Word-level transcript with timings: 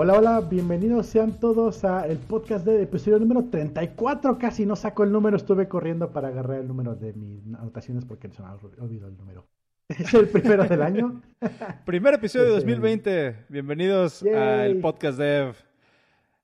Hola, 0.00 0.16
hola, 0.16 0.40
bienvenidos 0.48 1.06
sean 1.06 1.40
todos 1.40 1.84
a 1.84 2.06
el 2.06 2.18
podcast 2.18 2.64
de 2.64 2.80
episodio 2.80 3.18
número 3.18 3.46
34. 3.50 4.38
Casi 4.38 4.64
no 4.64 4.76
saco 4.76 5.02
el 5.02 5.10
número, 5.10 5.36
estuve 5.36 5.66
corriendo 5.66 6.12
para 6.12 6.28
agarrar 6.28 6.60
el 6.60 6.68
número 6.68 6.94
de 6.94 7.12
mis 7.14 7.42
anotaciones 7.56 8.04
porque 8.04 8.28
se 8.28 8.40
me 8.40 8.46
ha 8.46 8.54
olvidado 8.80 9.10
el 9.10 9.18
número. 9.18 9.44
Es 9.88 10.14
el 10.14 10.28
primero 10.28 10.62
del 10.66 10.82
año. 10.82 11.20
Primer 11.84 12.14
episodio 12.14 12.44
de 12.44 12.52
2020. 12.52 13.46
Bienvenidos 13.48 14.22
al 14.22 14.76
podcast 14.76 15.18
Dev. 15.18 15.56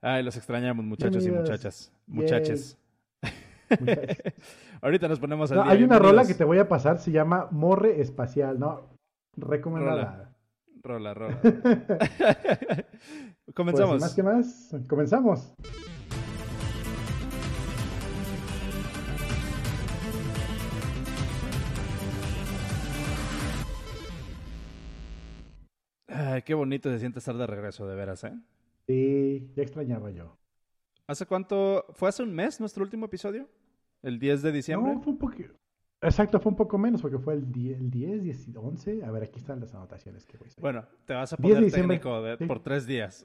Ay, 0.01 0.25
los 0.25 0.37
extrañamos, 0.37 0.85
muchachos 0.85 1.25
y 1.25 1.31
muchachas. 1.31 1.93
Muchaches. 2.09 2.77
Ahorita 4.83 5.07
nos 5.07 5.21
ponemos 5.21 5.53
al 5.53 5.59
no, 5.59 5.63
Hay 5.63 5.85
una 5.85 6.01
rola 6.01 6.27
que 6.27 6.35
te 6.35 6.43
voy 6.43 6.59
a 6.59 6.69
pasar, 6.69 6.99
se 6.99 7.13
llama 7.13 7.47
Morre 7.53 8.01
Espacial, 8.01 8.59
¿no? 8.59 8.91
Recomendada. 9.37 10.35
Rola, 10.83 11.15
rola. 11.15 11.41
Comenzamos. 13.55 13.99
Pues, 13.99 14.03
más 14.03 14.15
que 14.15 14.23
más, 14.23 14.77
comenzamos. 14.89 15.55
Ay, 26.09 26.43
qué 26.43 26.55
bonito 26.55 26.91
se 26.91 26.99
siente 26.99 27.21
estar 27.21 27.37
de 27.37 27.47
regreso, 27.47 27.87
de 27.87 27.95
veras, 27.95 28.25
¿eh? 28.25 28.33
Sí, 28.89 29.53
ya 29.55 29.63
extrañaba 29.63 30.11
yo. 30.11 30.37
¿Hace 31.07 31.27
cuánto? 31.27 31.87
¿Fue 31.93 32.09
hace 32.09 32.23
un 32.25 32.35
mes 32.35 32.59
nuestro 32.59 32.83
último 32.83 33.07
episodio? 33.07 33.49
¿El 34.03 34.19
10 34.19 34.43
de 34.43 34.53
diciembre? 34.53 34.95
No, 34.95 35.01
fue 35.01 35.13
un 35.13 35.19
poquito. 35.19 35.55
Exacto, 36.05 36.39
fue 36.39 36.51
un 36.51 36.57
poco 36.57 36.77
menos 36.77 37.01
porque 37.01 37.19
fue 37.19 37.35
el 37.35 37.51
10, 37.51 37.81
el 37.81 37.91
10, 37.91 38.57
11. 38.57 39.05
A 39.05 39.11
ver, 39.11 39.23
aquí 39.23 39.39
están 39.39 39.61
las 39.61 39.75
anotaciones 39.75 40.27
que 40.27 40.37
voy 40.37 40.47
a 40.47 40.51
hacer. 40.51 40.61
Bueno, 40.61 40.85
te 41.07 41.15
vas 41.15 41.33
a 41.33 41.37
poner 41.39 41.73
técnico 41.73 42.23
por 42.47 42.63
tres 42.63 42.87
días. 42.87 43.25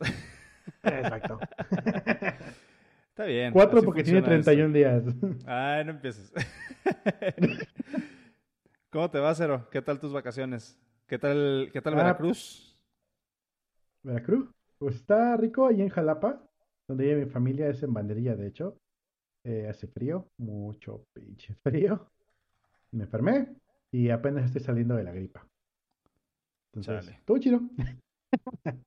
Exacto. 0.84 1.40
Está 3.10 3.26
bien. 3.26 3.52
Cuatro 3.52 3.84
porque 3.84 4.02
tiene 4.02 4.22
31 4.22 4.74
días. 4.74 5.04
Ay, 5.46 5.84
no 5.84 5.92
empieces. 5.92 6.32
¿Cómo 8.90 9.12
te 9.12 9.20
va, 9.20 9.36
Cero? 9.36 9.68
¿Qué 9.72 9.82
tal 9.82 10.00
tus 10.00 10.14
vacaciones? 10.14 10.80
¿Qué 11.06 11.20
tal, 11.20 11.70
qué 11.74 11.82
tal 11.82 11.96
ah, 11.96 11.98
Veracruz? 11.98 12.80
Veracruz. 14.04 14.50
Pues 14.78 14.96
está 14.96 15.36
rico 15.36 15.68
ahí 15.68 15.82
en 15.82 15.90
Jalapa, 15.90 16.42
donde 16.88 17.04
vive 17.04 17.26
mi 17.26 17.30
familia, 17.30 17.68
es 17.68 17.84
en 17.84 17.94
Banderilla, 17.94 18.38
de 18.38 18.48
hecho. 18.48 18.78
Eh, 19.44 19.68
hace 19.70 19.88
frío, 19.88 20.30
mucho 20.38 21.04
pinche 21.14 21.56
frío 21.56 22.10
me 22.92 23.04
enfermé 23.04 23.56
y 23.92 24.10
apenas 24.10 24.46
estoy 24.46 24.62
saliendo 24.62 24.96
de 24.96 25.04
la 25.04 25.12
gripa. 25.12 25.46
Entonces, 26.74 27.16
todo 27.26 27.38
chido. 27.38 27.62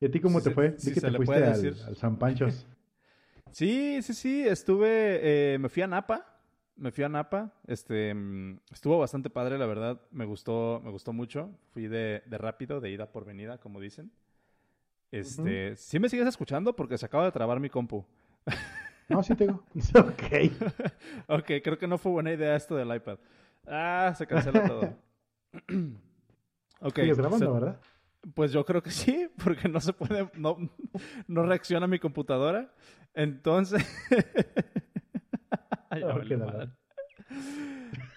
¿Y 0.00 0.06
a 0.06 0.10
ti 0.10 0.20
cómo 0.20 0.40
te 0.40 0.50
fue? 0.50 0.78
Sí, 0.78 0.94
que 0.94 1.00
te 1.00 1.10
fuiste 1.10 1.44
al, 1.44 1.96
San 1.96 2.18
Panchos. 2.18 2.66
sí, 3.50 4.00
sí, 4.02 4.14
sí, 4.14 4.46
estuve, 4.46 5.54
eh, 5.54 5.58
me 5.58 5.68
fui 5.68 5.82
a 5.82 5.88
Napa, 5.88 6.40
me 6.76 6.92
fui 6.92 7.02
a 7.02 7.08
Napa, 7.08 7.52
este, 7.66 8.14
mm, 8.14 8.60
estuvo 8.70 8.98
bastante 8.98 9.30
padre, 9.30 9.58
la 9.58 9.66
verdad, 9.66 10.00
me 10.12 10.24
gustó, 10.24 10.80
me 10.84 10.90
gustó 10.90 11.12
mucho, 11.12 11.50
fui 11.72 11.88
de, 11.88 12.22
de 12.24 12.38
rápido, 12.38 12.80
de 12.80 12.90
ida 12.90 13.10
por 13.10 13.24
venida, 13.24 13.58
como 13.58 13.80
dicen. 13.80 14.12
Este, 15.10 15.74
¿sí 15.76 15.98
me 15.98 16.08
sigues 16.08 16.28
escuchando? 16.28 16.76
Porque 16.76 16.98
se 16.98 17.06
acaba 17.06 17.24
de 17.24 17.32
trabar 17.32 17.60
mi 17.60 17.70
compu. 17.70 18.04
No, 19.08 19.22
sí 19.22 19.34
tengo. 19.34 19.64
ok. 19.94 20.22
ok, 21.28 21.46
creo 21.62 21.78
que 21.78 21.86
no 21.86 21.98
fue 21.98 22.12
buena 22.12 22.32
idea 22.32 22.54
esto 22.56 22.76
del 22.76 22.94
iPad. 22.94 23.18
Ah, 23.66 24.14
se 24.16 24.26
cancela 24.26 24.66
todo. 24.66 24.96
ok. 26.80 26.98
Grabando, 27.16 27.54
¿verdad? 27.54 27.80
Pues 28.34 28.52
yo 28.52 28.64
creo 28.64 28.82
que 28.82 28.90
sí, 28.90 29.30
porque 29.42 29.68
no 29.68 29.80
se 29.80 29.92
puede, 29.92 30.28
no, 30.34 30.56
no 31.26 31.42
reacciona 31.44 31.86
mi 31.86 31.98
computadora. 31.98 32.72
Entonces. 33.14 33.82
Ay, 35.90 36.02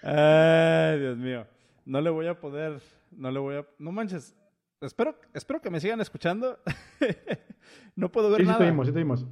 Ay, 0.02 1.00
Dios 1.00 1.16
mío. 1.16 1.46
No 1.84 2.00
le 2.00 2.10
voy 2.10 2.26
a 2.26 2.38
poder, 2.38 2.80
no 3.10 3.30
le 3.30 3.38
voy 3.38 3.56
a, 3.56 3.66
no 3.78 3.92
manches. 3.92 4.36
Espero, 4.80 5.18
espero 5.32 5.60
que 5.60 5.70
me 5.70 5.80
sigan 5.80 6.00
escuchando. 6.00 6.58
no 7.96 8.12
puedo 8.12 8.30
ver 8.30 8.44
nada. 8.44 8.58
Sí, 8.58 8.64
te 8.64 8.70
vimos, 8.70 8.86
sí 8.86 8.92
te 8.92 8.98
vimos. 8.98 9.26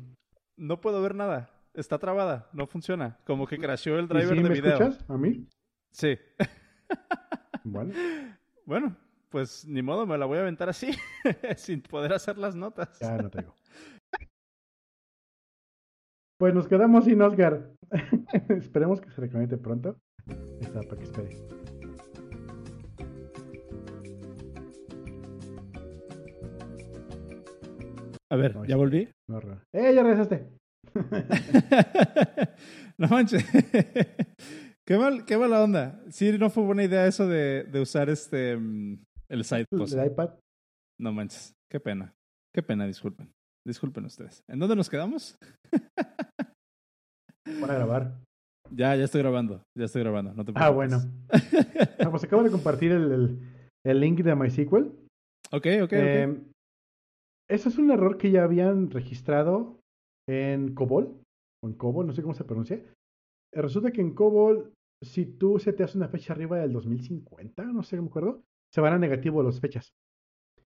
No 0.60 0.78
puedo 0.82 1.00
ver 1.00 1.14
nada. 1.14 1.48
Está 1.72 1.98
trabada. 1.98 2.50
No 2.52 2.66
funciona. 2.66 3.18
Como 3.24 3.46
que 3.46 3.56
crasheó 3.56 3.98
el 3.98 4.08
driver 4.08 4.36
¿Y 4.36 4.42
de 4.42 4.48
me 4.48 4.54
video. 4.54 4.72
escuchas 4.74 5.04
a 5.08 5.16
mí? 5.16 5.48
Sí. 5.90 6.18
bueno. 7.64 7.94
Bueno, 8.66 8.94
pues 9.30 9.66
ni 9.66 9.80
modo, 9.80 10.06
me 10.06 10.18
la 10.18 10.26
voy 10.26 10.36
a 10.36 10.42
aventar 10.42 10.68
así, 10.68 10.90
sin 11.56 11.80
poder 11.80 12.12
hacer 12.12 12.36
las 12.36 12.54
notas. 12.54 12.98
Ya 13.00 13.16
no 13.16 13.30
tengo. 13.30 13.54
Pues 16.38 16.54
nos 16.54 16.68
quedamos 16.68 17.06
sin 17.06 17.22
Oscar. 17.22 17.70
Esperemos 18.50 19.00
que 19.00 19.10
se 19.10 19.20
reconecte 19.22 19.56
pronto. 19.56 19.98
Está 20.60 20.82
para 20.82 20.96
que 20.98 21.04
espere. 21.04 21.59
A 28.32 28.36
ver, 28.36 28.56
¿ya 28.68 28.76
volví? 28.76 29.08
¡Eh, 29.74 29.94
ya 29.94 30.04
regresaste! 30.04 30.46
no 32.98 33.08
manches. 33.08 33.44
qué, 34.86 34.98
mal, 34.98 35.24
qué 35.24 35.36
mala 35.36 35.64
onda. 35.64 36.00
Sí, 36.10 36.38
no 36.38 36.48
fue 36.48 36.62
buena 36.62 36.84
idea 36.84 37.06
eso 37.06 37.26
de, 37.26 37.64
de 37.64 37.80
usar 37.80 38.08
este 38.08 38.56
mm, 38.56 39.02
el 39.30 39.44
side 39.44 39.64
post. 39.68 39.94
¿El 39.94 40.06
iPad? 40.06 40.30
No 41.00 41.12
manches. 41.12 41.54
Qué 41.70 41.80
pena. 41.80 42.14
Qué 42.54 42.62
pena, 42.62 42.86
disculpen. 42.86 43.32
Disculpen 43.66 44.04
ustedes. 44.04 44.44
¿En 44.48 44.60
dónde 44.60 44.76
nos 44.76 44.88
quedamos? 44.88 45.36
Para 47.60 47.74
grabar. 47.74 48.14
Ya, 48.70 48.94
ya 48.94 49.04
estoy 49.04 49.22
grabando. 49.22 49.64
Ya 49.76 49.86
estoy 49.86 50.02
grabando. 50.02 50.34
No 50.34 50.44
te 50.44 50.52
ah, 50.54 50.70
bueno. 50.70 51.00
ah, 51.32 52.10
pues 52.10 52.22
acabo 52.22 52.44
de 52.44 52.50
compartir 52.50 52.92
el, 52.92 53.10
el, 53.10 53.40
el, 53.84 54.00
link 54.00 54.20
de 54.20 54.36
MySQL. 54.36 54.86
Ok, 55.50 55.66
ok, 55.82 55.92
eh, 55.92 56.38
eso 57.50 57.68
es 57.68 57.78
un 57.78 57.90
error 57.90 58.16
que 58.16 58.30
ya 58.30 58.44
habían 58.44 58.90
registrado 58.90 59.80
en 60.28 60.74
COBOL, 60.74 61.20
o 61.62 61.68
en 61.68 61.74
COBOL, 61.74 62.06
no 62.06 62.12
sé 62.12 62.22
cómo 62.22 62.34
se 62.34 62.44
pronuncia. 62.44 62.82
Resulta 63.52 63.90
que 63.90 64.00
en 64.00 64.14
COBOL, 64.14 64.72
si 65.02 65.26
tú 65.26 65.58
se 65.58 65.72
te 65.72 65.82
hace 65.82 65.98
una 65.98 66.08
fecha 66.08 66.32
arriba 66.32 66.58
del 66.58 66.72
2050, 66.72 67.64
no 67.64 67.82
sé, 67.82 68.00
me 68.00 68.06
acuerdo, 68.06 68.42
se 68.72 68.80
van 68.80 68.92
a 68.92 68.98
negativo 68.98 69.42
las 69.42 69.60
fechas. 69.60 69.92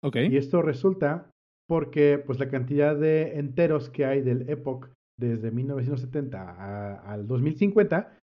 Ok. 0.02 0.16
Y 0.30 0.36
esto 0.36 0.62
resulta 0.62 1.30
porque 1.68 2.18
pues 2.18 2.40
la 2.40 2.50
cantidad 2.50 2.96
de 2.96 3.38
enteros 3.38 3.88
que 3.88 4.04
hay 4.04 4.20
del 4.20 4.48
Epoch 4.50 4.88
desde 5.18 5.52
1970 5.52 7.00
al 7.08 7.26
2050 7.26 8.18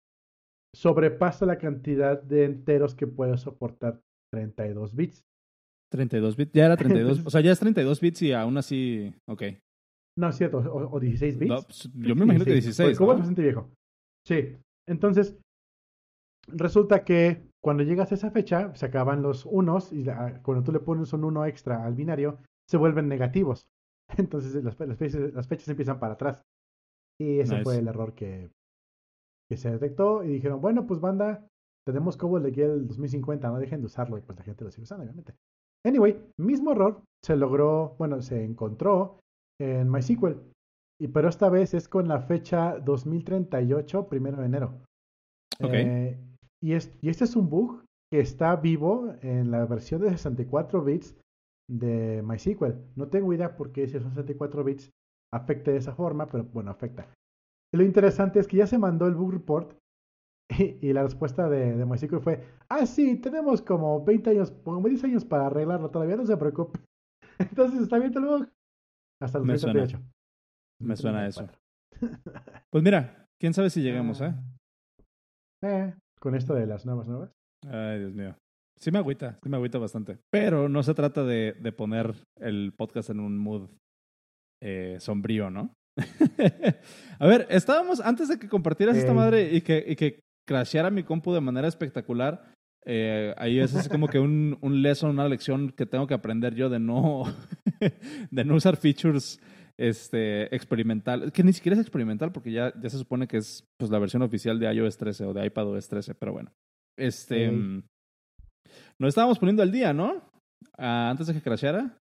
sobrepasa 0.75 1.47
la 1.47 1.59
cantidad 1.59 2.21
de 2.21 2.45
enteros 2.45 2.95
que 2.95 3.07
puede 3.07 3.39
soportar 3.39 4.01
32 4.33 4.95
bits. 4.95 5.23
32 5.91 6.37
bits, 6.37 6.53
ya 6.53 6.67
era 6.67 6.77
32, 6.77 7.23
o 7.27 7.31
sea, 7.31 7.41
ya 7.41 7.53
es 7.53 7.61
32 7.61 8.01
bits 8.01 8.23
y 8.23 8.33
aún 8.33 8.57
así, 8.59 9.15
ok. 9.27 9.43
No, 10.19 10.29
es 10.29 10.37
cierto, 10.37 10.59
o, 10.59 10.99
16 10.99 11.39
bits. 11.39 11.65
Pues, 11.65 11.91
yo 11.95 12.17
me 12.17 12.25
imagino 12.25 12.45
que 12.45 12.53
16. 12.53 12.99
¿Cómo 12.99 13.13
es 13.13 13.19
bastante 13.19 13.43
viejo. 13.43 13.71
Sí, 14.27 14.57
entonces, 14.89 15.39
resulta 16.49 17.05
que 17.05 17.49
cuando 17.63 17.83
llegas 17.83 18.11
a 18.13 18.15
esa 18.15 18.31
fecha, 18.31 18.75
se 18.75 18.87
acaban 18.87 19.23
los 19.23 19.47
unos 19.47 19.93
y 19.93 20.05
cuando 20.43 20.65
tú 20.65 20.73
le 20.73 20.81
pones 20.81 21.13
un 21.13 21.25
uno 21.25 21.45
extra 21.45 21.85
al 21.85 21.95
binario, 21.95 22.39
se 22.69 22.77
vuelven 22.77 23.09
negativos. 23.09 23.67
Entonces 24.17 24.63
las, 24.65 24.79
las, 24.81 24.99
fechas, 24.99 25.33
las 25.33 25.49
fechas, 25.49 25.69
empiezan 25.69 25.99
para 25.99 26.15
atrás. 26.15 26.43
Y 27.21 27.41
ese 27.41 27.63
fue 27.63 27.79
el 27.79 27.89
error 27.89 28.15
que, 28.15 28.49
que 29.51 29.57
se 29.57 29.71
detectó 29.71 30.23
y 30.23 30.29
dijeron, 30.29 30.61
bueno, 30.61 30.87
pues 30.87 31.01
banda, 31.01 31.47
tenemos 31.85 32.17
como 32.17 32.39
de 32.39 32.51
aquí 32.51 32.61
el 32.61 32.87
2050, 32.87 33.49
no 33.49 33.59
dejen 33.59 33.81
de 33.81 33.87
usarlo 33.87 34.19
y 34.19 34.21
pues 34.21 34.39
la 34.39 34.45
gente 34.45 34.65
lo 34.65 34.71
sigue 34.71 34.85
usando, 34.85 35.05
obviamente. 35.05 35.35
Anyway, 35.87 36.21
mismo 36.39 36.73
error 36.73 37.03
se 37.25 37.37
logró, 37.37 37.95
bueno, 37.99 38.21
se 38.23 38.45
encontró 38.45 39.21
en 39.61 39.91
MySQL. 39.91 40.37
Y 41.01 41.09
pero 41.09 41.29
esta 41.29 41.49
vez 41.49 41.75
es 41.75 41.89
con 41.89 42.09
la 42.09 42.21
fecha 42.21 42.79
2038, 42.79 44.09
primero 44.09 44.39
de 44.39 44.47
enero. 44.47 44.83
Ok. 45.63 45.73
Eh, 45.73 46.19
y, 46.63 46.73
y 46.73 47.09
este 47.09 47.25
es 47.25 47.37
un 47.37 47.49
bug 47.49 47.85
que 48.13 48.21
está 48.21 48.57
vivo 48.57 49.15
en 49.23 49.51
la 49.51 49.65
versión 49.67 50.01
de 50.01 50.11
64 50.11 50.83
bits 50.83 51.17
de 51.71 52.23
MySQL. 52.23 52.75
No 52.97 53.09
tengo 53.09 53.33
idea 53.33 53.57
por 53.57 53.73
qué 53.73 53.87
si 53.87 53.99
son 54.01 54.11
64 54.11 54.65
bits 54.65 54.91
afecta 55.33 55.71
de 55.71 55.77
esa 55.77 55.95
forma, 55.95 56.27
pero 56.27 56.45
bueno, 56.45 56.71
afecta. 56.71 57.07
lo 57.75 57.85
interesante 57.85 58.41
es 58.41 58.49
que 58.49 58.57
ya 58.57 58.67
se 58.67 58.79
mandó 58.79 59.07
el 59.07 59.15
bug 59.15 59.33
report 59.33 59.77
y, 60.81 60.93
la 60.93 61.03
respuesta 61.03 61.49
de, 61.49 61.77
de 61.77 61.85
MySQL 61.85 62.21
fue, 62.21 62.45
ah, 62.69 62.87
sí, 62.87 63.17
tenemos 63.17 63.63
como 63.63 64.05
20 64.05 64.31
años, 64.31 64.51
como 64.65 64.87
10 64.89 65.05
años 65.05 65.25
para 65.25 65.47
arreglarlo, 65.47 65.91
todavía 65.91 66.17
no 66.17 66.27
se 66.27 66.37
preocupe. 66.37 66.81
Entonces 67.39 67.83
está 67.83 67.99
bien 67.99 68.13
bug. 68.13 68.49
Hasta 69.21 69.39
el 69.39 69.45
Me 69.45 69.59
suena, 69.59 69.87
Me 70.81 70.97
suena 70.97 71.27
eso. 71.27 71.49
pues 72.71 72.85
mira, 72.85 73.27
quién 73.41 73.53
sabe 73.53 73.71
si 73.71 73.83
llegamos, 73.83 74.21
¿eh? 74.21 74.35
Eh, 75.65 75.95
con 76.21 76.35
esto 76.35 76.55
de 76.55 76.67
las 76.67 76.87
nuevas 76.87 77.09
nuevas. 77.09 77.33
Ay, 77.67 77.99
Dios 77.99 78.15
mío. 78.15 78.37
Sí 78.79 78.93
me 78.93 78.99
agüita, 78.99 79.41
sí 79.43 79.49
me 79.49 79.57
agüita 79.57 79.79
bastante. 79.79 80.19
Pero 80.31 80.69
no 80.69 80.85
se 80.85 80.95
trata 80.95 81.25
de, 81.25 81.55
de 81.61 81.73
poner 81.73 82.15
el 82.37 82.73
podcast 82.77 83.11
en 83.11 83.19
un 83.19 83.37
mood 83.37 83.69
eh, 84.63 84.99
sombrío, 85.01 85.51
¿no? 85.51 85.75
a 87.19 87.27
ver, 87.27 87.49
estábamos, 87.51 88.01
antes 88.01 88.29
de 88.29 88.39
que 88.39 88.49
compartieras 88.49 88.97
esta 88.97 89.13
madre 89.13 89.53
y 89.53 89.63
que, 89.63 89.85
y 89.85 89.97
que 89.97 90.21
crasheara 90.49 90.91
mi 90.91 91.03
compu 91.05 91.35
de 91.35 91.43
manera 91.43 91.69
espectacular, 91.69 92.55
eh, 92.87 93.35
ahí 93.37 93.59
es, 93.61 93.87
como 93.91 94.09
que 94.09 94.19
un, 94.19 94.57
un 94.63 94.81
lesson, 94.81 95.11
una 95.11 95.29
lección 95.29 95.73
que 95.73 95.85
tengo 95.85 96.07
que 96.07 96.15
aprender 96.15 96.55
yo 96.55 96.71
de 96.71 96.79
no, 96.79 97.25
de 98.31 98.45
no 98.45 98.55
usar 98.55 98.79
features 98.79 99.39
este, 99.77 100.55
experimental, 100.57 101.31
que 101.31 101.45
ni 101.45 101.53
siquiera 101.53 101.75
es 101.75 101.83
experimental 101.83 102.33
porque 102.33 102.51
ya, 102.51 102.73
ya 102.81 102.89
se 102.89 102.97
supone 102.97 103.29
que 103.29 103.37
es 103.37 103.69
pues, 103.79 103.91
la 103.91 103.99
versión 103.99 104.23
oficial 104.23 104.59
de 104.59 104.73
iOS 104.73 104.97
13 104.97 105.27
o 105.27 105.35
de 105.35 105.45
iPadOS 105.45 105.87
13, 105.87 106.15
pero 106.15 106.33
bueno. 106.33 106.51
Este, 106.97 107.51
mm, 107.51 107.83
nos 108.99 109.09
estábamos 109.11 109.39
poniendo 109.39 109.63
al 109.63 109.71
día, 109.71 109.93
¿no? 109.93 110.23
Ah, 110.79 111.11
antes 111.11 111.27
de 111.27 111.35
que 111.35 111.43
crasheara. 111.43 111.99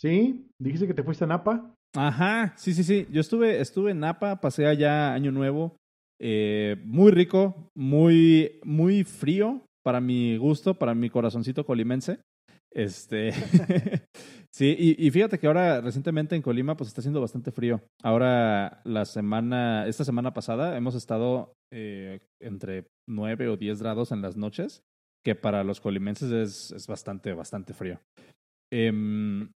Sí, 0.00 0.48
dijiste 0.60 0.86
que 0.86 0.94
te 0.94 1.02
fuiste 1.02 1.24
a 1.24 1.26
Napa. 1.26 1.74
Ajá, 1.96 2.54
sí, 2.56 2.74
sí, 2.74 2.84
sí. 2.84 3.08
Yo 3.10 3.20
estuve, 3.20 3.60
estuve 3.60 3.90
en 3.90 4.00
Napa, 4.00 4.40
pasé 4.40 4.66
allá 4.66 5.12
Año 5.12 5.32
Nuevo. 5.32 5.76
Eh, 6.20 6.76
muy 6.84 7.10
rico, 7.12 7.70
muy, 7.74 8.60
muy 8.64 9.04
frío 9.04 9.62
para 9.84 10.00
mi 10.00 10.36
gusto, 10.36 10.74
para 10.74 10.94
mi 10.94 11.10
corazoncito 11.10 11.64
colimense. 11.64 12.20
Este, 12.72 13.32
sí, 14.52 14.96
y, 14.98 15.10
fíjate 15.10 15.38
que 15.38 15.46
ahora 15.46 15.80
recientemente 15.80 16.34
en 16.34 16.42
Colima 16.42 16.76
pues 16.76 16.88
está 16.88 17.00
haciendo 17.00 17.20
bastante 17.20 17.52
frío. 17.52 17.80
Ahora 18.02 18.80
la 18.84 19.04
semana, 19.04 19.86
esta 19.86 20.04
semana 20.04 20.34
pasada 20.34 20.76
hemos 20.76 20.94
estado 20.94 21.52
eh, 21.72 22.20
entre 22.40 22.88
9 23.08 23.48
o 23.48 23.56
10 23.56 23.80
grados 23.80 24.10
en 24.10 24.22
las 24.22 24.36
noches, 24.36 24.82
que 25.24 25.34
para 25.34 25.62
los 25.62 25.80
colimenses 25.80 26.32
es, 26.32 26.72
es 26.72 26.86
bastante, 26.86 27.32
bastante 27.32 27.74
frío. 27.74 28.00
Em, 28.72 29.52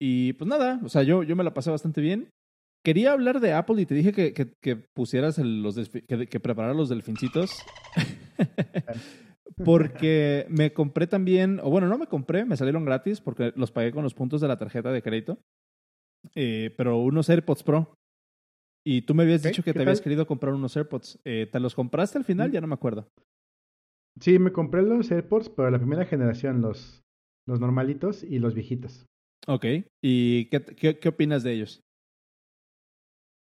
y 0.00 0.32
pues 0.34 0.48
nada, 0.48 0.80
o 0.84 0.88
sea, 0.88 1.02
yo, 1.02 1.24
yo 1.24 1.34
me 1.34 1.44
la 1.44 1.54
pasé 1.54 1.70
bastante 1.70 2.00
bien. 2.00 2.30
Quería 2.84 3.12
hablar 3.12 3.40
de 3.40 3.52
Apple 3.52 3.82
y 3.82 3.86
te 3.86 3.94
dije 3.94 4.12
que, 4.12 4.32
que, 4.32 4.76
pusieras 4.76 5.38
los 5.38 5.76
que, 5.76 6.26
que 6.26 6.40
los 6.74 6.88
delfincitos. 6.88 7.50
porque 9.64 10.46
me 10.48 10.72
compré 10.72 11.06
también, 11.06 11.60
o 11.62 11.70
bueno, 11.70 11.88
no 11.88 11.98
me 11.98 12.06
compré, 12.06 12.44
me 12.44 12.56
salieron 12.56 12.84
gratis 12.84 13.20
porque 13.20 13.52
los 13.56 13.72
pagué 13.72 13.92
con 13.92 14.04
los 14.04 14.14
puntos 14.14 14.40
de 14.40 14.48
la 14.48 14.58
tarjeta 14.58 14.92
de 14.92 15.02
crédito. 15.02 15.38
Eh, 16.34 16.74
pero 16.76 16.98
unos 16.98 17.28
AirPods 17.28 17.62
Pro. 17.62 17.94
Y 18.84 19.02
tú 19.02 19.14
me 19.14 19.24
habías 19.24 19.42
dicho 19.42 19.62
que 19.62 19.72
te 19.72 19.82
habías 19.82 20.00
querido 20.00 20.26
comprar 20.26 20.54
unos 20.54 20.76
AirPods. 20.76 21.20
Eh, 21.24 21.48
¿Te 21.50 21.60
los 21.60 21.74
compraste 21.74 22.18
al 22.18 22.24
final? 22.24 22.50
Mm. 22.50 22.52
Ya 22.52 22.60
no 22.60 22.66
me 22.66 22.74
acuerdo. 22.74 23.08
Sí, 24.20 24.38
me 24.38 24.52
compré 24.52 24.82
los 24.82 25.10
AirPods, 25.10 25.50
pero 25.50 25.70
la 25.70 25.78
primera 25.78 26.06
generación, 26.06 26.60
los, 26.60 27.02
los 27.46 27.60
normalitos 27.60 28.24
y 28.24 28.38
los 28.38 28.54
viejitos. 28.54 29.06
Ok. 29.46 29.64
¿Y 30.02 30.46
qué, 30.46 30.62
qué, 30.62 30.98
qué 30.98 31.08
opinas 31.08 31.42
de 31.42 31.52
ellos? 31.52 31.82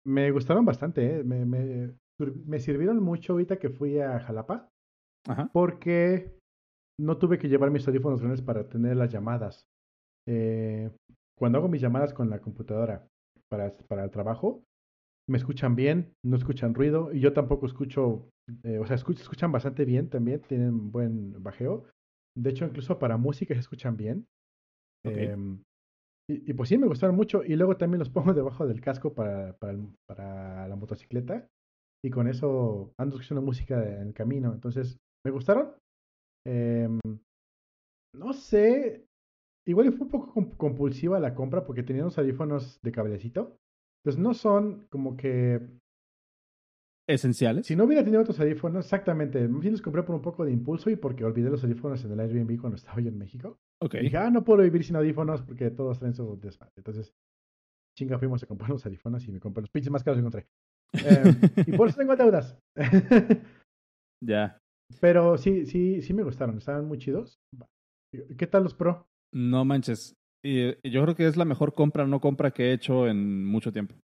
Me 0.08 0.32
gustaron 0.32 0.64
bastante, 0.64 1.20
¿eh? 1.20 1.24
me, 1.24 1.46
me, 1.46 1.94
me 2.46 2.60
sirvieron 2.60 3.04
mucho 3.04 3.34
ahorita 3.34 3.60
que 3.60 3.70
fui 3.70 4.00
a 4.00 4.20
Jalapa. 4.20 4.70
Porque 5.52 6.38
no 6.98 7.18
tuve 7.18 7.38
que 7.38 7.50
llevar 7.50 7.72
mis 7.72 7.86
audífonos 7.88 8.22
grandes 8.22 8.42
para 8.42 8.70
tener 8.70 8.96
las 8.96 9.12
llamadas. 9.12 9.68
Eh, 10.26 10.90
cuando 11.38 11.58
hago 11.58 11.68
mis 11.68 11.82
llamadas 11.82 12.14
con 12.14 12.30
la 12.30 12.40
computadora 12.40 13.06
para, 13.50 13.76
para 13.90 14.06
el 14.06 14.12
trabajo, 14.12 14.64
me 15.30 15.38
escuchan 15.38 15.76
bien, 15.76 16.14
no 16.24 16.38
escuchan 16.38 16.74
ruido 16.74 17.14
y 17.14 17.20
yo 17.20 17.34
tampoco 17.34 17.66
escucho, 17.66 18.30
eh, 18.64 18.80
o 18.80 18.86
sea, 18.86 18.96
escuchan 18.96 19.52
bastante 19.52 19.84
bien 19.84 20.10
también, 20.10 20.42
tienen 20.42 20.90
buen 20.90 21.44
bajeo. 21.44 21.84
De 22.36 22.52
hecho, 22.52 22.66
incluso 22.66 22.98
para 22.98 23.18
música 23.18 23.54
se 23.54 23.60
escuchan 23.60 23.98
bien. 23.98 24.26
Em, 25.04 25.62
y, 26.30 26.54
pues 26.54 26.70
sí, 26.70 26.78
me 26.78 26.88
gustaron 26.88 27.16
mucho. 27.16 27.44
Y 27.44 27.56
luego 27.56 27.78
también 27.78 28.00
los 28.00 28.10
pongo 28.10 28.34
debajo 28.34 28.68
del 28.68 28.82
casco 28.82 29.14
para, 29.14 29.54
para, 29.58 29.78
para 30.06 30.68
la 30.68 30.76
motocicleta. 30.76 31.48
Y 32.04 32.10
con 32.10 32.28
eso 32.28 32.94
ando 32.98 33.16
escuchando 33.16 33.42
música 33.42 33.82
en 33.82 34.08
el 34.08 34.14
camino. 34.14 34.54
Entonces, 34.54 35.00
me 35.26 35.32
gustaron. 35.32 35.74
Em, 36.46 37.00
no 38.14 38.34
sé. 38.34 39.06
Igual 39.66 39.94
fue 39.94 40.06
un 40.06 40.12
poco 40.12 40.34
compulsiva 40.58 41.20
la 41.20 41.34
compra 41.34 41.66
porque 41.66 41.84
tenía 41.84 42.04
unos 42.04 42.18
audífonos 42.18 42.80
de 42.82 42.92
cablecito. 42.92 43.58
Entonces 44.04 44.22
no 44.22 44.34
son 44.34 44.88
como 44.90 45.16
que. 45.16 45.62
Esenciales. 47.10 47.66
Si 47.66 47.76
no 47.76 47.86
hubiera 47.86 48.04
tenido 48.04 48.22
otros 48.22 48.40
audífonos, 48.40 48.86
exactamente. 48.86 49.48
Me 49.48 49.72
los 49.72 49.82
compré 49.82 50.04
por 50.04 50.16
un 50.16 50.22
poco 50.22 50.44
de 50.44 50.52
impulso 50.52 50.90
y 50.90 50.98
porque 50.98 51.24
olvidé 51.24 51.50
los 51.50 51.64
audífonos 51.64 52.04
en 52.04 52.12
el 52.12 52.20
Airbnb 52.20 52.60
cuando 52.60 52.76
estaba 52.76 53.00
yo 53.02 53.08
en 53.08 53.18
México. 53.18 53.60
Ok. 53.82 53.96
Y 53.96 54.04
dije, 54.04 54.18
ah, 54.18 54.30
no 54.30 54.44
puedo 54.44 54.64
vivir 54.64 54.84
sin 54.84 54.96
audífonos 54.96 55.42
porque 55.42 55.70
todos 55.72 56.00
traen 56.00 56.14
su 56.14 56.38
desmadre. 56.40 56.74
Entonces, 56.78 57.14
chinga, 57.98 58.18
fuimos 58.18 58.44
a 58.44 58.48
comprar 58.48 58.70
los 58.70 58.86
audífonos 58.86 59.28
y 59.28 59.32
me 59.32 59.40
compré 59.40 59.62
los 59.62 59.70
pinches 59.70 59.92
más 59.92 60.04
caros 60.04 60.18
que 60.18 60.20
encontré. 60.22 60.48
Em, 60.94 61.36
y 61.68 61.78
por 61.78 61.90
eso 61.90 61.98
tengo 61.98 62.16
deudas. 62.16 62.58
ya. 64.24 64.58
Pero 65.02 65.38
sí, 65.38 65.66
sí, 65.66 66.02
sí 66.02 66.14
me 66.14 66.24
gustaron, 66.24 66.58
estaban 66.58 66.86
muy 66.86 66.98
chidos. 66.98 67.40
¿Qué 68.38 68.48
tal 68.48 68.64
los 68.64 68.74
Pro? 68.74 69.08
No 69.34 69.66
manches. 69.66 70.14
Y, 70.44 70.70
yo 70.90 71.04
creo 71.04 71.16
que 71.16 71.28
es 71.28 71.36
la 71.36 71.46
mejor 71.46 71.74
compra, 71.74 72.08
no 72.08 72.22
compra 72.22 72.52
que 72.52 72.70
he 72.70 72.74
hecho 72.74 73.08
en 73.08 73.46
mucho 73.46 73.72
tiempo. 73.72 73.96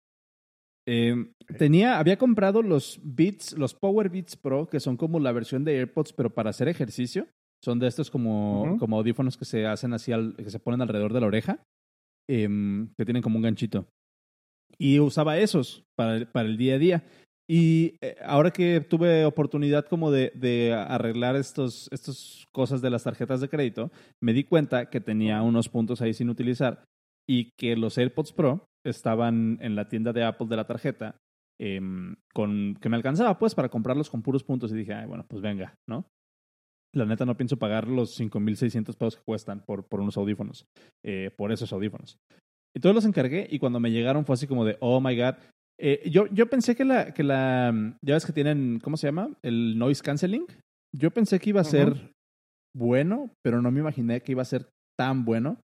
Em, 0.86 1.32
tenía, 1.58 1.98
había 1.98 2.18
comprado 2.18 2.62
los 2.62 3.00
Beats, 3.04 3.56
los 3.56 3.74
Power 3.74 4.08
Beats 4.08 4.36
Pro, 4.36 4.66
que 4.66 4.80
son 4.80 4.96
como 4.96 5.20
la 5.20 5.30
versión 5.30 5.64
de 5.64 5.78
AirPods, 5.78 6.12
pero 6.12 6.30
para 6.30 6.50
hacer 6.50 6.66
ejercicio. 6.66 7.28
Son 7.62 7.78
de 7.78 7.86
estos 7.86 8.10
como, 8.10 8.76
como 8.78 8.96
audífonos 8.96 9.36
que 9.36 9.44
se 9.44 9.66
hacen 9.66 9.92
así, 9.92 10.12
al, 10.12 10.34
que 10.34 10.50
se 10.50 10.58
ponen 10.58 10.82
alrededor 10.82 11.12
de 11.12 11.20
la 11.20 11.26
oreja, 11.26 11.62
em, 12.28 12.88
que 12.98 13.04
tienen 13.04 13.22
como 13.22 13.36
un 13.36 13.42
ganchito. 13.42 13.86
Y 14.78 14.98
usaba 14.98 15.38
esos 15.38 15.84
para, 15.96 16.30
para 16.32 16.48
el 16.48 16.56
día 16.56 16.74
a 16.74 16.78
día. 16.78 17.04
Y 17.48 17.96
eh, 18.00 18.16
ahora 18.24 18.50
que 18.50 18.80
tuve 18.80 19.24
oportunidad 19.24 19.86
como 19.86 20.10
de, 20.10 20.32
de 20.34 20.72
arreglar 20.72 21.36
estos, 21.36 21.88
estas 21.92 22.46
cosas 22.52 22.82
de 22.82 22.90
las 22.90 23.04
tarjetas 23.04 23.40
de 23.40 23.48
crédito, 23.48 23.92
me 24.20 24.32
di 24.32 24.44
cuenta 24.44 24.90
que 24.90 25.00
tenía 25.00 25.42
unos 25.42 25.68
puntos 25.68 26.00
ahí 26.02 26.14
sin 26.14 26.30
utilizar 26.30 26.84
y 27.28 27.50
que 27.58 27.76
los 27.76 27.98
AirPods 27.98 28.32
Pro 28.32 28.66
estaban 28.84 29.58
en 29.60 29.76
la 29.76 29.88
tienda 29.88 30.12
de 30.12 30.24
Apple 30.24 30.48
de 30.48 30.56
la 30.56 30.66
tarjeta 30.66 31.16
em, 31.60 32.16
con 32.34 32.76
que 32.80 32.88
me 32.88 32.96
alcanzaba 32.96 33.38
pues 33.38 33.54
para 33.54 33.68
comprarlos 33.68 34.10
con 34.10 34.22
puros 34.22 34.42
puntos 34.42 34.72
y 34.72 34.76
dije, 34.76 34.94
Ay, 34.94 35.06
bueno, 35.06 35.24
pues 35.28 35.42
venga, 35.42 35.74
¿no? 35.88 36.06
La 36.94 37.06
neta 37.06 37.24
no 37.24 37.36
pienso 37.36 37.56
pagar 37.56 37.88
los 37.88 38.18
5.600 38.20 38.96
pesos 38.96 39.16
que 39.16 39.22
cuestan 39.24 39.64
por, 39.64 39.86
por 39.86 40.00
unos 40.00 40.16
audífonos, 40.16 40.66
eh, 41.04 41.30
por 41.36 41.52
esos 41.52 41.72
audífonos. 41.72 42.18
Entonces 42.74 42.94
los 42.94 43.04
encargué 43.04 43.46
y 43.50 43.58
cuando 43.58 43.80
me 43.80 43.90
llegaron 43.90 44.24
fue 44.24 44.34
así 44.34 44.46
como 44.46 44.64
de, 44.64 44.76
oh 44.80 45.00
my 45.00 45.16
god, 45.16 45.34
eh, 45.84 46.08
yo, 46.08 46.26
yo 46.28 46.48
pensé 46.48 46.76
que 46.76 46.84
la, 46.84 47.12
que 47.12 47.24
la. 47.24 47.96
Ya 48.02 48.14
ves 48.14 48.24
que 48.24 48.32
tienen. 48.32 48.78
¿Cómo 48.80 48.96
se 48.96 49.08
llama? 49.08 49.30
El 49.42 49.78
noise 49.78 50.02
canceling. 50.02 50.46
Yo 50.94 51.10
pensé 51.10 51.40
que 51.40 51.50
iba 51.50 51.60
a 51.60 51.64
ser 51.64 52.12
bueno, 52.76 53.30
pero 53.42 53.62
no 53.62 53.70
me 53.70 53.80
imaginé 53.80 54.22
que 54.22 54.32
iba 54.32 54.42
a 54.42 54.46
ser 54.46 54.68
tan 54.98 55.24
bueno. 55.24 55.58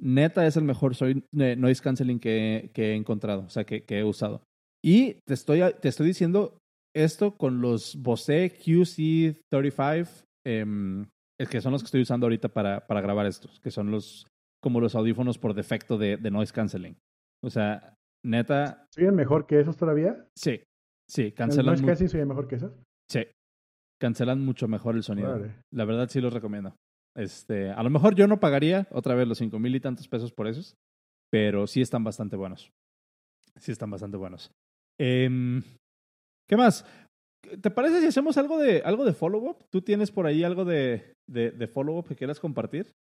Neta 0.00 0.46
es 0.46 0.56
el 0.56 0.64
mejor 0.64 0.94
soy, 0.94 1.24
eh, 1.38 1.56
noise 1.56 1.82
canceling 1.82 2.20
que, 2.20 2.70
que, 2.74 2.92
he 2.92 2.94
encontrado, 2.94 3.44
o 3.46 3.48
sea, 3.48 3.64
que, 3.64 3.84
que, 3.84 3.98
he 3.98 4.04
usado. 4.04 4.42
Y 4.84 5.14
te 5.26 5.34
estoy, 5.34 5.60
te 5.80 5.88
estoy 5.88 6.06
diciendo 6.08 6.58
esto 6.94 7.36
con 7.36 7.60
los 7.60 7.96
Bose 7.96 8.52
QC35, 8.52 10.23
eh, 10.44 10.64
que 11.50 11.60
son 11.60 11.72
los 11.72 11.82
que 11.82 11.86
estoy 11.86 12.02
usando 12.02 12.26
ahorita 12.26 12.48
para, 12.48 12.86
para 12.86 13.00
grabar 13.00 13.26
estos, 13.26 13.60
que 13.60 13.70
son 13.70 13.90
los 13.90 14.26
como 14.62 14.80
los 14.80 14.94
audífonos 14.94 15.38
por 15.38 15.52
defecto 15.54 15.98
de, 15.98 16.16
de 16.16 16.30
noise 16.30 16.52
canceling. 16.52 16.96
O 17.42 17.50
sea, 17.50 17.94
Neta. 18.24 18.86
¿Siguen 18.90 19.14
mejor 19.14 19.46
que 19.46 19.60
esos 19.60 19.76
todavía? 19.76 20.26
Sí, 20.34 20.62
sí, 21.08 21.32
cancelan. 21.32 21.66
¿No 21.66 21.72
es 21.74 21.82
casi 21.82 22.08
sigue 22.08 22.24
mejor 22.24 22.48
que 22.48 22.56
esos? 22.56 22.72
Sí, 23.10 23.26
cancelan 24.00 24.42
mucho 24.42 24.66
mejor 24.66 24.96
el 24.96 25.02
sonido. 25.02 25.38
La 25.70 25.84
verdad 25.84 26.08
sí 26.08 26.20
los 26.20 26.32
recomiendo. 26.32 26.74
Este, 27.16 27.70
a 27.70 27.82
lo 27.82 27.90
mejor 27.90 28.14
yo 28.14 28.26
no 28.26 28.40
pagaría 28.40 28.88
otra 28.90 29.14
vez 29.14 29.28
los 29.28 29.38
cinco 29.38 29.58
mil 29.58 29.76
y 29.76 29.80
tantos 29.80 30.08
pesos 30.08 30.32
por 30.32 30.48
esos, 30.48 30.74
pero 31.30 31.66
sí 31.66 31.80
están 31.80 32.02
bastante 32.02 32.36
buenos. 32.36 32.72
Sí 33.56 33.70
están 33.70 33.90
bastante 33.90 34.16
buenos. 34.16 34.50
Em, 34.98 35.62
¿Qué 36.48 36.56
más? 36.56 36.84
¿Te 37.60 37.70
parece 37.70 38.00
si 38.00 38.06
hacemos 38.06 38.36
algo 38.38 38.58
de, 38.58 38.82
algo 38.84 39.04
de 39.04 39.12
follow-up? 39.12 39.66
¿Tú 39.70 39.82
tienes 39.82 40.10
por 40.10 40.26
ahí 40.26 40.44
algo 40.44 40.64
de, 40.64 41.14
de, 41.28 41.68
follow-up 41.68 42.06
que 42.06 42.16
quieras 42.16 42.40
compartir? 42.40 42.92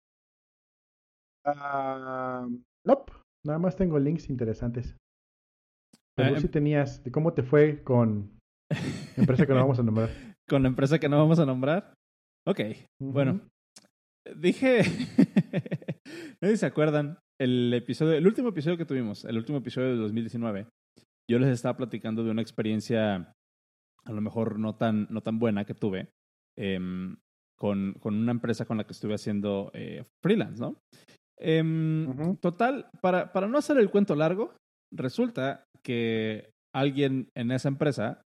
Uh, 1.46 2.62
nope. 2.86 3.14
Nada 3.46 3.60
más 3.60 3.76
tengo 3.76 4.00
links 4.00 4.30
interesantes. 4.30 4.96
Pero 6.16 6.40
si 6.40 6.48
tenías, 6.48 7.04
de 7.04 7.12
cómo 7.12 7.34
te 7.34 7.44
fue 7.44 7.84
con 7.84 8.38
empresa 9.18 9.46
que 9.46 9.54
no 9.54 9.60
vamos 9.60 9.80
a 9.80 9.84
nombrar. 9.84 10.10
con 10.48 10.62
la 10.62 10.70
empresa 10.70 11.00
que 11.00 11.10
no 11.10 11.18
vamos 11.18 11.40
a 11.40 11.46
nombrar. 11.46 11.94
Ok, 12.48 12.60
bueno. 13.02 13.42
Dije, 14.38 14.84
no 16.42 16.48
sé 16.48 16.52
si 16.52 16.58
se 16.58 16.66
acuerdan, 16.66 17.20
el 17.42 17.74
episodio, 17.74 18.14
el 18.14 18.28
último 18.28 18.50
episodio 18.50 18.78
que 18.78 18.86
tuvimos, 18.86 19.26
el 19.26 19.38
último 19.38 19.58
episodio 19.58 19.90
de 19.90 19.98
2019, 19.98 20.68
yo 21.30 21.40
les 21.40 21.50
estaba 21.50 21.76
platicando 21.76 22.24
de 22.24 22.32
una 22.32 22.42
experiencia 22.42 23.34
a 24.06 24.12
lo 24.12 24.22
mejor 24.22 24.60
no 24.60 24.76
tan, 24.76 25.08
no 25.10 25.22
tan 25.22 25.40
buena 25.40 25.66
que 25.66 25.74
tuve 25.74 26.10
em, 26.58 27.16
con, 27.58 27.94
con, 28.00 28.16
una 28.16 28.32
empresa 28.32 28.66
con 28.66 28.78
la 28.78 28.86
que 28.86 28.94
estuve 28.94 29.16
haciendo 29.16 29.72
eh, 29.74 30.04
freelance, 30.22 30.62
¿no? 30.62 30.78
Em, 31.40 32.38
total, 32.38 32.90
para, 33.02 33.32
para 33.34 33.48
no 33.48 33.58
hacer 33.58 33.78
el 33.78 33.90
cuento 33.90 34.16
largo, 34.16 34.56
resulta 34.92 35.66
que 35.84 36.52
alguien 36.74 37.30
en 37.36 37.52
esa 37.52 37.70
empresa 37.70 38.22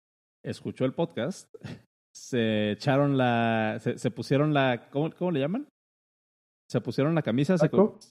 escuchó 0.45 0.85
el 0.85 0.95
podcast, 0.95 1.53
se 2.15 2.73
echaron 2.73 3.17
la, 3.17 3.79
se, 3.81 4.11
pusieron 4.11 4.55
la, 4.55 4.89
¿cómo, 4.91 5.11
¿cómo, 5.13 5.31
le 5.31 5.41
llaman? 5.41 5.69
Se 6.71 6.81
pusieron 6.81 7.15
la 7.15 7.23
camisa, 7.23 7.59
se, 7.59 7.71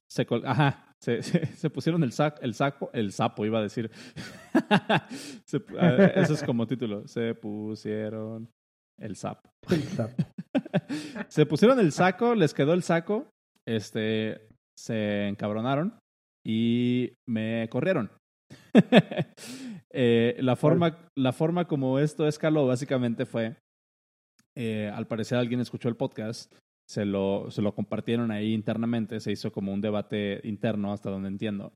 se, 0.10 0.28
ajá, 0.46 0.93
se, 1.22 1.22
se, 1.22 1.70
pusieron 1.70 2.02
el 2.04 2.14
saco, 2.14 2.42
el 2.42 2.54
saco, 2.54 2.90
el 2.94 3.12
sapo 3.12 3.46
iba 3.46 3.60
a 3.60 3.64
decir. 3.64 3.92
Ah, 5.80 6.12
eso 6.16 6.34
es 6.34 6.44
como 6.44 6.66
título. 6.66 7.08
Se 7.08 7.36
pusieron 7.36 8.50
el 9.00 9.16
sapo. 9.16 9.50
se 11.28 11.46
pusieron 11.46 11.80
el 11.80 11.92
saco, 11.92 12.34
les 12.34 12.54
quedó 12.54 12.74
el 12.74 12.82
saco, 12.82 13.30
este, 13.68 14.48
se 14.78 15.28
encabronaron 15.28 16.00
y 16.46 17.14
me 17.28 17.68
corrieron. 17.70 18.12
Eh, 19.96 20.38
la, 20.40 20.56
forma, 20.56 21.08
la 21.16 21.34
forma 21.34 21.68
como 21.68 22.00
esto 22.00 22.28
escaló 22.28 22.66
básicamente 22.66 23.28
fue, 23.28 23.58
eh, 24.58 24.92
al 24.92 25.06
parecer 25.06 25.38
alguien 25.38 25.60
escuchó 25.60 25.88
el 25.88 25.96
podcast, 25.96 26.52
se 26.88 27.06
lo, 27.06 27.50
se 27.50 27.62
lo 27.62 27.74
compartieron 27.76 28.32
ahí 28.32 28.54
internamente, 28.54 29.20
se 29.20 29.32
hizo 29.32 29.52
como 29.52 29.74
un 29.74 29.82
debate 29.82 30.42
interno 30.44 30.94
hasta 30.94 31.10
donde 31.10 31.30
entiendo. 31.30 31.74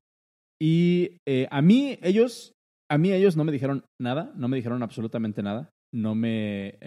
Y 0.61 1.17
eh, 1.27 1.47
a 1.51 1.61
mí 1.61 1.99
ellos, 2.01 2.53
a 2.89 2.97
mí 2.97 3.11
ellos 3.11 3.37
no 3.37 3.43
me 3.43 3.51
dijeron 3.51 3.85
nada, 4.01 4.33
no 4.35 4.47
me 4.47 4.57
dijeron 4.57 4.83
absolutamente 4.83 5.43
nada, 5.43 5.69
no 5.93 6.15
me, 6.15 6.77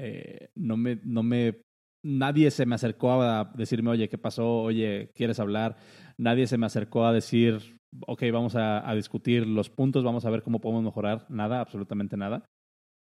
no 0.55 0.77
me, 0.77 1.01
no 1.05 1.23
me 1.23 1.63
nadie 2.05 2.51
se 2.51 2.67
me 2.67 2.75
acercó 2.75 3.23
a 3.23 3.53
decirme, 3.55 3.91
oye, 3.91 4.09
¿qué 4.09 4.19
pasó? 4.19 4.63
Oye, 4.63 5.11
¿quieres 5.15 5.41
hablar? 5.41 5.77
Nadie 6.19 6.47
se 6.47 6.59
me 6.59 6.67
acercó 6.67 7.07
a 7.07 7.13
decir, 7.13 7.79
ok, 8.07 8.23
vamos 8.33 8.55
a, 8.57 8.93
discutir 8.95 9.47
los 9.47 9.71
puntos, 9.71 10.05
vamos 10.05 10.25
a 10.25 10.31
ver 10.31 10.43
cómo 10.43 10.61
podemos 10.61 10.85
mejorar. 10.85 11.27
Nada, 11.29 11.61
absolutamente 11.61 12.17
nada. 12.17 12.45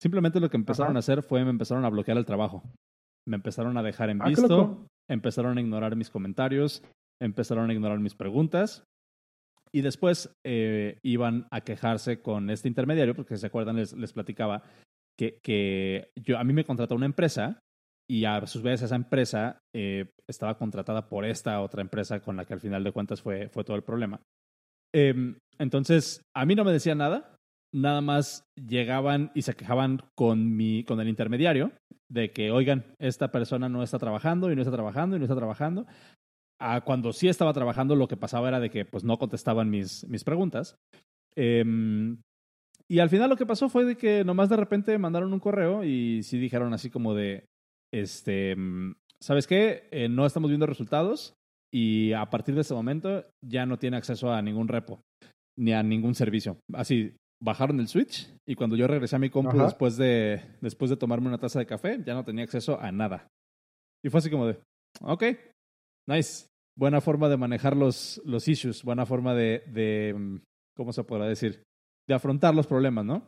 Simplemente 0.00 0.40
lo 0.40 0.48
que 0.48 0.56
empezaron 0.56 0.96
a 0.96 1.00
hacer 1.00 1.22
fue 1.22 1.44
me 1.44 1.50
empezaron 1.50 1.84
a 1.84 1.90
bloquear 1.90 2.16
el 2.16 2.24
trabajo. 2.24 2.62
Me 3.26 3.36
empezaron 3.36 3.76
a 3.76 3.82
dejar 3.82 4.10
en 4.10 4.22
ah, 4.22 4.28
visto, 4.28 4.86
empezaron 5.10 5.58
a 5.58 5.60
ignorar 5.60 5.96
mis 5.96 6.10
comentarios, 6.10 6.82
empezaron 7.20 7.68
a 7.68 7.74
ignorar 7.74 7.98
mis 7.98 8.14
preguntas. 8.14 8.84
Y 9.72 9.82
después 9.82 10.34
eh, 10.44 10.98
iban 11.04 11.46
a 11.50 11.60
quejarse 11.60 12.22
con 12.22 12.50
este 12.50 12.68
intermediario, 12.68 13.14
porque 13.14 13.36
se 13.36 13.46
acuerdan, 13.46 13.76
les, 13.76 13.92
les 13.92 14.12
platicaba 14.12 14.62
que, 15.18 15.38
que 15.42 16.10
yo, 16.16 16.38
a 16.38 16.44
mí 16.44 16.52
me 16.52 16.64
contrató 16.64 16.94
una 16.94 17.06
empresa 17.06 17.60
y 18.10 18.24
a 18.24 18.44
su 18.46 18.62
vez 18.62 18.82
esa 18.82 18.96
empresa 18.96 19.60
eh, 19.72 20.10
estaba 20.28 20.58
contratada 20.58 21.08
por 21.08 21.24
esta 21.24 21.60
otra 21.60 21.82
empresa 21.82 22.20
con 22.20 22.36
la 22.36 22.44
que 22.44 22.54
al 22.54 22.60
final 22.60 22.82
de 22.82 22.90
cuentas 22.90 23.22
fue, 23.22 23.48
fue 23.48 23.62
todo 23.62 23.76
el 23.76 23.84
problema. 23.84 24.20
Em, 24.92 25.38
entonces, 25.58 26.22
a 26.34 26.44
mí 26.44 26.56
no 26.56 26.64
me 26.64 26.72
decían 26.72 26.98
nada, 26.98 27.36
nada 27.72 28.00
más 28.00 28.42
llegaban 28.56 29.30
y 29.34 29.42
se 29.42 29.54
quejaban 29.54 30.00
con, 30.16 30.56
mi, 30.56 30.82
con 30.82 31.00
el 31.00 31.08
intermediario 31.08 31.70
de 32.10 32.32
que, 32.32 32.50
oigan, 32.50 32.84
esta 32.98 33.30
persona 33.30 33.68
no 33.68 33.82
está 33.82 33.98
trabajando 33.98 34.50
y 34.50 34.56
no 34.56 34.62
está 34.62 34.72
trabajando 34.72 35.16
y 35.16 35.18
no 35.18 35.24
está 35.24 35.36
trabajando. 35.36 35.86
Ah, 36.60 36.82
cuando 36.82 37.12
sí 37.12 37.28
estaba 37.28 37.52
trabajando, 37.52 37.96
lo 37.96 38.08
que 38.08 38.16
pasaba 38.16 38.48
era 38.48 38.60
de 38.60 38.70
que 38.70 38.84
pues, 38.84 39.04
no 39.04 39.18
contestaban 39.18 39.70
mis, 39.70 40.06
mis 40.08 40.24
preguntas. 40.24 40.76
Em, 41.36 42.20
y 42.88 42.98
al 42.98 43.08
final 43.08 43.30
lo 43.30 43.36
que 43.36 43.46
pasó 43.46 43.68
fue 43.68 43.84
de 43.84 43.96
que 43.96 44.24
nomás 44.24 44.48
de 44.48 44.56
repente 44.56 44.98
mandaron 44.98 45.32
un 45.32 45.40
correo 45.40 45.84
y 45.84 46.22
sí 46.24 46.38
dijeron 46.38 46.74
así 46.74 46.90
como 46.90 47.14
de, 47.14 47.46
este, 47.94 48.56
mm, 48.56 48.94
¿sabes 49.22 49.46
qué? 49.46 49.88
Eh, 49.92 50.08
no 50.08 50.26
estamos 50.26 50.50
viendo 50.50 50.66
resultados, 50.66 51.34
y 51.72 52.12
a 52.12 52.28
partir 52.30 52.54
de 52.54 52.62
ese 52.62 52.74
momento 52.74 53.24
ya 53.44 53.64
no 53.64 53.78
tiene 53.78 53.96
acceso 53.96 54.32
a 54.32 54.42
ningún 54.42 54.68
repo 54.68 55.02
ni 55.56 55.72
a 55.72 55.82
ningún 55.82 56.14
servicio. 56.14 56.58
Así, 56.72 57.14
bajaron 57.42 57.80
el 57.80 57.88
switch 57.88 58.28
y 58.46 58.54
cuando 58.54 58.76
yo 58.76 58.86
regresé 58.86 59.16
a 59.16 59.20
mi 59.20 59.30
compu 59.30 59.56
después 59.58 59.96
de, 59.96 60.42
después 60.60 60.90
de 60.90 60.96
tomarme 60.96 61.28
una 61.28 61.38
taza 61.38 61.58
de 61.58 61.66
café, 61.66 62.00
ya 62.04 62.14
no 62.14 62.24
tenía 62.24 62.44
acceso 62.44 62.80
a 62.80 62.92
nada. 62.92 63.26
Y 64.04 64.10
fue 64.10 64.18
así 64.18 64.30
como 64.30 64.46
de, 64.46 64.58
ok, 65.00 65.24
nice. 66.08 66.46
Buena 66.78 67.00
forma 67.00 67.28
de 67.28 67.36
manejar 67.36 67.76
los, 67.76 68.22
los 68.24 68.48
issues, 68.48 68.82
buena 68.82 69.04
forma 69.04 69.34
de, 69.34 69.64
de, 69.66 70.14
mm, 70.16 70.36
¿cómo 70.76 70.92
se 70.92 71.04
podrá 71.04 71.26
decir? 71.26 71.62
De 72.08 72.14
afrontar 72.14 72.54
los 72.54 72.66
problemas, 72.66 73.04
¿no? 73.04 73.26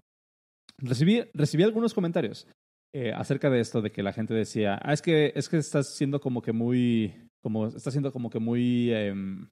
Recibí, 0.79 1.23
recibí 1.35 1.63
algunos 1.63 1.93
comentarios 1.93 2.47
eh, 2.95 3.13
acerca 3.13 3.51
de 3.51 3.61
esto, 3.61 3.83
de 3.83 3.91
que 3.91 4.03
la 4.03 4.13
gente 4.13 4.33
decía, 4.33 4.79
ah, 4.83 4.93
es 4.93 5.03
que, 5.03 5.33
es 5.35 5.49
que 5.49 5.59
estás 5.59 5.95
siendo 5.95 6.21
como 6.21 6.41
que 6.41 6.53
muy, 6.53 7.29
como 7.43 7.67
está 7.67 7.91
siendo 7.91 8.13
como 8.13 8.31
que 8.31 8.39
muy, 8.39 8.93
em, 8.93 9.49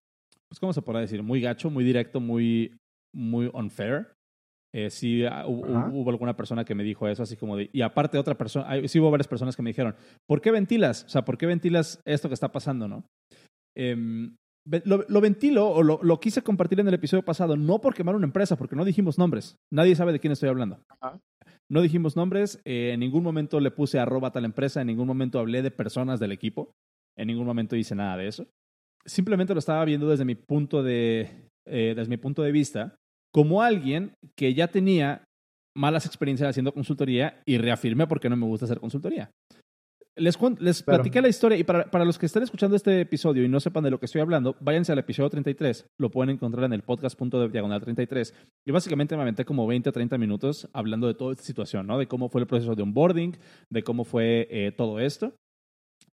pues, 0.48 0.60
¿cómo 0.60 0.72
se 0.72 0.82
podrá 0.82 1.00
decir? 1.00 1.22
Muy 1.22 1.40
gacho, 1.40 1.70
muy 1.70 1.84
directo, 1.84 2.20
muy, 2.20 2.76
muy 3.12 3.50
unfair. 3.52 4.08
Eh, 4.72 4.90
sí 4.90 5.24
ah, 5.24 5.46
hubo, 5.46 6.10
alguna 6.10 6.36
persona 6.36 6.64
que 6.64 6.76
me 6.76 6.84
dijo 6.84 7.08
eso, 7.08 7.24
así 7.24 7.36
como 7.36 7.56
de, 7.56 7.70
y 7.72 7.82
aparte 7.82 8.18
otra 8.18 8.36
persona, 8.38 8.68
sí 8.86 9.00
hubo 9.00 9.10
varias 9.10 9.26
personas 9.26 9.56
que 9.56 9.62
me 9.62 9.70
dijeron, 9.70 9.96
¿por 10.28 10.40
qué 10.40 10.52
ventilas? 10.52 11.04
O 11.04 11.08
sea, 11.08 11.24
¿por 11.24 11.36
qué 11.36 11.46
ventilas 11.46 12.00
esto 12.04 12.28
que 12.28 12.34
está 12.34 12.52
pasando, 12.52 12.86
no? 12.86 13.04
Em, 13.76 14.36
lo, 14.84 15.20
ventilo 15.20 15.68
o 15.68 15.82
lo, 15.82 16.20
quise 16.20 16.42
compartir 16.42 16.80
en 16.80 16.88
el 16.88 16.94
episodio 16.94 17.24
pasado, 17.24 17.56
no 17.56 17.80
por 17.80 17.94
quemar 17.94 18.14
una 18.14 18.26
empresa, 18.26 18.56
porque 18.56 18.76
no 18.76 18.84
dijimos 18.84 19.18
nombres. 19.18 19.56
Nadie 19.72 19.96
sabe 19.96 20.12
de 20.12 20.20
quién 20.20 20.32
estoy 20.32 20.48
hablando. 20.48 20.80
No 21.70 21.82
dijimos 21.82 22.14
nombres, 22.16 22.60
eh, 22.64 22.90
en 22.92 23.00
ningún 23.00 23.22
momento 23.22 23.58
le 23.58 23.70
puse 23.70 23.98
arroba 23.98 24.28
a 24.28 24.32
tal 24.32 24.44
empresa, 24.44 24.80
en 24.80 24.88
ningún 24.88 25.06
momento 25.06 25.38
hablé 25.38 25.62
de 25.62 25.70
personas 25.70 26.20
del 26.20 26.32
equipo. 26.32 26.72
En 27.16 27.28
ningún 27.28 27.46
momento 27.46 27.74
hice 27.74 27.94
nada 27.94 28.16
de 28.16 28.28
eso. 28.28 28.46
Simplemente 29.04 29.54
lo 29.54 29.58
estaba 29.58 29.84
viendo 29.84 30.08
desde 30.08 30.24
mi 30.24 30.34
punto 30.34 30.82
de, 30.82 31.48
eh, 31.66 31.94
desde 31.96 32.10
mi 32.10 32.18
punto 32.18 32.42
de 32.42 32.52
vista 32.52 32.99
como 33.32 33.62
alguien 33.62 34.14
que 34.36 34.54
ya 34.54 34.68
tenía 34.68 35.24
malas 35.76 36.06
experiencias 36.06 36.50
haciendo 36.50 36.72
consultoría 36.72 37.40
y 37.46 37.58
reafirmé 37.58 38.06
por 38.06 38.20
qué 38.20 38.28
no 38.28 38.36
me 38.36 38.46
gusta 38.46 38.66
hacer 38.66 38.80
consultoría. 38.80 39.30
Les, 40.16 40.36
les 40.58 40.82
platiqué 40.82 41.22
la 41.22 41.28
historia 41.28 41.56
y 41.56 41.64
para, 41.64 41.90
para, 41.90 42.04
los 42.04 42.18
que 42.18 42.26
estén 42.26 42.42
escuchando 42.42 42.76
este 42.76 43.00
episodio 43.00 43.44
y 43.44 43.48
no 43.48 43.60
sepan 43.60 43.84
de 43.84 43.90
lo 43.90 43.98
que 43.98 44.06
estoy 44.06 44.20
hablando, 44.20 44.56
váyanse 44.60 44.92
al 44.92 44.98
episodio 44.98 45.30
33, 45.30 45.86
lo 45.98 46.10
pueden 46.10 46.34
encontrar 46.34 46.64
en 46.64 46.72
el 46.72 46.82
podcast 46.82 47.16
punto 47.16 47.40
de 47.40 47.48
diagonal 47.48 47.80
33. 47.80 48.34
Y 48.66 48.72
básicamente 48.72 49.16
me 49.16 49.22
aventé 49.22 49.44
como 49.44 49.66
20 49.66 49.88
o 49.88 49.92
30 49.92 50.18
minutos 50.18 50.68
hablando 50.72 51.06
de 51.06 51.14
toda 51.14 51.32
esta 51.32 51.44
situación, 51.44 51.86
¿no? 51.86 51.96
De 51.96 52.08
cómo 52.08 52.28
fue 52.28 52.40
el 52.40 52.46
proceso 52.48 52.74
de 52.74 52.82
onboarding, 52.82 53.38
de 53.70 53.82
cómo 53.82 54.04
fue 54.04 54.48
eh, 54.50 54.72
todo 54.72 54.98
esto. 54.98 55.32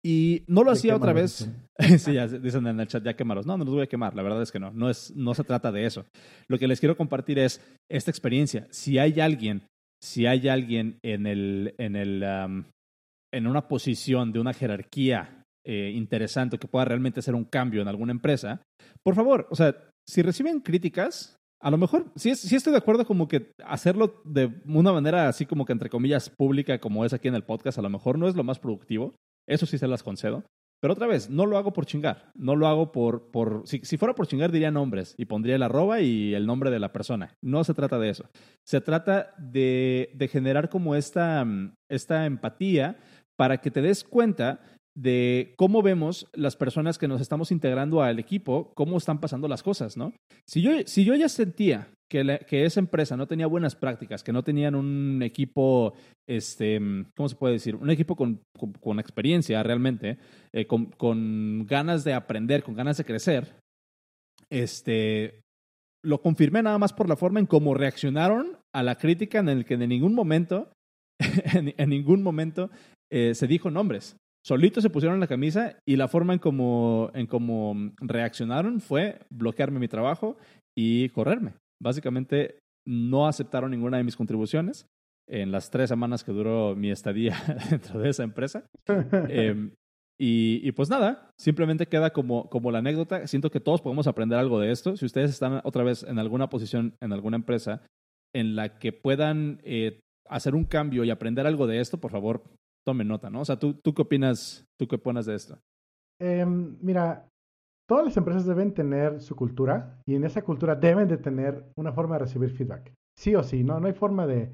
Y 0.04 0.42
no 0.48 0.64
lo 0.64 0.72
hacía 0.72 0.96
otra 0.96 1.12
vez. 1.12 1.48
sí, 1.98 2.14
ya 2.14 2.26
dicen 2.26 2.66
en 2.66 2.80
el 2.80 2.88
chat, 2.88 3.04
ya 3.04 3.14
quemaros. 3.14 3.46
No, 3.46 3.56
no 3.56 3.64
los 3.64 3.74
voy 3.74 3.84
a 3.84 3.88
quemar. 3.88 4.14
La 4.14 4.22
verdad 4.22 4.42
es 4.42 4.50
que 4.50 4.58
no. 4.58 4.72
No, 4.72 4.90
es, 4.90 5.14
no 5.14 5.32
se 5.34 5.44
trata 5.44 5.70
de 5.70 5.86
eso. 5.86 6.04
Lo 6.48 6.58
que 6.58 6.66
les 6.66 6.80
quiero 6.80 6.96
compartir 6.96 7.38
es 7.38 7.60
esta 7.88 8.10
experiencia. 8.10 8.66
Si 8.70 8.98
hay 8.98 9.20
alguien, 9.20 9.62
si 10.02 10.26
hay 10.26 10.48
alguien 10.48 10.98
en, 11.04 11.26
el, 11.26 11.74
en, 11.78 11.94
el, 11.94 12.24
en 13.32 13.46
una 13.46 13.68
posición 13.68 14.32
de 14.32 14.40
una 14.40 14.52
jerarquía 14.52 15.44
eh, 15.64 15.92
interesante 15.94 16.58
que 16.58 16.66
pueda 16.66 16.86
realmente 16.86 17.20
hacer 17.20 17.36
un 17.36 17.44
cambio 17.44 17.82
en 17.82 17.88
alguna 17.88 18.10
empresa, 18.10 18.60
por 19.04 19.14
favor, 19.14 19.46
o 19.50 19.54
sea, 19.54 19.76
si 20.08 20.22
reciben 20.22 20.60
críticas, 20.60 21.36
a 21.62 21.70
lo 21.70 21.78
mejor 21.78 22.10
sí, 22.16 22.34
sí 22.34 22.56
estoy 22.56 22.72
de 22.72 22.78
acuerdo 22.78 23.06
como 23.06 23.28
que 23.28 23.52
hacerlo 23.64 24.20
de 24.24 24.52
una 24.66 24.92
manera 24.92 25.28
así 25.28 25.46
como 25.46 25.64
que 25.64 25.72
entre 25.72 25.88
comillas 25.88 26.28
pública 26.28 26.80
como 26.80 27.04
es 27.04 27.12
aquí 27.12 27.28
en 27.28 27.36
el 27.36 27.44
podcast, 27.44 27.78
a 27.78 27.82
lo 27.82 27.90
mejor 27.90 28.18
no 28.18 28.26
es 28.26 28.34
lo 28.34 28.42
más 28.42 28.58
productivo. 28.58 29.14
Eso 29.46 29.66
sí 29.66 29.78
se 29.78 29.88
las 29.88 30.02
concedo. 30.02 30.44
Pero 30.80 30.94
otra 30.94 31.06
vez, 31.06 31.30
no 31.30 31.46
lo 31.46 31.58
hago 31.58 31.72
por 31.72 31.86
chingar. 31.86 32.32
No 32.34 32.56
lo 32.56 32.66
hago 32.66 32.90
por... 32.90 33.30
por 33.30 33.62
si, 33.66 33.78
si, 33.84 33.96
fuera 33.96 34.14
por 34.14 34.26
chingar, 34.26 34.50
diría 34.50 34.72
nombres 34.72 35.14
y 35.16 35.26
pondría 35.26 35.54
el 35.54 35.62
arroba 35.62 36.00
y 36.00 36.34
el 36.34 36.44
nombre 36.44 36.70
de 36.70 36.80
la 36.80 36.92
persona. 36.92 37.36
No 37.40 37.62
se 37.62 37.72
trata 37.72 38.00
de 38.00 38.10
eso. 38.10 38.28
Se 38.64 38.80
trata 38.80 39.32
de, 39.38 40.10
de 40.14 40.28
generar 40.28 40.68
como 40.68 40.96
esta, 40.96 41.46
esta 41.88 42.26
empatía 42.26 42.98
para 43.36 43.58
que 43.58 43.70
te 43.70 43.80
des 43.80 44.02
cuenta 44.02 44.60
de 44.94 45.54
cómo 45.56 45.82
vemos 45.82 46.26
las 46.32 46.56
personas 46.56 46.98
que 46.98 47.08
nos 47.08 47.20
estamos 47.20 47.50
integrando 47.50 48.02
al 48.02 48.18
equipo, 48.18 48.72
cómo 48.74 48.98
están 48.98 49.20
pasando 49.20 49.48
las 49.48 49.62
cosas, 49.62 49.96
¿no? 49.96 50.12
Si 50.46 50.62
yo, 50.62 50.72
si 50.84 51.04
yo 51.04 51.14
ya 51.14 51.28
sentía 51.28 51.88
que, 52.12 52.44
que 52.46 52.66
esa 52.66 52.78
empresa 52.78 53.16
no 53.16 53.26
tenía 53.26 53.46
buenas 53.46 53.74
prácticas, 53.74 54.22
que 54.22 54.34
no 54.34 54.44
tenían 54.44 54.74
un 54.74 55.22
equipo, 55.22 55.94
este, 56.28 56.78
¿cómo 57.16 57.28
se 57.30 57.36
puede 57.36 57.54
decir? 57.54 57.74
Un 57.74 57.88
equipo 57.88 58.16
con, 58.16 58.42
con, 58.80 59.00
experiencia 59.00 59.62
realmente, 59.62 60.18
eh, 60.52 60.66
con, 60.66 60.86
con, 60.86 61.64
ganas 61.66 62.04
de 62.04 62.12
aprender, 62.12 62.62
con 62.62 62.74
ganas 62.74 62.98
de 62.98 63.06
crecer, 63.06 63.54
este, 64.50 65.40
lo 66.04 66.20
confirmé 66.20 66.62
nada 66.62 66.76
más 66.76 66.92
por 66.92 67.08
la 67.08 67.16
forma 67.16 67.40
en 67.40 67.46
cómo 67.46 67.72
reaccionaron 67.72 68.58
a 68.74 68.82
la 68.82 68.96
crítica 68.96 69.38
en 69.38 69.48
el 69.48 69.64
que 69.64 69.74
en 69.74 69.88
ningún 69.88 70.14
momento, 70.14 70.70
en, 71.18 71.88
ningún 71.88 72.22
momento 72.22 72.70
eh, 73.10 73.34
se 73.34 73.46
dijo 73.46 73.70
nombres 73.70 74.16
solitos 74.44 74.82
se 74.82 74.90
pusieron 74.90 75.20
la 75.20 75.28
camisa 75.28 75.78
y 75.86 75.94
la 75.94 76.08
forma 76.08 76.32
en 76.32 76.40
cómo 76.40 77.12
en 77.14 77.28
cómo 77.28 77.92
reaccionaron 78.00 78.80
fue 78.80 79.20
bloquearme 79.30 79.78
mi 79.78 79.86
trabajo 79.86 80.36
y 80.76 81.10
correrme. 81.10 81.52
Básicamente 81.82 82.58
no 82.86 83.26
aceptaron 83.26 83.70
ninguna 83.70 83.96
de 83.96 84.04
mis 84.04 84.16
contribuciones 84.16 84.86
en 85.28 85.52
las 85.52 85.70
tres 85.70 85.88
semanas 85.88 86.24
que 86.24 86.32
duró 86.32 86.74
mi 86.76 86.90
estadía 86.90 87.36
dentro 87.70 88.00
de 88.00 88.10
esa 88.10 88.22
empresa. 88.22 88.64
Em, 89.28 89.72
Y, 90.18 90.70
pues 90.72 90.88
nada, 90.88 91.30
simplemente 91.36 91.86
queda 91.86 92.12
como, 92.12 92.48
como 92.48 92.70
la 92.70 92.78
anécdota. 92.78 93.26
Siento 93.26 93.50
que 93.50 93.58
todos 93.58 93.80
podemos 93.80 94.06
aprender 94.06 94.38
algo 94.38 94.60
de 94.60 94.70
esto. 94.70 94.96
Si 94.96 95.04
ustedes 95.04 95.30
están 95.30 95.60
otra 95.64 95.82
vez 95.82 96.04
en 96.04 96.20
alguna 96.20 96.48
posición, 96.48 96.94
en 97.00 97.12
alguna 97.12 97.36
empresa, 97.36 97.82
en 98.32 98.54
la 98.54 98.78
que 98.78 98.92
puedan 98.92 99.60
eh, 99.64 99.98
hacer 100.28 100.54
un 100.54 100.64
cambio 100.64 101.02
y 101.02 101.10
aprender 101.10 101.46
algo 101.46 101.66
de 101.66 101.80
esto, 101.80 101.98
por 101.98 102.12
favor, 102.12 102.44
tomen 102.86 103.08
nota, 103.08 103.30
¿no? 103.30 103.40
O 103.40 103.44
sea, 103.44 103.58
¿tú, 103.58 103.74
tú 103.74 103.94
qué 103.94 104.02
opinas, 104.02 104.64
tú 104.78 104.86
qué 104.86 104.96
opinas 104.96 105.26
de 105.26 105.34
esto? 105.34 105.58
Em, 106.20 106.76
mira, 106.80 107.26
todas 107.88 108.04
las 108.04 108.16
empresas 108.16 108.46
deben 108.46 108.74
tener 108.74 109.20
su 109.20 109.36
cultura 109.36 110.00
y 110.06 110.14
en 110.14 110.24
esa 110.24 110.42
cultura 110.42 110.74
deben 110.74 111.08
de 111.08 111.18
tener 111.18 111.70
una 111.76 111.92
forma 111.92 112.16
de 112.16 112.20
recibir 112.20 112.50
feedback. 112.50 112.92
Sí 113.18 113.34
o 113.34 113.42
sí, 113.42 113.64
no, 113.64 113.80
no 113.80 113.86
hay 113.86 113.92
forma 113.92 114.26
de, 114.26 114.52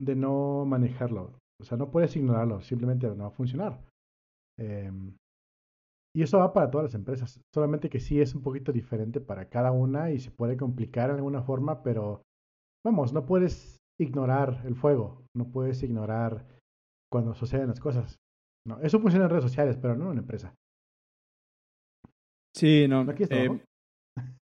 de 0.00 0.14
no 0.14 0.64
manejarlo. 0.64 1.38
O 1.60 1.64
sea, 1.64 1.76
no 1.78 1.90
puedes 1.90 2.14
ignorarlo, 2.16 2.60
simplemente 2.60 3.06
no 3.08 3.24
va 3.24 3.26
a 3.28 3.30
funcionar. 3.30 3.80
Em, 4.58 5.16
y 6.16 6.22
eso 6.22 6.38
va 6.38 6.52
para 6.52 6.70
todas 6.70 6.84
las 6.84 6.94
empresas, 6.94 7.40
solamente 7.52 7.90
que 7.90 7.98
sí 7.98 8.20
es 8.20 8.34
un 8.34 8.42
poquito 8.42 8.72
diferente 8.72 9.20
para 9.20 9.48
cada 9.48 9.72
una 9.72 10.12
y 10.12 10.20
se 10.20 10.30
puede 10.30 10.56
complicar 10.56 11.10
en 11.10 11.16
alguna 11.16 11.42
forma, 11.42 11.82
pero 11.82 12.22
vamos, 12.84 13.12
no 13.12 13.26
puedes 13.26 13.78
ignorar 13.98 14.62
el 14.64 14.76
fuego, 14.76 15.24
no 15.36 15.50
puedes 15.50 15.82
ignorar 15.82 16.46
cuando 17.10 17.34
suceden 17.34 17.68
las 17.68 17.80
cosas. 17.80 18.16
No, 18.66 18.80
eso 18.80 19.00
funciona 19.00 19.24
en 19.24 19.30
redes 19.30 19.44
sociales, 19.44 19.76
pero 19.76 19.96
no 19.96 20.04
en 20.04 20.10
una 20.12 20.20
empresa. 20.20 20.54
Sí, 22.54 22.86
no. 22.88 23.00
Aquí 23.00 23.24
está, 23.24 23.36
eh, 23.36 23.60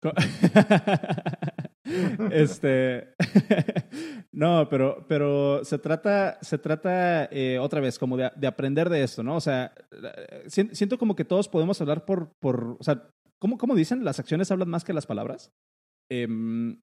este 2.32 3.14
no, 4.32 4.68
pero, 4.68 5.06
pero 5.08 5.64
se 5.64 5.78
trata, 5.78 6.38
se 6.42 6.58
trata 6.58 7.28
eh, 7.30 7.58
otra 7.58 7.80
vez 7.80 7.98
como 7.98 8.16
de, 8.16 8.30
de, 8.36 8.46
aprender 8.46 8.90
de 8.90 9.02
esto, 9.02 9.22
¿no? 9.22 9.36
O 9.36 9.40
sea, 9.40 9.72
siento 10.46 10.98
como 10.98 11.16
que 11.16 11.24
todos 11.24 11.48
podemos 11.48 11.80
hablar 11.80 12.04
por, 12.04 12.32
por 12.40 12.76
o 12.78 12.84
sea, 12.84 13.08
¿cómo, 13.38 13.56
¿cómo 13.56 13.74
dicen? 13.74 14.04
Las 14.04 14.18
acciones 14.18 14.50
hablan 14.50 14.68
más 14.68 14.84
que 14.84 14.92
las 14.92 15.06
palabras. 15.06 15.50
Em, 16.10 16.78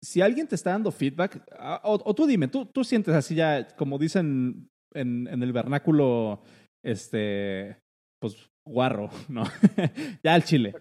si 0.00 0.20
alguien 0.20 0.46
te 0.46 0.54
está 0.54 0.70
dando 0.70 0.92
feedback, 0.92 1.44
ah, 1.58 1.80
o, 1.82 2.14
tú 2.14 2.26
dime, 2.26 2.46
tú, 2.46 2.66
tú 2.66 2.84
sientes 2.84 3.14
así 3.14 3.34
ya, 3.34 3.66
como 3.76 3.98
dicen 3.98 4.68
en, 4.94 5.26
en 5.26 5.42
el 5.42 5.52
vernáculo, 5.52 6.42
este, 6.84 7.78
pues 8.20 8.48
guarro, 8.70 9.10
¿no? 9.28 9.44
ya 10.24 10.34
al 10.34 10.44
chile. 10.44 10.74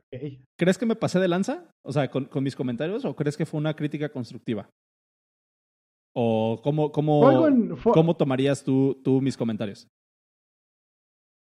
¿Crees 0.58 0.78
que 0.78 0.86
me 0.86 0.96
pasé 0.96 1.20
de 1.20 1.28
lanza? 1.28 1.72
O 1.84 1.92
sea, 1.92 2.10
con, 2.10 2.26
con, 2.26 2.44
mis 2.44 2.56
comentarios, 2.56 3.06
o 3.06 3.16
crees 3.16 3.38
que 3.38 3.46
fue 3.46 3.60
una 3.60 3.76
crítica 3.76 4.10
constructiva? 4.10 4.70
¿O 6.16 6.60
cómo, 6.64 6.92
cómo, 6.92 7.48
cómo 7.84 8.16
tomarías 8.16 8.64
tú, 8.64 9.00
tú 9.04 9.22
mis 9.22 9.38
comentarios? 9.38 9.88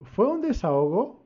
Fue 0.02 0.28
un 0.28 0.42
desahogo 0.42 1.26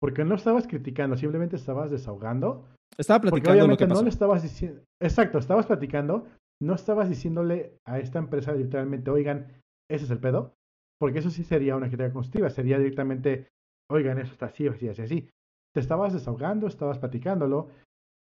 porque 0.00 0.24
no 0.24 0.34
estabas 0.34 0.66
criticando, 0.66 1.16
simplemente 1.16 1.56
estabas 1.56 1.90
desahogando. 1.90 2.68
Estaba 2.98 3.22
platicando 3.22 3.66
lo 3.66 3.76
que 3.76 3.86
pasó. 3.86 4.00
no 4.00 4.04
le 4.04 4.10
estabas 4.10 4.42
diciendo, 4.42 4.82
exacto, 5.00 5.38
estabas 5.38 5.66
platicando, 5.66 6.26
no 6.62 6.74
estabas 6.74 7.08
diciéndole 7.08 7.78
a 7.86 7.98
esta 7.98 8.18
empresa 8.18 8.52
literalmente, 8.52 9.10
oigan, 9.10 9.46
ese 9.90 10.04
es 10.04 10.10
el 10.10 10.18
pedo, 10.18 10.54
porque 11.00 11.20
eso 11.20 11.30
sí 11.30 11.42
sería 11.42 11.74
una 11.74 11.88
crítica 11.88 12.12
constructiva, 12.12 12.50
sería 12.50 12.78
directamente, 12.78 13.48
oigan, 13.90 14.18
eso 14.18 14.32
está 14.32 14.46
así, 14.46 14.66
así, 14.66 14.88
así, 14.88 15.02
así. 15.02 15.28
Te 15.74 15.80
estabas 15.80 16.12
desahogando, 16.12 16.66
estabas 16.66 16.98
platicándolo. 16.98 17.68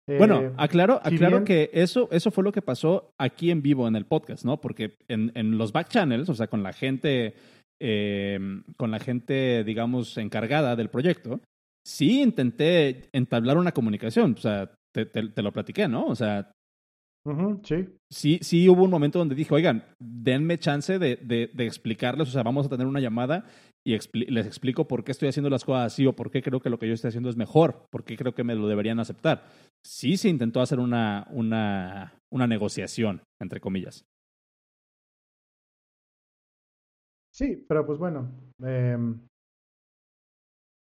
bueno, 0.07 0.41
eh, 0.41 0.53
aclaro, 0.57 1.01
aclaro 1.03 1.45
que 1.45 1.71
eso, 1.73 2.09
eso 2.11 2.31
fue 2.31 2.45
lo 2.45 2.53
que 2.53 2.63
pasó 2.63 3.13
aquí 3.19 3.51
en 3.51 3.63
vivo 3.63 3.87
en 3.87 3.97
el 3.97 4.07
podcast, 4.07 4.45
¿no? 4.45 4.61
Porque 4.61 4.97
en, 5.09 5.33
en 5.35 5.59
los 5.59 5.73
back 5.73 5.89
channels, 5.89 6.29
o 6.29 6.35
sea, 6.35 6.47
con 6.47 6.63
la 6.63 6.73
gente, 6.73 7.35
eh, 7.81 8.39
con 8.77 8.91
la 8.91 8.99
gente, 8.99 9.65
digamos, 9.65 10.17
encargada 10.17 10.77
del 10.77 10.89
proyecto, 10.89 11.41
sí 11.87 12.23
intenté 12.23 13.09
entablar 13.13 13.59
una 13.59 13.73
comunicación, 13.73 14.35
o 14.37 14.41
sea, 14.41 14.71
te, 14.95 15.07
te, 15.07 15.43
lo 15.43 15.53
platiqué, 15.53 15.89
¿no? 15.89 16.07
O 16.07 16.15
sea, 16.15 16.53
sí. 17.65 17.89
sí. 18.11 18.39
Sí, 18.43 18.69
hubo 18.69 18.85
un 18.85 18.91
momento 18.91 19.19
donde 19.19 19.35
dije, 19.35 19.55
oigan, 19.55 19.85
denme 19.99 20.59
chance 20.59 20.99
de, 20.99 21.17
de, 21.17 21.51
de 21.53 21.67
explicarles, 21.67 22.29
o 22.29 22.31
sea, 22.33 22.43
vamos 22.43 22.67
a 22.67 22.69
tener 22.69 22.87
una 22.87 23.01
llamada 23.01 23.45
y 23.85 23.99
les 24.31 24.47
explico 24.47 24.87
por 24.87 25.05
qué 25.05 25.13
estoy 25.13 25.29
haciendo 25.29 25.51
las 25.51 25.65
cosas 25.65 25.93
así 25.93 26.07
o 26.07 26.15
por 26.15 26.31
qué 26.31 26.43
creo 26.43 26.61
que 26.61 26.71
lo 26.71 26.79
que 26.79 26.87
yo 26.87 26.95
estoy 26.95 27.09
haciendo 27.09 27.31
es 27.31 27.37
mejor, 27.37 27.87
por 27.91 28.05
qué 28.05 28.17
creo 28.17 28.35
que 28.35 28.45
me 28.45 28.55
lo 28.55 28.69
deberían 28.69 29.01
aceptar. 29.01 29.45
Sí 29.85 30.17
se 30.17 30.29
intentó 30.29 30.61
hacer 30.61 30.79
una, 30.79 31.27
una, 31.31 32.15
una 32.31 32.47
negociación, 32.47 33.23
entre 33.41 33.61
comillas. 33.61 34.05
Sí, 37.35 37.65
pero 37.67 37.87
pues 37.87 37.99
bueno, 37.99 38.31
eh, 38.63 38.97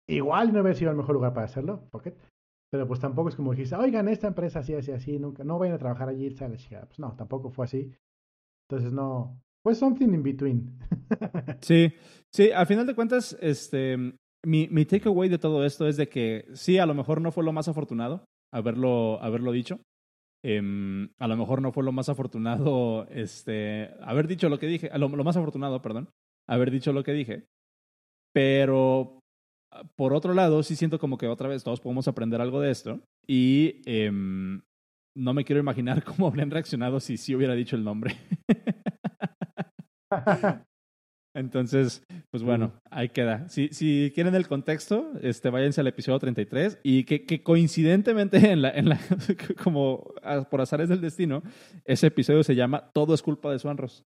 Igual 0.10 0.52
no 0.52 0.62
hubiera 0.62 0.74
sido 0.74 0.90
el 0.90 0.98
mejor 0.98 1.14
lugar 1.14 1.34
para 1.34 1.46
hacerlo, 1.46 1.88
Pocket. 1.92 2.16
Pero 2.72 2.88
pues 2.88 3.00
tampoco 3.00 3.30
es 3.30 3.36
como 3.36 3.52
dijiste, 3.52 3.76
oigan, 3.76 4.08
esta 4.08 4.28
empresa 4.28 4.60
así, 4.60 4.74
así, 4.74 4.92
así, 4.92 5.20
nunca, 5.20 5.44
no 5.44 5.60
vayan 5.60 5.76
a 5.76 5.80
trabajar 5.80 6.10
allí, 6.10 6.32
sale 6.32 6.58
Pues 6.58 7.00
no, 7.00 7.16
tampoco 7.16 7.52
fue 7.52 7.66
así. 7.66 7.92
Entonces 8.68 8.92
no, 8.92 9.40
fue 9.64 9.76
something 9.76 10.08
in 10.08 10.24
between. 10.24 10.80
sí, 11.62 11.94
sí, 12.34 12.52
al 12.52 12.68
final 12.68 12.86
de 12.88 12.96
cuentas, 12.96 13.38
este, 13.42 13.98
mi, 14.46 14.68
mi 14.70 14.86
takeaway 14.86 15.30
de 15.30 15.38
todo 15.38 15.66
esto 15.66 15.88
es 15.88 15.98
de 15.98 16.08
que 16.08 16.46
sí, 16.54 16.78
a 16.78 16.86
lo 16.86 16.94
mejor 16.94 17.22
no 17.22 17.32
fue 17.32 17.44
lo 17.44 17.54
más 17.54 17.68
afortunado 17.68 18.26
haberlo, 18.54 19.22
haberlo 19.22 19.52
dicho. 19.52 19.80
Em, 20.44 21.10
a 21.20 21.28
lo 21.28 21.36
mejor 21.36 21.62
no 21.62 21.72
fue 21.74 21.84
lo 21.84 21.92
más 21.92 22.08
afortunado, 22.08 23.06
este, 23.10 23.90
haber 24.02 24.28
dicho 24.28 24.48
lo 24.48 24.58
que 24.58 24.68
dije, 24.68 24.90
lo, 24.98 25.10
lo 25.10 25.24
más 25.26 25.36
afortunado, 25.36 25.82
perdón, 25.82 26.10
haber 26.48 26.72
dicho 26.72 26.94
lo 26.94 27.04
que 27.04 27.12
dije. 27.12 27.46
Pero 28.34 29.20
por 29.96 30.14
otro 30.14 30.34
lado, 30.34 30.64
sí 30.64 30.76
siento 30.76 31.00
como 31.00 31.18
que 31.18 31.28
otra 31.28 31.48
vez 31.48 31.64
todos 31.64 31.82
podemos 31.82 32.08
aprender 32.08 32.42
algo 32.42 32.62
de 32.62 32.72
esto. 32.72 33.02
Y 33.28 33.82
em, 33.86 34.62
no 35.16 35.34
me 35.34 35.44
quiero 35.44 35.60
imaginar 35.60 36.04
cómo 36.04 36.28
habrían 36.28 36.52
reaccionado 36.52 37.00
si 37.00 37.18
sí 37.18 37.36
hubiera 37.36 37.54
dicho 37.54 37.76
el 37.76 37.84
nombre. 37.84 38.16
Entonces, 41.36 42.04
pues 42.32 42.44
bueno, 42.44 42.74
ahí 42.90 43.10
queda. 43.10 43.48
Si, 43.50 43.70
si 43.70 44.12
quieren 44.16 44.34
el 44.34 44.48
contexto, 44.48 45.12
este, 45.22 45.50
váyanse 45.50 45.82
al 45.82 45.88
episodio 45.88 46.18
33 46.20 46.80
y 46.84 47.04
que, 47.04 47.26
que 47.26 47.44
coincidentemente, 47.44 48.38
en 48.52 48.62
la, 48.62 48.72
en 48.72 48.90
la, 48.90 49.00
como 49.64 50.12
por 50.50 50.62
azares 50.62 50.90
del 50.90 51.02
destino, 51.02 51.44
ese 51.86 52.08
episodio 52.08 52.44
se 52.44 52.56
llama 52.56 52.90
Todo 52.94 53.14
es 53.14 53.22
culpa 53.22 53.52
de 53.52 53.60
Swanros. 53.60 54.06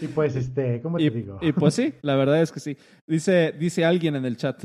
y 0.00 0.06
pues, 0.08 0.36
este, 0.36 0.80
¿cómo 0.80 0.98
te 0.98 1.10
digo? 1.10 1.38
Y 1.40 1.52
pues 1.52 1.74
sí, 1.74 1.94
la 2.02 2.14
verdad 2.16 2.40
es 2.42 2.52
que 2.52 2.60
sí. 2.60 2.76
Dice, 3.06 3.52
dice 3.58 3.84
alguien 3.84 4.14
en 4.16 4.24
el 4.24 4.36
chat. 4.36 4.64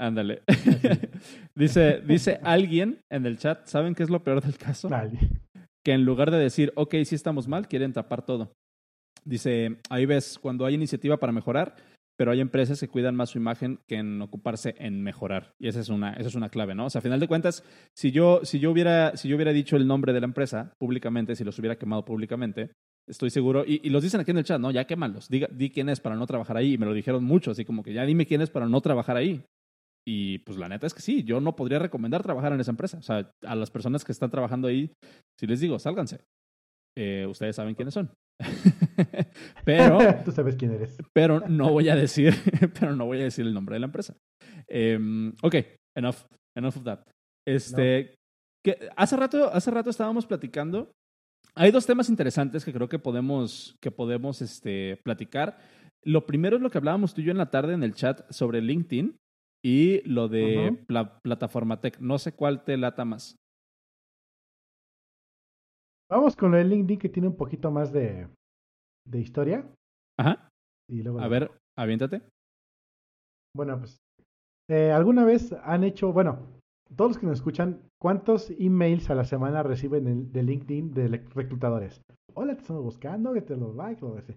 Ándale. 0.00 0.42
dice, 1.54 2.00
dice 2.00 2.40
alguien 2.42 3.00
en 3.10 3.26
el 3.26 3.36
chat, 3.36 3.66
¿saben 3.66 3.94
qué 3.94 4.02
es 4.02 4.08
lo 4.08 4.24
peor 4.24 4.42
del 4.42 4.56
caso? 4.56 4.88
Que 5.84 5.92
en 5.92 6.06
lugar 6.06 6.30
de 6.30 6.38
decir, 6.38 6.72
ok, 6.74 6.94
sí 7.04 7.14
estamos 7.14 7.48
mal, 7.48 7.68
quieren 7.68 7.92
tapar 7.92 8.24
todo. 8.24 8.50
Dice, 9.26 9.76
ahí 9.90 10.06
ves, 10.06 10.38
cuando 10.40 10.64
hay 10.64 10.74
iniciativa 10.74 11.18
para 11.18 11.32
mejorar, 11.32 11.76
pero 12.16 12.30
hay 12.30 12.40
empresas 12.40 12.80
que 12.80 12.88
cuidan 12.88 13.14
más 13.14 13.30
su 13.30 13.38
imagen 13.38 13.78
que 13.86 13.96
en 13.96 14.22
ocuparse 14.22 14.74
en 14.78 15.02
mejorar. 15.02 15.52
Y 15.60 15.68
esa 15.68 15.80
es 15.80 15.90
una, 15.90 16.14
esa 16.14 16.28
es 16.28 16.34
una 16.34 16.48
clave, 16.48 16.74
¿no? 16.74 16.86
O 16.86 16.90
sea, 16.90 17.00
a 17.00 17.02
final 17.02 17.20
de 17.20 17.28
cuentas, 17.28 17.62
si 17.94 18.10
yo, 18.10 18.40
si, 18.42 18.58
yo 18.58 18.70
hubiera, 18.70 19.18
si 19.18 19.28
yo 19.28 19.36
hubiera 19.36 19.52
dicho 19.52 19.76
el 19.76 19.86
nombre 19.86 20.14
de 20.14 20.20
la 20.20 20.26
empresa 20.26 20.72
públicamente, 20.78 21.36
si 21.36 21.44
los 21.44 21.58
hubiera 21.58 21.76
quemado 21.76 22.06
públicamente, 22.06 22.70
estoy 23.06 23.28
seguro, 23.28 23.64
y, 23.66 23.86
los 23.90 24.02
dicen 24.02 24.20
aquí 24.20 24.30
en 24.30 24.38
el 24.38 24.44
chat, 24.44 24.60
¿no? 24.60 24.70
Ya 24.70 24.86
quémalos, 24.86 25.28
Diga, 25.28 25.48
di 25.52 25.68
quién 25.68 25.90
es 25.90 26.00
para 26.00 26.16
no 26.16 26.26
trabajar 26.26 26.56
ahí. 26.56 26.72
Y 26.72 26.78
me 26.78 26.86
lo 26.86 26.94
dijeron 26.94 27.22
mucho, 27.22 27.50
así 27.50 27.66
como 27.66 27.82
que 27.82 27.92
ya 27.92 28.06
dime 28.06 28.24
quién 28.24 28.40
es 28.40 28.48
para 28.48 28.66
no 28.66 28.80
trabajar 28.80 29.18
ahí. 29.18 29.44
Y 30.06 30.38
pues 30.38 30.58
la 30.58 30.68
neta 30.68 30.86
es 30.86 30.94
que 30.94 31.02
sí, 31.02 31.24
yo 31.24 31.40
no 31.40 31.56
podría 31.56 31.78
recomendar 31.78 32.22
trabajar 32.22 32.52
en 32.52 32.60
esa 32.60 32.70
empresa. 32.70 32.98
O 32.98 33.02
sea, 33.02 33.30
a 33.44 33.54
las 33.54 33.70
personas 33.70 34.04
que 34.04 34.12
están 34.12 34.30
trabajando 34.30 34.68
ahí, 34.68 34.92
si 35.38 35.46
les 35.46 35.60
digo, 35.60 35.78
sálganse. 35.78 36.20
Eh, 36.96 37.26
ustedes 37.26 37.56
saben 37.56 37.74
quiénes 37.74 37.94
son. 37.94 38.10
pero. 39.64 39.98
Tú 40.24 40.32
sabes 40.32 40.56
quién 40.56 40.72
eres. 40.72 40.96
pero 41.12 41.40
no 41.48 41.70
voy 41.70 41.88
a 41.88 41.96
decir, 41.96 42.34
pero 42.78 42.96
no 42.96 43.06
voy 43.06 43.20
a 43.20 43.24
decir 43.24 43.46
el 43.46 43.54
nombre 43.54 43.74
de 43.74 43.80
la 43.80 43.86
empresa. 43.86 44.16
Um, 44.68 45.32
ok, 45.42 45.54
enough, 45.96 46.16
enough 46.56 46.76
of 46.76 46.84
that. 46.84 47.00
Este, 47.46 48.14
que 48.64 48.88
hace 48.96 49.16
rato, 49.16 49.52
hace 49.52 49.70
rato 49.70 49.90
estábamos 49.90 50.26
platicando. 50.26 50.92
Hay 51.54 51.72
dos 51.72 51.86
temas 51.86 52.08
interesantes 52.08 52.64
que 52.64 52.72
creo 52.72 52.88
que 52.88 52.98
podemos, 52.98 53.76
que 53.80 53.90
podemos 53.90 54.40
este, 54.40 54.98
platicar. 55.04 55.58
Lo 56.04 56.26
primero 56.26 56.56
es 56.56 56.62
lo 56.62 56.70
que 56.70 56.78
hablábamos 56.78 57.12
tú 57.12 57.20
y 57.20 57.24
yo 57.24 57.32
en 57.32 57.38
la 57.38 57.50
tarde 57.50 57.74
en 57.74 57.82
el 57.82 57.94
chat 57.94 58.30
sobre 58.30 58.62
LinkedIn 58.62 59.16
y 59.62 60.02
lo 60.08 60.28
de 60.28 60.84
plataforma 61.22 61.80
tech. 61.80 61.98
No 62.00 62.18
sé 62.18 62.32
cuál 62.32 62.64
te 62.64 62.76
lata 62.76 63.04
más. 63.04 63.36
Vamos 66.10 66.34
con 66.34 66.54
el 66.54 66.68
LinkedIn 66.68 66.98
que 66.98 67.08
tiene 67.08 67.28
un 67.28 67.36
poquito 67.36 67.70
más 67.70 67.92
de, 67.92 68.28
de 69.06 69.20
historia. 69.20 69.64
Ajá. 70.18 70.48
a 71.18 71.28
ver, 71.28 71.50
aviéntate. 71.78 72.22
Bueno, 73.54 73.78
pues. 73.78 73.98
Eh, 74.68 74.92
¿Alguna 74.92 75.24
vez 75.24 75.52
han 75.64 75.84
hecho, 75.84 76.12
bueno, 76.12 76.46
todos 76.96 77.12
los 77.12 77.18
que 77.18 77.26
nos 77.26 77.38
escuchan, 77.38 77.82
¿cuántos 78.00 78.50
emails 78.58 79.10
a 79.10 79.14
la 79.14 79.24
semana 79.24 79.62
reciben 79.62 80.32
de 80.32 80.42
LinkedIn 80.42 80.92
de 80.92 81.08
reclutadores? 81.08 82.02
Hola, 82.34 82.54
te 82.54 82.62
estamos 82.62 82.82
buscando, 82.82 83.32
que 83.32 83.42
te 83.42 83.56
lo 83.56 83.72
like, 83.72 84.00
lo 84.00 84.18
ese. 84.18 84.36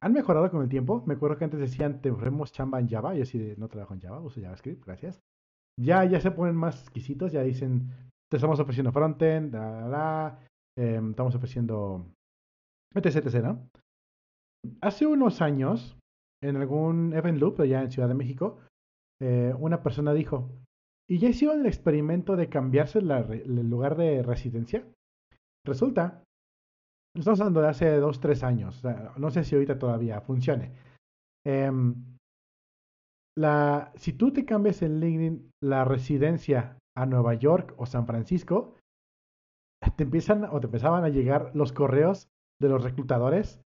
¿Han 0.00 0.12
mejorado 0.12 0.50
con 0.50 0.62
el 0.62 0.68
tiempo? 0.68 1.02
Me 1.06 1.14
acuerdo 1.14 1.36
que 1.36 1.44
antes 1.44 1.60
decían, 1.60 2.00
te 2.00 2.10
ofrecemos 2.10 2.52
chamba 2.52 2.80
en 2.80 2.88
Java. 2.88 3.14
Yo 3.14 3.24
sí 3.24 3.54
no 3.58 3.68
trabajo 3.68 3.94
en 3.94 4.00
Java, 4.00 4.20
uso 4.20 4.40
JavaScript, 4.40 4.84
gracias. 4.84 5.20
Ya, 5.78 6.04
ya 6.04 6.20
se 6.20 6.30
ponen 6.30 6.56
más 6.56 6.80
exquisitos, 6.82 7.32
ya 7.32 7.42
dicen, 7.42 7.90
te 8.30 8.36
estamos 8.36 8.60
ofreciendo 8.60 8.92
frontend, 8.92 9.52
da, 9.52 9.88
da, 9.88 10.46
em, 10.78 11.10
estamos 11.10 11.34
ofreciendo 11.34 12.06
etc, 12.94 13.26
etc. 13.26 13.56
Hace 14.80 15.06
unos 15.06 15.40
años, 15.40 15.98
en 16.42 16.56
algún 16.56 17.12
event 17.14 17.38
loop 17.38 17.60
allá 17.60 17.82
en 17.82 17.90
Ciudad 17.90 18.08
de 18.08 18.14
México, 18.14 18.58
eh, 19.22 19.54
una 19.58 19.82
persona 19.82 20.12
dijo, 20.12 20.50
¿y 21.08 21.18
ya 21.18 21.28
hicieron 21.28 21.60
el 21.60 21.66
experimento 21.66 22.36
de 22.36 22.48
cambiarse 22.48 22.98
el 22.98 23.70
lugar 23.70 23.96
de 23.96 24.22
residencia? 24.22 24.84
Resulta 25.66 26.24
Estamos 27.16 27.40
hablando 27.40 27.60
de 27.60 27.68
hace 27.68 27.96
dos, 27.96 28.20
tres 28.20 28.42
años. 28.44 28.82
no 29.16 29.30
sé 29.30 29.42
si 29.42 29.54
ahorita 29.54 29.78
todavía 29.78 30.20
funcione. 30.20 30.72
Em, 31.44 31.94
la, 33.36 33.92
si 33.96 34.12
tú 34.12 34.32
te 34.32 34.44
cambias 34.44 34.82
en 34.82 35.00
LinkedIn 35.00 35.50
la 35.62 35.84
residencia 35.84 36.78
a 36.96 37.06
Nueva 37.06 37.34
York 37.34 37.74
o 37.78 37.86
San 37.86 38.06
Francisco, 38.06 38.76
te 39.96 40.04
empiezan 40.04 40.44
o 40.44 40.60
te 40.60 40.66
empezaban 40.66 41.04
a 41.04 41.08
llegar 41.08 41.50
los 41.54 41.72
correos 41.72 42.28
de 42.60 42.68
los 42.68 42.84
reclutadores, 42.84 43.60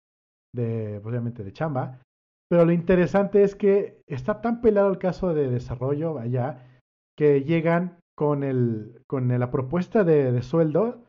de, 0.54 0.98
obviamente 1.04 1.44
de 1.44 1.52
chamba. 1.52 2.00
Pero 2.48 2.64
lo 2.64 2.72
interesante 2.72 3.42
es 3.42 3.54
que 3.56 4.00
está 4.06 4.40
tan 4.40 4.60
pelado 4.60 4.90
el 4.90 4.98
caso 4.98 5.34
de 5.34 5.50
desarrollo 5.50 6.18
allá 6.18 6.80
que 7.16 7.42
llegan 7.42 7.98
con, 8.16 8.42
el, 8.42 9.02
con 9.06 9.28
la 9.28 9.50
propuesta 9.50 10.04
de 10.04 10.40
sueldo 10.42 11.04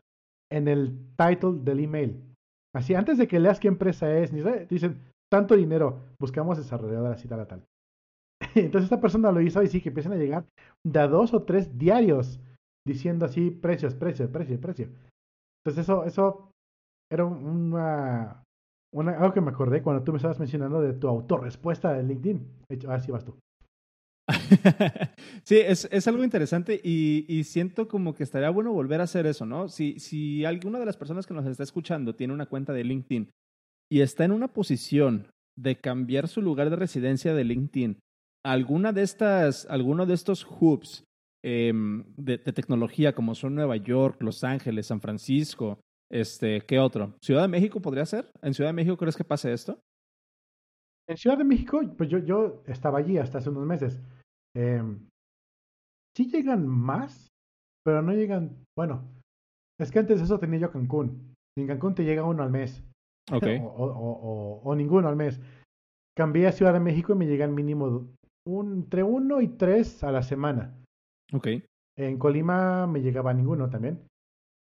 en 0.50 0.68
el 0.68 0.98
title 1.16 1.60
del 1.62 1.80
email. 1.80 2.22
Así, 2.74 2.94
antes 2.94 3.18
de 3.18 3.26
que 3.26 3.40
leas 3.40 3.60
qué 3.60 3.68
empresa 3.68 4.12
es, 4.18 4.32
dicen, 4.68 5.00
tanto 5.30 5.56
dinero, 5.56 6.00
buscamos 6.20 6.58
desarrolladoras 6.58 7.24
y 7.24 7.28
tal, 7.28 7.46
tal. 7.46 7.64
Entonces 8.54 8.84
esta 8.84 9.00
persona 9.00 9.32
lo 9.32 9.40
hizo 9.40 9.62
y 9.62 9.68
sí, 9.68 9.80
que 9.80 9.88
empiezan 9.88 10.12
a 10.12 10.16
llegar 10.16 10.44
de 10.84 11.08
dos 11.08 11.32
o 11.34 11.42
tres 11.42 11.78
diarios 11.78 12.38
diciendo 12.86 13.24
así 13.24 13.50
precios, 13.50 13.94
precios, 13.94 14.30
precio, 14.30 14.60
precio. 14.60 14.88
Entonces 15.64 15.84
eso, 15.84 16.04
eso 16.04 16.50
era 17.10 17.24
una, 17.24 18.42
una, 18.94 19.18
algo 19.18 19.32
que 19.32 19.40
me 19.40 19.50
acordé 19.50 19.82
cuando 19.82 20.04
tú 20.04 20.12
me 20.12 20.18
estabas 20.18 20.38
mencionando 20.38 20.80
de 20.80 20.92
tu 20.92 21.08
autorrespuesta 21.08 21.92
de 21.92 22.02
LinkedIn. 22.02 22.46
Así 22.88 23.10
vas 23.10 23.24
tú. 23.24 23.34
sí, 25.44 25.56
es, 25.56 25.88
es, 25.90 26.08
algo 26.08 26.24
interesante 26.24 26.80
y, 26.82 27.24
y, 27.28 27.44
siento 27.44 27.86
como 27.86 28.14
que 28.14 28.24
estaría 28.24 28.50
bueno 28.50 28.72
volver 28.72 29.00
a 29.00 29.04
hacer 29.04 29.26
eso, 29.26 29.46
¿no? 29.46 29.68
Si, 29.68 30.00
si 30.00 30.44
alguna 30.44 30.80
de 30.80 30.86
las 30.86 30.96
personas 30.96 31.26
que 31.26 31.34
nos 31.34 31.46
está 31.46 31.62
escuchando 31.62 32.16
tiene 32.16 32.34
una 32.34 32.46
cuenta 32.46 32.72
de 32.72 32.82
LinkedIn 32.82 33.30
y 33.88 34.00
está 34.00 34.24
en 34.24 34.32
una 34.32 34.48
posición 34.48 35.28
de 35.56 35.76
cambiar 35.76 36.26
su 36.26 36.42
lugar 36.42 36.70
de 36.70 36.76
residencia 36.76 37.34
de 37.34 37.44
LinkedIn, 37.44 38.00
alguna 38.44 38.92
de 38.92 39.02
estas, 39.02 39.66
alguno 39.66 40.06
de 40.06 40.14
estos 40.14 40.44
hubs 40.44 41.04
em, 41.44 42.04
de, 42.16 42.38
de, 42.38 42.52
tecnología 42.52 43.14
como 43.14 43.36
son 43.36 43.54
Nueva 43.54 43.76
York, 43.76 44.20
Los 44.22 44.42
Ángeles, 44.42 44.86
San 44.86 45.00
Francisco, 45.00 45.78
este, 46.10 46.60
¿qué 46.62 46.78
otro? 46.78 47.14
¿Ciudad 47.20 47.42
de 47.42 47.48
México 47.48 47.80
podría 47.80 48.06
ser? 48.06 48.30
¿En 48.42 48.54
Ciudad 48.54 48.70
de 48.70 48.74
México 48.74 48.96
crees 48.96 49.16
que 49.16 49.24
pase 49.24 49.52
esto? 49.52 49.80
En 51.08 51.16
Ciudad 51.16 51.38
de 51.38 51.44
México, 51.44 51.80
pues 51.96 52.08
yo, 52.08 52.18
yo 52.18 52.62
estaba 52.66 52.98
allí 52.98 53.18
hasta 53.18 53.38
hace 53.38 53.50
unos 53.50 53.66
meses. 53.66 54.00
Eh, 54.56 54.82
sí 56.16 56.30
llegan 56.30 56.66
más, 56.66 57.28
pero 57.84 58.00
no 58.02 58.12
llegan. 58.12 58.64
Bueno, 58.76 59.04
es 59.78 59.90
que 59.90 59.98
antes 59.98 60.18
de 60.18 60.24
eso 60.24 60.38
tenía 60.38 60.60
yo 60.60 60.72
Cancún. 60.72 61.34
En 61.58 61.66
Cancún 61.66 61.94
te 61.94 62.04
llega 62.04 62.24
uno 62.24 62.42
al 62.42 62.50
mes. 62.50 62.82
Okay. 63.28 63.60
o, 63.60 64.72
ninguno 64.76 65.08
al 65.08 65.16
mes. 65.16 65.40
Cambié 66.16 66.46
a 66.46 66.52
Ciudad 66.52 66.72
de 66.72 66.78
México 66.78 67.12
y 67.12 67.16
me 67.16 67.26
llegan 67.26 67.56
mínimo 67.56 68.06
un, 68.46 68.72
entre 68.72 69.02
uno 69.02 69.40
y 69.40 69.48
tres 69.48 70.04
a 70.04 70.12
la 70.12 70.22
semana. 70.22 70.72
Ok. 71.32 71.48
En 71.98 72.18
Colima 72.18 72.86
me 72.86 73.02
llegaba 73.02 73.34
ninguno 73.34 73.68
también. 73.68 74.06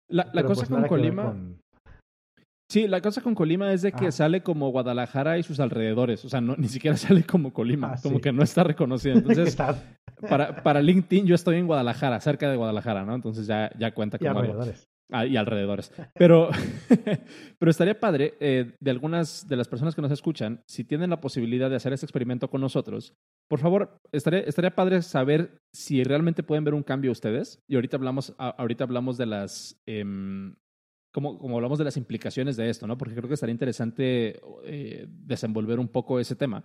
La, 0.08 0.30
la 0.32 0.44
cosa 0.44 0.64
pues 0.64 0.68
con 0.68 0.86
Colima. 0.86 1.34
Sí, 2.72 2.88
la 2.88 3.02
cosa 3.02 3.20
con 3.20 3.34
Colima 3.34 3.70
es 3.70 3.82
de 3.82 3.92
que 3.92 4.10
sale 4.12 4.42
como 4.42 4.70
Guadalajara 4.70 5.36
y 5.36 5.42
sus 5.42 5.60
alrededores. 5.60 6.24
O 6.24 6.30
sea, 6.30 6.40
no, 6.40 6.56
ni 6.56 6.68
siquiera 6.68 6.96
sale 6.96 7.22
como 7.22 7.52
Colima, 7.52 7.92
ah, 7.92 8.00
como 8.02 8.18
que 8.18 8.32
no 8.32 8.42
está 8.42 8.64
reconocido. 8.64 9.18
Entonces, 9.18 9.54
para, 10.30 10.62
para 10.62 10.80
LinkedIn 10.80 11.26
yo 11.26 11.34
estoy 11.34 11.56
en 11.56 11.66
Guadalajara, 11.66 12.18
cerca 12.22 12.50
de 12.50 12.56
Guadalajara, 12.56 13.04
¿no? 13.04 13.14
Entonces 13.14 13.46
ya, 13.46 13.70
ya 13.78 13.92
cuenta 13.92 14.16
como... 14.16 14.30
Y 14.30 14.36
alrededores. 14.38 14.88
Ah, 15.10 15.26
y 15.26 15.36
alrededores. 15.36 15.92
Pero, 16.14 16.48
pero 17.58 17.70
estaría 17.70 18.00
padre 18.00 18.38
eh, 18.40 18.72
de 18.80 18.90
algunas 18.90 19.46
de 19.46 19.56
las 19.56 19.68
personas 19.68 19.94
que 19.94 20.00
nos 20.00 20.10
escuchan, 20.10 20.62
si 20.66 20.82
tienen 20.82 21.10
la 21.10 21.20
posibilidad 21.20 21.68
de 21.68 21.76
hacer 21.76 21.92
este 21.92 22.06
experimento 22.06 22.48
con 22.48 22.62
nosotros, 22.62 23.12
por 23.50 23.58
favor, 23.58 23.98
estaría, 24.12 24.40
estaría 24.40 24.74
padre 24.74 25.02
saber 25.02 25.58
si 25.74 26.04
realmente 26.04 26.42
pueden 26.42 26.64
ver 26.64 26.72
un 26.72 26.82
cambio 26.82 27.12
ustedes. 27.12 27.62
Y 27.68 27.74
ahorita 27.74 27.98
hablamos, 27.98 28.34
ahorita 28.38 28.84
hablamos 28.84 29.18
de 29.18 29.26
las... 29.26 29.78
Em, 29.86 30.54
como, 31.12 31.38
como 31.38 31.56
hablamos 31.56 31.78
de 31.78 31.84
las 31.84 31.96
implicaciones 31.96 32.56
de 32.56 32.70
esto, 32.70 32.86
¿no? 32.86 32.96
Porque 32.98 33.14
creo 33.14 33.28
que 33.28 33.34
estaría 33.34 33.52
interesante 33.52 34.40
eh, 34.64 35.06
desenvolver 35.08 35.78
un 35.78 35.88
poco 35.88 36.18
ese 36.18 36.36
tema. 36.36 36.64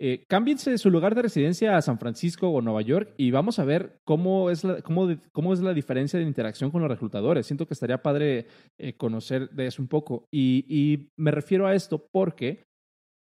Eh, 0.00 0.24
cámbiense 0.28 0.76
su 0.76 0.90
lugar 0.90 1.14
de 1.14 1.22
residencia 1.22 1.76
a 1.76 1.82
San 1.82 2.00
Francisco 2.00 2.48
o 2.48 2.60
Nueva 2.60 2.82
York 2.82 3.14
y 3.16 3.30
vamos 3.30 3.60
a 3.60 3.64
ver 3.64 4.00
cómo 4.04 4.50
es 4.50 4.64
la, 4.64 4.82
cómo, 4.82 5.08
cómo 5.30 5.52
es 5.52 5.60
la 5.60 5.72
diferencia 5.72 6.18
de 6.18 6.24
interacción 6.24 6.72
con 6.72 6.82
los 6.82 6.90
reclutadores. 6.90 7.46
Siento 7.46 7.66
que 7.66 7.74
estaría 7.74 8.02
padre 8.02 8.48
eh, 8.76 8.96
conocer 8.96 9.50
de 9.50 9.66
eso 9.66 9.80
un 9.80 9.88
poco. 9.88 10.26
Y, 10.32 10.64
y, 10.68 11.10
me 11.16 11.30
refiero 11.30 11.66
a 11.66 11.74
esto 11.74 12.08
porque 12.10 12.64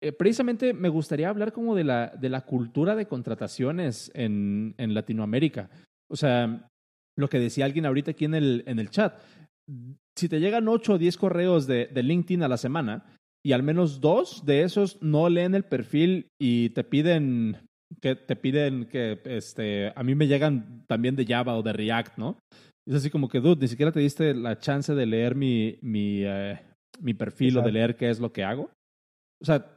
eh, 0.00 0.12
precisamente 0.12 0.72
me 0.72 0.88
gustaría 0.88 1.28
hablar 1.28 1.52
como 1.52 1.74
de 1.74 1.84
la, 1.84 2.08
de 2.08 2.30
la 2.30 2.40
cultura 2.40 2.96
de 2.96 3.06
contrataciones 3.06 4.10
en, 4.14 4.74
en 4.78 4.94
Latinoamérica. 4.94 5.68
O 6.08 6.16
sea, 6.16 6.70
lo 7.18 7.28
que 7.28 7.38
decía 7.38 7.66
alguien 7.66 7.84
ahorita 7.84 8.12
aquí 8.12 8.24
en 8.24 8.34
el, 8.34 8.64
en 8.66 8.78
el 8.78 8.88
chat 8.88 9.18
si 10.16 10.28
te 10.28 10.40
llegan 10.40 10.68
8 10.68 10.94
o 10.94 10.98
10 10.98 11.16
correos 11.16 11.66
de, 11.66 11.86
de, 11.86 12.02
LinkedIn 12.02 12.42
a 12.42 12.48
la 12.48 12.56
semana 12.56 13.04
y 13.44 13.52
al 13.52 13.62
menos 13.62 14.00
dos 14.00 14.44
de 14.44 14.62
esos 14.62 15.02
no 15.02 15.28
leen 15.28 15.54
el 15.54 15.64
perfil 15.64 16.28
y 16.40 16.70
te 16.70 16.84
piden 16.84 17.58
que 18.00 18.16
te 18.16 18.36
piden 18.36 18.86
que 18.86 19.20
este 19.24 19.92
a 19.94 20.02
mí 20.02 20.14
me 20.14 20.26
llegan 20.26 20.84
también 20.88 21.16
de 21.16 21.26
Java 21.26 21.56
o 21.56 21.62
de 21.62 21.72
React, 21.72 22.18
¿no? 22.18 22.38
Es 22.88 22.94
así 22.94 23.10
como 23.10 23.28
que, 23.28 23.40
dude, 23.40 23.60
ni 23.60 23.68
siquiera 23.68 23.90
te 23.90 24.00
diste 24.00 24.32
la 24.34 24.58
chance 24.58 24.94
de 24.94 25.06
leer 25.06 25.34
mi, 25.34 25.78
mi, 25.82 26.22
eh, 26.24 26.60
mi 27.00 27.14
perfil 27.14 27.58
o 27.58 27.62
de 27.62 27.72
leer 27.72 27.96
qué 27.96 28.10
es 28.10 28.20
lo 28.20 28.32
que 28.32 28.44
hago. 28.44 28.70
O 29.42 29.44
sea, 29.44 29.76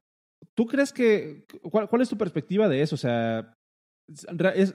¿tú 0.55 0.67
crees 0.67 0.93
que, 0.93 1.45
cuál, 1.71 1.89
cuál 1.89 2.03
es 2.03 2.09
tu 2.09 2.17
perspectiva 2.17 2.69
de 2.69 2.83
eso? 2.83 2.93
O 2.93 2.99
sea, 2.99 3.53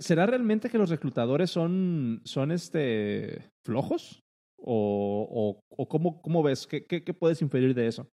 ¿será 0.01 0.27
realmente 0.27 0.69
que 0.69 0.79
los 0.79 0.91
reclutadores 0.91 1.51
son, 1.51 2.23
son 2.25 2.51
este, 2.51 3.51
flojos? 3.65 4.21
¿O, 4.67 5.61
o, 5.69 5.89
cómo, 5.89 6.23
cómo, 6.23 6.43
ves? 6.43 6.67
¿Qué, 6.67 6.87
¿Qué, 6.87 7.15
puedes 7.15 7.43
inferir 7.43 7.75
de 7.75 7.87
eso? 7.87 8.09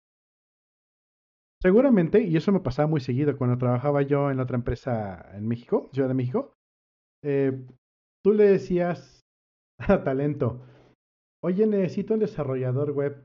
Seguramente, 1.62 2.22
y 2.22 2.36
eso 2.36 2.50
me 2.50 2.60
pasaba 2.60 2.88
muy 2.88 3.00
seguido 3.00 3.36
cuando 3.36 3.56
trabajaba 3.56 4.02
yo 4.02 4.30
en 4.30 4.40
otra 4.40 4.56
empresa 4.56 5.30
en 5.34 5.46
México, 5.46 5.90
Ciudad 5.92 6.08
de 6.08 6.14
México. 6.14 6.54
Eh, 7.22 7.66
tú 8.24 8.32
le 8.32 8.44
decías 8.44 9.20
a 9.78 10.02
talento, 10.02 10.62
oye, 11.44 11.66
necesito 11.66 12.14
un 12.14 12.20
desarrollador 12.20 12.92
web. 12.92 13.24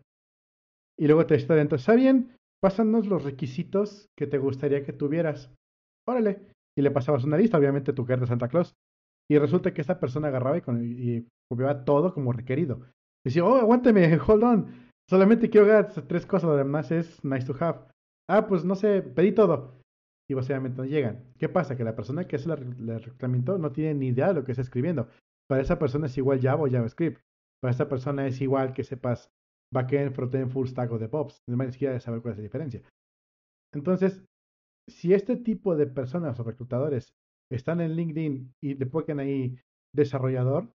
Y 0.97 1.07
luego 1.07 1.25
te 1.25 1.35
está 1.35 1.55
dentro, 1.55 1.77
¿está 1.77 1.95
bien? 1.95 2.35
Pásanos 2.61 3.07
los 3.07 3.23
requisitos 3.23 4.07
que 4.15 4.27
te 4.27 4.38
gustaría 4.38 4.85
que 4.85 4.93
tuvieras. 4.93 5.51
Órale. 6.07 6.47
Y 6.77 6.81
le 6.81 6.91
pasabas 6.91 7.23
una 7.23 7.38
lista, 7.38 7.57
obviamente 7.57 7.93
tu 7.93 8.05
carta 8.05 8.21
de 8.21 8.27
Santa 8.27 8.49
Claus. 8.49 8.75
Y 9.29 9.39
resulta 9.39 9.73
que 9.73 9.81
esta 9.81 9.99
persona 9.99 10.27
agarraba 10.27 10.57
y, 10.57 10.61
y 10.61 11.27
copiaba 11.49 11.85
todo 11.85 12.13
como 12.13 12.31
requerido. 12.31 12.81
Decía, 13.25 13.43
oh, 13.43 13.57
aguánteme, 13.57 14.17
hold 14.27 14.43
on. 14.43 14.91
Solamente 15.09 15.49
quiero 15.49 15.67
ver 15.67 15.88
tres 16.07 16.25
cosas, 16.25 16.49
lo 16.49 16.55
demás 16.55 16.91
es 16.91 17.23
nice 17.25 17.45
to 17.45 17.55
have. 17.59 17.79
Ah, 18.29 18.47
pues 18.47 18.63
no 18.63 18.75
sé, 18.75 19.01
pedí 19.01 19.31
todo. 19.33 19.81
Y 20.29 20.33
básicamente 20.33 20.77
no 20.77 20.85
llegan. 20.85 21.23
¿Qué 21.38 21.49
pasa? 21.49 21.75
Que 21.75 21.83
la 21.83 21.95
persona 21.95 22.27
que 22.27 22.38
hace 22.38 22.51
el 22.51 22.99
reclutamiento 22.99 23.57
no 23.57 23.71
tiene 23.71 23.93
ni 23.93 24.07
idea 24.07 24.29
de 24.29 24.35
lo 24.35 24.43
que 24.43 24.51
está 24.51 24.61
escribiendo. 24.61 25.09
Para 25.47 25.61
esa 25.61 25.77
persona 25.77 26.07
es 26.07 26.17
igual 26.17 26.41
Java 26.41 26.63
o 26.63 26.69
JavaScript. 26.69 27.21
Para 27.61 27.71
esa 27.71 27.88
persona 27.88 28.25
es 28.25 28.41
igual 28.41 28.73
que 28.73 28.83
sepas 28.83 29.29
backend, 29.71 30.13
frontend, 30.13 30.51
full 30.51 30.67
stack 30.67 30.91
o 30.91 30.97
DevOps. 30.97 31.43
Ni 31.47 31.71
siquiera 31.71 31.99
saber 31.99 32.21
cuál 32.21 32.33
es 32.33 32.38
la 32.38 32.43
diferencia. 32.43 32.81
Entonces, 33.73 34.23
si 34.89 35.13
este 35.13 35.35
tipo 35.35 35.75
de 35.75 35.88
personas 35.88 36.39
o 36.39 36.43
reclutadores 36.43 37.13
están 37.51 37.81
en 37.81 37.95
LinkedIn 37.95 38.53
y 38.63 38.73
le 38.75 38.85
ponen 38.85 39.19
ahí 39.19 39.59
desarrollador, 39.93 40.71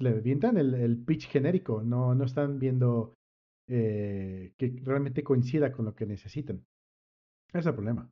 le 0.00 0.10
avientan 0.10 0.56
el, 0.56 0.74
el 0.74 0.98
pitch 0.98 1.28
genérico, 1.28 1.82
no, 1.82 2.14
no 2.14 2.24
están 2.24 2.58
viendo 2.58 3.14
eh, 3.68 4.52
que 4.58 4.76
realmente 4.82 5.24
coincida 5.24 5.72
con 5.72 5.86
lo 5.86 5.94
que 5.94 6.06
necesitan. 6.06 6.64
Ese 7.48 7.60
es 7.60 7.66
el 7.66 7.74
problema. 7.74 8.10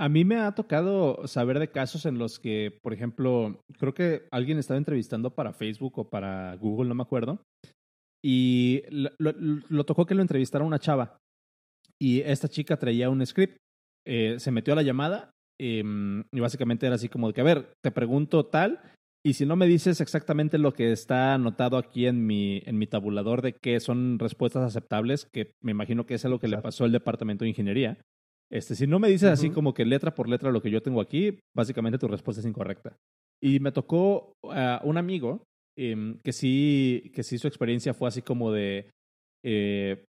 A 0.00 0.08
mí 0.08 0.24
me 0.24 0.36
ha 0.36 0.54
tocado 0.54 1.26
saber 1.26 1.58
de 1.58 1.70
casos 1.70 2.06
en 2.06 2.18
los 2.18 2.38
que, 2.38 2.78
por 2.82 2.92
ejemplo, 2.92 3.60
creo 3.78 3.94
que 3.94 4.28
alguien 4.30 4.58
estaba 4.58 4.78
entrevistando 4.78 5.34
para 5.34 5.52
Facebook 5.52 5.98
o 5.98 6.08
para 6.08 6.54
Google, 6.56 6.88
no 6.88 6.94
me 6.94 7.02
acuerdo, 7.02 7.42
y 8.24 8.82
lo, 8.90 9.84
tocó 9.84 10.06
que 10.06 10.14
lo 10.14 10.22
entrevistara 10.22 10.64
una 10.64 10.78
chava. 10.78 11.18
Y 12.00 12.20
esta 12.20 12.48
chica 12.48 12.76
traía 12.76 13.10
un 13.10 13.24
script, 13.26 13.56
eh, 14.06 14.38
se 14.38 14.52
metió 14.52 14.72
a 14.72 14.76
la 14.76 14.82
llamada 14.82 15.30
em, 15.60 16.24
y 16.32 16.40
básicamente 16.40 16.86
era 16.86 16.94
así 16.94 17.08
como 17.08 17.28
de 17.28 17.34
que, 17.34 17.40
a 17.40 17.44
ver, 17.44 17.72
te 17.84 17.90
pregunto 17.90 18.46
tal, 18.46 18.80
y 19.28 19.34
si 19.34 19.44
no 19.44 19.56
me 19.56 19.66
dices 19.66 20.00
exactamente 20.00 20.56
lo 20.56 20.72
que 20.72 20.90
está 20.90 21.34
anotado 21.34 21.76
aquí 21.76 22.06
en 22.06 22.26
mi, 22.26 22.62
en 22.64 22.78
mi 22.78 22.86
tabulador 22.86 23.42
de 23.42 23.52
que 23.52 23.78
son 23.78 24.18
respuestas 24.18 24.62
aceptables, 24.62 25.26
que 25.26 25.52
me 25.60 25.72
imagino 25.72 26.06
que 26.06 26.14
es 26.14 26.24
lo 26.24 26.38
que 26.38 26.48
le 26.48 26.56
pasó 26.56 26.84
al 26.84 26.92
departamento 26.92 27.44
de 27.44 27.50
ingeniería, 27.50 27.98
este, 28.50 28.74
si 28.74 28.86
no 28.86 28.98
me 28.98 29.10
dices 29.10 29.28
así 29.28 29.50
como 29.50 29.74
que 29.74 29.84
letra 29.84 30.14
por 30.14 30.30
letra 30.30 30.50
lo 30.50 30.62
que 30.62 30.70
yo 30.70 30.80
tengo 30.80 31.02
aquí, 31.02 31.40
básicamente 31.54 31.98
tu 31.98 32.08
respuesta 32.08 32.40
es 32.40 32.46
incorrecta. 32.46 32.96
Y 33.38 33.60
me 33.60 33.70
tocó 33.70 34.32
a 34.44 34.80
un 34.82 34.96
amigo 34.96 35.44
em, 35.76 36.18
que, 36.24 36.32
sí, 36.32 37.12
que 37.14 37.22
sí 37.22 37.36
su 37.36 37.48
experiencia 37.48 37.92
fue 37.92 38.08
así 38.08 38.22
como 38.22 38.50
de... 38.50 38.90
Eh, 39.44 40.06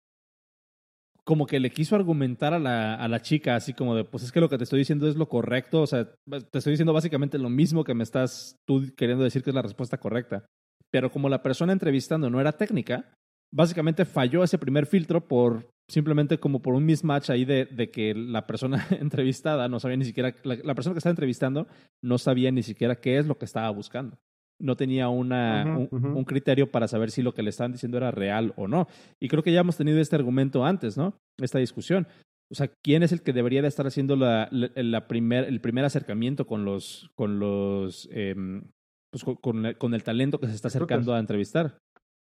como 1.26 1.46
que 1.46 1.60
le 1.60 1.72
quiso 1.72 1.96
argumentar 1.96 2.54
a 2.54 2.60
la, 2.60 2.96
a 2.96 3.08
la 3.08 3.22
chica, 3.22 3.56
así 3.56 3.74
como 3.74 3.96
de, 3.96 4.04
pues 4.04 4.24
es 4.24 4.32
que 4.32 4.42
lo 4.42 4.50
que 4.50 4.58
te 4.58 4.66
estoy 4.66 4.80
diciendo 4.80 5.08
es 5.08 5.16
lo 5.16 5.30
correcto, 5.30 5.82
o 5.82 5.88
sea, 5.88 6.06
te 6.06 6.58
estoy 6.58 6.72
diciendo 6.72 6.94
básicamente 6.94 7.38
lo 7.38 7.50
mismo 7.50 7.84
que 7.84 7.94
me 7.94 8.04
estás 8.04 8.58
tú 8.68 8.94
queriendo 8.98 9.24
decir 9.24 9.44
que 9.44 9.52
es 9.52 9.56
la 9.56 9.62
respuesta 9.62 9.98
correcta. 9.98 10.46
Pero 10.92 11.12
como 11.12 11.30
la 11.30 11.42
persona 11.42 11.74
entrevistando 11.74 12.30
no 12.30 12.40
era 12.40 12.52
técnica, 12.52 13.14
básicamente 13.54 14.06
falló 14.06 14.44
ese 14.44 14.58
primer 14.58 14.86
filtro 14.86 15.28
por 15.28 15.70
simplemente 15.90 16.40
como 16.40 16.62
por 16.62 16.74
un 16.74 16.86
mismatch 16.86 17.30
ahí 17.30 17.46
de, 17.46 17.66
de 17.66 17.92
que 17.92 18.14
la 18.14 18.48
persona 18.48 18.86
entrevistada 18.92 19.68
no 19.70 19.80
sabía 19.80 19.98
ni 19.98 20.06
siquiera, 20.06 20.36
la, 20.44 20.76
persona 20.76 20.94
que 20.94 21.00
estaba 21.00 21.12
entrevistando 21.12 21.68
no 22.02 22.18
sabía 22.18 22.52
ni 22.52 22.64
siquiera 22.64 22.96
qué 22.96 23.18
es 23.18 23.28
lo 23.28 23.38
que 23.38 23.46
estaba 23.46 23.70
buscando. 23.70 24.18
No 24.64 24.76
tenía 24.76 25.10
una, 25.10 25.88
un, 25.92 26.24
criterio 26.24 26.72
para 26.72 26.88
saber 26.88 27.12
si 27.12 27.22
lo 27.22 27.34
que 27.34 27.44
le 27.44 27.50
estaban 27.50 27.74
diciendo 27.74 27.98
era 27.98 28.12
real 28.12 28.54
o 28.56 28.68
no. 28.68 28.88
Y 29.20 29.28
creo 29.28 29.44
que 29.44 29.52
ya 29.52 29.60
hemos 29.60 29.76
tenido 29.76 30.00
este 30.00 30.16
argumento 30.16 30.66
antes, 30.66 30.98
¿no? 30.98 31.18
Esta 31.38 31.60
discusión. 31.60 32.08
O 32.50 32.56
sea, 32.56 32.72
¿quién 32.84 33.04
es 33.04 33.12
el 33.12 33.22
que 33.22 33.34
debería 33.34 33.62
de 33.62 33.68
estar 33.68 33.88
haciendo 33.88 34.16
la, 34.16 34.48
la, 34.52 35.08
primer, 35.08 35.46
el 35.46 35.60
primer 35.60 35.86
acercamiento 35.86 36.48
con 36.48 36.66
los, 36.66 37.10
con 37.16 37.40
los, 37.40 38.08
em, 38.12 38.64
pues 39.12 39.24
con, 39.42 39.74
con, 39.74 39.94
el 39.94 40.04
talento 40.04 40.40
que 40.40 40.48
se 40.48 40.56
está 40.56 40.70
acercando 40.70 41.14
a 41.14 41.20
entrevistar? 41.20 41.78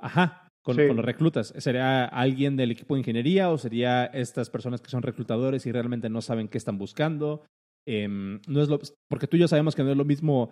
Ajá, 0.00 0.48
con, 0.66 0.76
los 0.76 1.04
reclutas? 1.04 1.54
¿Sería 1.58 2.04
alguien 2.06 2.56
del 2.56 2.72
equipo 2.72 2.94
de 2.94 3.00
ingeniería 3.00 3.50
o 3.50 3.58
sería 3.58 4.06
estas 4.06 4.50
personas 4.50 4.80
que 4.80 4.90
son 4.90 5.02
reclutadores 5.02 5.64
y 5.64 5.72
realmente 5.72 6.08
no 6.08 6.20
saben 6.20 6.48
qué 6.48 6.58
están 6.58 6.76
buscando? 6.76 7.44
Em, 7.86 8.40
no 8.48 8.62
es 8.62 8.68
lo, 8.68 8.80
porque 9.08 9.28
tú 9.28 9.36
y 9.36 9.40
yo 9.40 9.48
sabemos 9.48 9.76
que 9.76 9.84
no 9.84 9.92
es 9.92 9.96
lo 9.96 10.04
mismo 10.04 10.50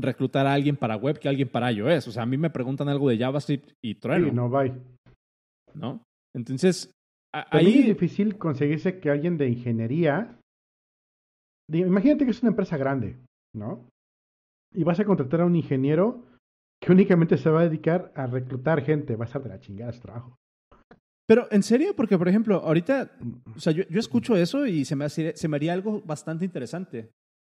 reclutar 0.00 0.46
a 0.46 0.52
alguien 0.52 0.76
para 0.76 0.96
web 0.96 1.18
que 1.18 1.28
a 1.28 1.30
alguien 1.30 1.48
para 1.48 1.70
iOS. 1.72 2.08
O 2.08 2.12
sea, 2.12 2.22
a 2.22 2.26
mí 2.26 2.36
me 2.36 2.50
preguntan 2.50 2.88
algo 2.88 3.08
de 3.08 3.18
JavaScript 3.18 3.72
y 3.84 3.94
trueno. 3.96 4.28
Sí, 4.28 4.34
no, 4.34 4.48
bye. 4.48 4.74
¿No? 5.74 6.02
Entonces, 6.34 6.90
ahí... 7.32 7.80
Es 7.80 7.86
difícil 7.86 8.38
conseguirse 8.38 9.00
que 9.00 9.10
alguien 9.10 9.36
de 9.36 9.48
ingeniería... 9.48 10.38
Imagínate 11.70 12.24
que 12.24 12.30
es 12.30 12.42
una 12.42 12.50
empresa 12.50 12.78
grande, 12.78 13.18
¿no? 13.54 13.86
Y 14.74 14.84
vas 14.84 15.00
a 15.00 15.04
contratar 15.04 15.42
a 15.42 15.46
un 15.46 15.54
ingeniero 15.54 16.24
que 16.82 16.92
únicamente 16.92 17.36
se 17.36 17.50
va 17.50 17.60
a 17.60 17.68
dedicar 17.68 18.12
a 18.14 18.26
reclutar 18.26 18.82
gente, 18.82 19.16
va 19.16 19.24
a 19.24 19.26
estar 19.26 19.42
de 19.42 19.50
la 19.50 19.60
chingada 19.60 19.92
su 19.92 20.00
trabajo. 20.00 20.36
Pero, 21.26 21.46
¿en 21.50 21.62
serio? 21.62 21.94
Porque, 21.94 22.16
por 22.16 22.26
ejemplo, 22.26 22.56
ahorita, 22.56 23.10
o 23.54 23.60
sea, 23.60 23.74
yo, 23.74 23.84
yo 23.90 24.00
escucho 24.00 24.34
eso 24.34 24.64
y 24.64 24.86
se 24.86 24.96
me, 24.96 25.04
hace, 25.04 25.36
se 25.36 25.48
me 25.48 25.56
haría 25.56 25.74
algo 25.74 26.00
bastante 26.00 26.46
interesante. 26.46 27.10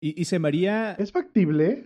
Y, 0.03 0.19
y 0.19 0.25
se 0.25 0.39
me 0.39 0.49
haría... 0.49 0.93
¿Es 0.93 1.13
factible? 1.13 1.85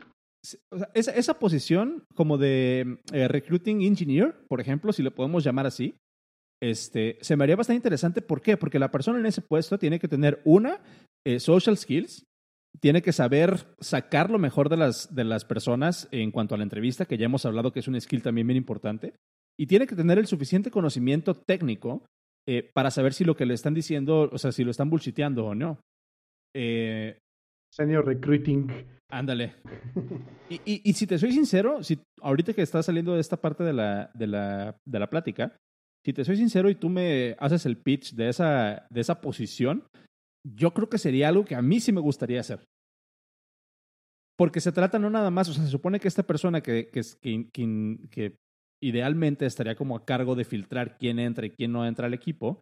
Esa, 0.95 1.39
posición 1.39 2.05
como 2.15 2.37
de 2.37 2.99
eh, 3.13 3.29
recruiting 3.29 3.83
engineer, 3.83 4.35
por 4.49 4.61
ejemplo, 4.61 4.93
si 4.93 5.03
le 5.03 5.13
podemos 5.13 5.45
llamar 5.45 5.67
así, 5.67 5.95
este, 6.61 7.19
se 7.21 7.37
me 7.37 7.45
haría 7.45 7.57
bastante 7.57 7.79
interesante. 7.79 8.23
¿Por 8.23 8.41
qué? 8.41 8.57
Porque 8.57 8.79
la 8.79 8.91
persona 8.91 9.19
en 9.19 9.27
ese 9.27 9.41
puesto 9.41 9.79
tiene 9.79 10.01
que 10.01 10.09
tener 10.09 10.41
una, 10.45 10.81
eh, 11.25 11.39
social 11.39 11.77
skills, 11.77 12.25
tiene 12.81 13.03
que 13.03 13.13
saber 13.13 13.67
sacar 13.81 14.31
lo 14.31 14.39
mejor 14.39 14.69
de 14.69 14.77
las, 14.77 15.15
de 15.15 15.25
las 15.25 15.45
personas 15.45 16.09
en 16.11 16.31
cuanto 16.31 16.55
a 16.55 16.59
la 16.59 16.65
entrevista, 16.65 17.05
que 17.05 17.19
ya 17.19 17.27
hemos 17.27 17.45
hablado 17.45 17.73
que 17.73 17.81
es 17.81 17.89
un 17.89 18.01
skill 18.01 18.23
también 18.23 18.47
bien 18.47 18.57
importante, 18.57 19.15
y 19.59 19.67
tiene 19.67 19.87
que 19.87 19.97
tener 19.97 20.19
el 20.19 20.27
suficiente 20.27 20.71
conocimiento 20.71 21.35
técnico 21.35 22.05
eh, 22.49 22.69
para 22.75 22.91
saber 22.91 23.13
si 23.13 23.25
lo 23.25 23.37
que 23.37 23.47
le 23.47 23.55
están 23.55 23.75
diciendo, 23.75 24.29
o 24.33 24.39
sea, 24.39 24.51
si 24.51 24.65
lo 24.65 24.71
están 24.71 24.91
bullshiteando 24.91 25.47
o 25.47 25.55
no. 25.55 25.79
Eh, 26.55 27.19
Senior 27.73 28.05
recruiting. 28.05 28.71
Ándale. 29.11 29.55
Y, 30.51 30.57
y, 30.67 30.83
y, 30.85 30.93
si 30.93 31.07
te 31.07 31.19
soy 31.19 31.33
sincero, 31.33 31.83
si 31.83 31.99
ahorita 32.21 32.53
que 32.53 32.61
estás 32.61 32.85
saliendo 32.85 33.15
de 33.15 33.23
esta 33.23 33.39
parte 33.39 33.65
de 33.65 33.73
la, 33.73 34.11
de 34.13 34.27
la, 34.27 34.77
de 34.87 34.99
la 34.99 35.09
plática, 35.09 35.57
si 36.05 36.13
te 36.13 36.27
soy 36.27 36.37
sincero 36.37 36.69
y 36.69 36.75
tú 36.75 36.91
me 36.91 37.37
haces 37.39 37.65
el 37.65 37.79
pitch 37.79 38.13
de 38.13 38.29
esa, 38.29 38.87
de 38.91 39.01
esa 39.01 39.23
posición, 39.23 39.87
yo 40.45 40.75
creo 40.75 40.91
que 40.91 40.99
sería 40.99 41.29
algo 41.29 41.47
que 41.47 41.55
a 41.55 41.63
mí 41.63 41.81
sí 41.81 41.91
me 41.91 42.03
gustaría 42.03 42.41
hacer. 42.41 42.65
Porque 44.37 44.61
se 44.61 44.73
trata 44.73 44.99
no 44.99 45.09
nada 45.09 45.31
más, 45.31 45.49
o 45.49 45.55
sea, 45.55 45.65
se 45.65 45.71
supone 45.71 46.01
que 46.01 46.09
esta 46.09 46.25
persona 46.25 46.61
que, 46.61 46.91
que, 46.91 47.01
que, 47.51 48.09
que 48.11 48.37
idealmente 48.83 49.47
estaría 49.47 49.75
como 49.75 49.97
a 49.97 50.05
cargo 50.05 50.35
de 50.35 50.45
filtrar 50.45 50.99
quién 50.99 51.19
entra 51.19 51.47
y 51.47 51.51
quién 51.51 51.73
no 51.73 51.87
entra 51.87 52.09
al 52.09 52.15
equipo, 52.15 52.61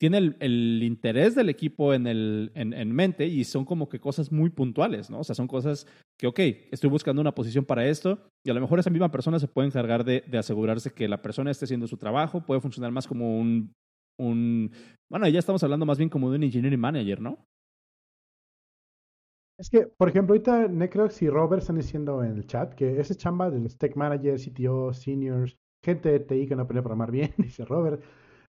tiene 0.00 0.34
el, 0.38 0.82
interés 0.82 1.34
del 1.34 1.48
equipo 1.48 1.92
en, 1.92 2.06
el, 2.06 2.52
en, 2.54 2.72
en, 2.72 2.92
mente 2.92 3.26
y 3.26 3.44
son 3.44 3.64
como 3.64 3.88
que 3.88 3.98
cosas 3.98 4.30
muy 4.30 4.50
puntuales, 4.50 5.10
¿no? 5.10 5.20
O 5.20 5.24
sea, 5.24 5.34
son 5.34 5.48
cosas 5.48 5.86
que, 6.18 6.26
ok, 6.26 6.38
estoy 6.70 6.88
buscando 6.88 7.20
una 7.20 7.34
posición 7.34 7.64
para 7.64 7.86
esto 7.86 8.18
y 8.44 8.50
a 8.50 8.54
lo 8.54 8.60
mejor 8.60 8.78
esa 8.78 8.90
misma 8.90 9.10
persona 9.10 9.38
se 9.38 9.48
puede 9.48 9.68
encargar 9.68 10.04
de, 10.04 10.22
de 10.26 10.38
asegurarse 10.38 10.92
que 10.92 11.08
la 11.08 11.20
persona 11.20 11.50
esté 11.50 11.64
haciendo 11.64 11.86
su 11.86 11.96
trabajo, 11.96 12.46
puede 12.46 12.60
funcionar 12.60 12.92
más 12.92 13.06
como 13.06 13.38
un 13.38 13.72
un... 14.18 14.70
Bueno, 15.10 15.28
ya 15.28 15.38
estamos 15.38 15.62
hablando 15.62 15.86
más 15.86 15.98
bien 15.98 16.10
como 16.10 16.30
de 16.30 16.36
un 16.36 16.44
engineering 16.44 16.80
manager, 16.80 17.20
¿no? 17.20 17.46
Es 19.58 19.70
que, 19.70 19.86
por 19.86 20.08
ejemplo, 20.08 20.34
ahorita 20.34 20.68
Necrox 20.68 21.22
y 21.22 21.28
Robert 21.28 21.62
están 21.62 21.76
diciendo 21.76 22.22
en 22.22 22.36
el 22.36 22.46
chat 22.46 22.74
que 22.74 23.00
ese 23.00 23.16
chamba 23.16 23.50
de 23.50 23.60
los 23.60 23.76
tech 23.76 23.96
managers, 23.96 24.48
CTO, 24.48 24.92
seniors, 24.92 25.56
gente 25.84 26.10
de 26.10 26.20
TI 26.20 26.46
que 26.46 26.54
no 26.54 26.62
aprende 26.62 26.80
a 26.80 26.82
programar 26.82 27.10
bien, 27.10 27.32
dice 27.38 27.64
Robert. 27.64 28.02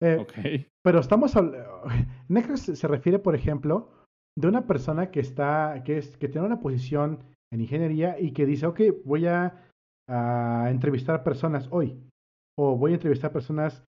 Eh, 0.03 0.67
Pero 0.83 1.01
estamos 1.01 1.37
hablando... 1.37 1.83
Se 2.57 2.89
refiere, 2.89 3.19
por 3.19 3.35
ejemplo, 3.35 3.91
de 4.39 4.49
una 4.49 4.67
persona 4.67 5.11
que 5.11 5.21
está, 5.21 5.83
que 5.85 5.99
es, 5.99 6.17
que 6.17 6.29
tiene 6.29 6.47
una 6.47 6.61
posición 6.61 7.25
en 7.53 7.61
ingeniería 7.61 8.21
y 8.21 8.33
que 8.33 8.47
dice, 8.47 8.67
ok, 8.67 8.81
voy 9.05 9.27
a, 9.27 9.71
a 10.09 10.69
entrevistar 10.71 11.23
personas 11.23 11.69
hoy. 11.71 11.99
O 12.59 12.77
voy 12.77 12.93
a 12.93 12.95
entrevistar 12.95 13.33
personas 13.33 13.85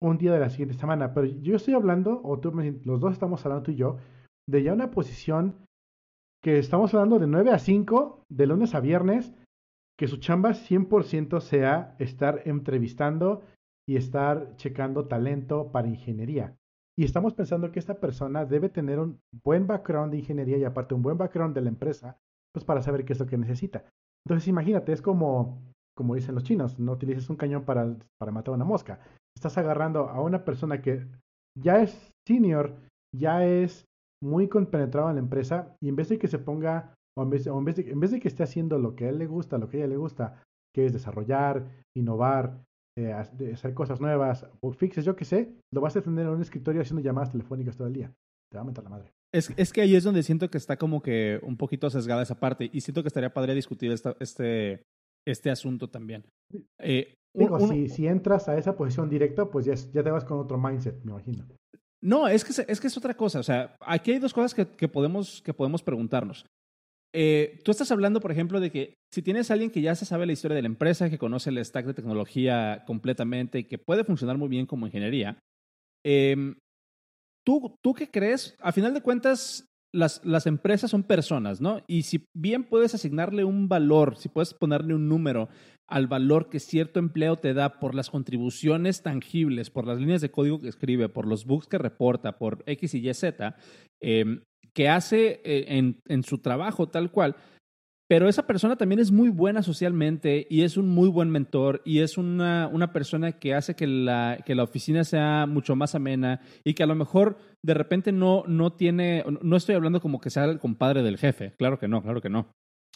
un 0.00 0.18
día 0.18 0.32
de 0.32 0.40
la 0.40 0.50
siguiente 0.50 0.74
semana. 0.74 1.14
Pero 1.14 1.26
yo 1.26 1.56
estoy 1.56 1.74
hablando, 1.74 2.20
o 2.22 2.38
tú, 2.38 2.52
los 2.84 3.00
dos 3.00 3.12
estamos 3.12 3.44
hablando 3.44 3.64
tú 3.64 3.70
y 3.72 3.76
yo, 3.76 3.96
de 4.48 4.62
ya 4.62 4.72
una 4.72 4.90
posición 4.90 5.66
que 6.42 6.58
estamos 6.58 6.94
hablando 6.94 7.18
de 7.18 7.26
9 7.26 7.50
a 7.50 7.58
5, 7.58 8.24
de 8.28 8.46
lunes 8.46 8.74
a 8.74 8.80
viernes, 8.80 9.34
que 9.98 10.06
su 10.06 10.18
chamba 10.18 10.50
100% 10.50 11.40
sea 11.40 11.96
estar 11.98 12.42
entrevistando 12.44 13.42
y 13.88 13.96
estar 13.96 14.54
checando 14.56 15.06
talento 15.06 15.72
para 15.72 15.88
ingeniería. 15.88 16.56
Y 16.96 17.04
estamos 17.04 17.34
pensando 17.34 17.70
que 17.70 17.78
esta 17.78 18.00
persona 18.00 18.44
debe 18.44 18.68
tener 18.68 18.98
un 18.98 19.20
buen 19.44 19.66
background 19.66 20.12
de 20.12 20.18
ingeniería 20.18 20.58
y 20.58 20.64
aparte 20.64 20.94
un 20.94 21.02
buen 21.02 21.16
background 21.16 21.54
de 21.54 21.62
la 21.62 21.68
empresa, 21.68 22.18
pues 22.52 22.64
para 22.64 22.82
saber 22.82 23.04
qué 23.04 23.12
es 23.12 23.20
lo 23.20 23.26
que 23.26 23.38
necesita. 23.38 23.84
Entonces 24.26 24.48
imagínate, 24.48 24.92
es 24.92 25.00
como, 25.00 25.62
como 25.96 26.14
dicen 26.16 26.34
los 26.34 26.44
chinos, 26.44 26.78
no 26.78 26.92
utilices 26.92 27.30
un 27.30 27.36
cañón 27.36 27.64
para, 27.64 27.96
para 28.18 28.32
matar 28.32 28.52
a 28.52 28.56
una 28.56 28.64
mosca 28.64 29.00
estás 29.38 29.56
agarrando 29.56 30.08
a 30.08 30.20
una 30.20 30.44
persona 30.44 30.82
que 30.82 31.06
ya 31.56 31.80
es 31.80 32.12
senior, 32.26 32.76
ya 33.14 33.46
es 33.46 33.84
muy 34.22 34.48
compenetrado 34.48 35.08
en 35.08 35.16
la 35.16 35.22
empresa 35.22 35.76
y 35.80 35.88
en 35.88 35.96
vez 35.96 36.08
de 36.08 36.18
que 36.18 36.28
se 36.28 36.40
ponga, 36.40 36.94
o 37.16 37.22
en 37.22 37.30
vez, 37.30 37.48
vez, 37.64 37.76
de, 37.76 37.90
en 37.90 38.00
vez 38.00 38.10
de 38.10 38.20
que 38.20 38.28
esté 38.28 38.42
haciendo 38.42 38.78
lo 38.78 38.96
que 38.96 39.06
a 39.06 39.10
él 39.10 39.18
le 39.18 39.26
gusta, 39.26 39.58
lo 39.58 39.68
que 39.68 39.76
a 39.76 39.80
ella 39.80 39.90
le 39.90 39.96
gusta, 39.96 40.42
que 40.74 40.86
es 40.86 40.92
desarrollar, 40.92 41.68
innovar, 41.96 42.64
eh, 42.98 43.12
hacer 43.12 43.74
cosas 43.74 44.00
nuevas, 44.00 44.44
o 44.60 44.72
fixes, 44.72 45.04
yo 45.04 45.14
qué 45.14 45.24
sé, 45.24 45.54
lo 45.72 45.80
vas 45.80 45.96
a 45.96 46.02
tener 46.02 46.26
en 46.26 46.32
un 46.32 46.42
escritorio 46.42 46.82
haciendo 46.82 47.00
llamadas 47.00 47.30
telefónicas 47.30 47.76
todo 47.76 47.86
el 47.86 47.94
día. 47.94 48.12
Te 48.50 48.58
va 48.58 48.62
a 48.62 48.64
meter 48.64 48.82
la 48.82 48.90
madre. 48.90 49.12
Es, 49.32 49.52
es, 49.56 49.72
que 49.72 49.82
ahí 49.82 49.94
es 49.94 50.02
donde 50.02 50.24
siento 50.24 50.50
que 50.50 50.58
está 50.58 50.76
como 50.76 51.00
que 51.00 51.38
un 51.44 51.56
poquito 51.56 51.88
sesgada 51.90 52.22
esa 52.22 52.40
parte 52.40 52.68
y 52.72 52.80
siento 52.80 53.02
que 53.02 53.08
estaría 53.08 53.32
padre 53.32 53.54
discutir 53.54 53.92
esta, 53.92 54.16
este, 54.18 54.82
este 55.24 55.50
asunto 55.50 55.88
también. 55.88 56.24
Eh, 56.80 57.14
Digo, 57.36 57.60
si, 57.68 57.88
si, 57.88 58.08
entras 58.08 58.48
a 58.48 58.58
esa 58.58 58.74
posición 58.74 59.08
directa, 59.08 59.48
pues 59.48 59.66
ya, 59.66 59.74
ya, 59.74 60.02
te 60.02 60.10
vas 60.10 60.24
con 60.24 60.40
otro 60.40 60.58
mindset, 60.58 61.00
me 61.04 61.12
imagino. 61.12 61.46
No, 62.02 62.26
es 62.26 62.44
que, 62.44 62.64
es 62.66 62.80
que 62.80 62.86
es 62.88 62.96
otra 62.96 63.14
cosa. 63.14 63.38
O 63.38 63.44
sea, 63.44 63.76
aquí 63.80 64.10
hay 64.10 64.18
dos 64.18 64.32
cosas 64.32 64.54
que, 64.54 64.66
que 64.66 64.88
podemos, 64.88 65.40
que 65.42 65.54
podemos 65.54 65.82
preguntarnos. 65.84 66.46
Eh, 67.14 67.60
tú 67.64 67.70
estás 67.70 67.90
hablando, 67.90 68.20
por 68.20 68.32
ejemplo, 68.32 68.60
de 68.60 68.70
que 68.70 68.94
si 69.12 69.22
tienes 69.22 69.50
a 69.50 69.54
alguien 69.54 69.70
que 69.70 69.80
ya 69.80 69.94
se 69.94 70.04
sabe 70.04 70.26
la 70.26 70.32
historia 70.32 70.56
de 70.56 70.62
la 70.62 70.68
empresa, 70.68 71.08
que 71.08 71.18
conoce 71.18 71.50
el 71.50 71.64
stack 71.64 71.86
de 71.86 71.94
tecnología 71.94 72.84
completamente 72.86 73.60
y 73.60 73.64
que 73.64 73.78
puede 73.78 74.04
funcionar 74.04 74.36
muy 74.36 74.48
bien 74.48 74.66
como 74.66 74.86
ingeniería, 74.86 75.38
eh, 76.04 76.54
¿tú, 77.46 77.74
¿tú 77.82 77.94
qué 77.94 78.10
crees? 78.10 78.54
A 78.60 78.72
final 78.72 78.92
de 78.92 79.00
cuentas, 79.00 79.66
las, 79.92 80.24
las 80.24 80.46
empresas 80.46 80.90
son 80.90 81.02
personas, 81.02 81.60
¿no? 81.60 81.82
Y 81.86 82.02
si 82.02 82.24
bien 82.36 82.64
puedes 82.64 82.94
asignarle 82.94 83.44
un 83.44 83.68
valor, 83.68 84.16
si 84.18 84.28
puedes 84.28 84.52
ponerle 84.52 84.94
un 84.94 85.08
número 85.08 85.48
al 85.88 86.06
valor 86.06 86.50
que 86.50 86.60
cierto 86.60 86.98
empleo 86.98 87.36
te 87.36 87.54
da 87.54 87.78
por 87.78 87.94
las 87.94 88.10
contribuciones 88.10 89.02
tangibles, 89.02 89.70
por 89.70 89.86
las 89.86 89.98
líneas 89.98 90.20
de 90.20 90.30
código 90.30 90.60
que 90.60 90.68
escribe, 90.68 91.08
por 91.08 91.26
los 91.26 91.46
bugs 91.46 91.66
que 91.66 91.78
reporta, 91.78 92.36
por 92.36 92.62
X 92.66 92.94
y 92.94 93.08
Y, 93.08 93.14
Z, 93.14 93.56
em, 94.02 94.42
que 94.78 94.88
hace 94.88 95.40
eh, 95.42 95.64
en, 95.76 96.00
en 96.06 96.22
su 96.22 96.38
trabajo 96.38 96.88
tal 96.88 97.10
cual, 97.10 97.34
pero 98.08 98.28
esa 98.28 98.46
persona 98.46 98.76
también 98.76 99.00
es 99.00 99.10
muy 99.10 99.28
buena 99.28 99.64
socialmente 99.64 100.46
y 100.48 100.62
es 100.62 100.76
un 100.76 100.86
muy 100.86 101.08
buen 101.08 101.30
mentor 101.30 101.82
y 101.84 101.98
es 101.98 102.16
una, 102.16 102.68
una 102.68 102.92
persona 102.92 103.32
que 103.32 103.54
hace 103.54 103.74
que 103.74 103.88
la, 103.88 104.38
que 104.46 104.54
la 104.54 104.62
oficina 104.62 105.02
sea 105.02 105.46
mucho 105.46 105.74
más 105.74 105.96
amena 105.96 106.42
y 106.62 106.74
que 106.74 106.84
a 106.84 106.86
lo 106.86 106.94
mejor 106.94 107.38
de 107.60 107.74
repente 107.74 108.12
no, 108.12 108.44
no 108.46 108.72
tiene, 108.72 109.24
no 109.42 109.56
estoy 109.56 109.74
hablando 109.74 110.00
como 110.00 110.20
que 110.20 110.30
sea 110.30 110.44
el 110.44 110.60
compadre 110.60 111.02
del 111.02 111.18
jefe, 111.18 111.54
claro 111.58 111.80
que 111.80 111.88
no, 111.88 112.00
claro 112.00 112.20
que 112.20 112.30
no. 112.30 112.46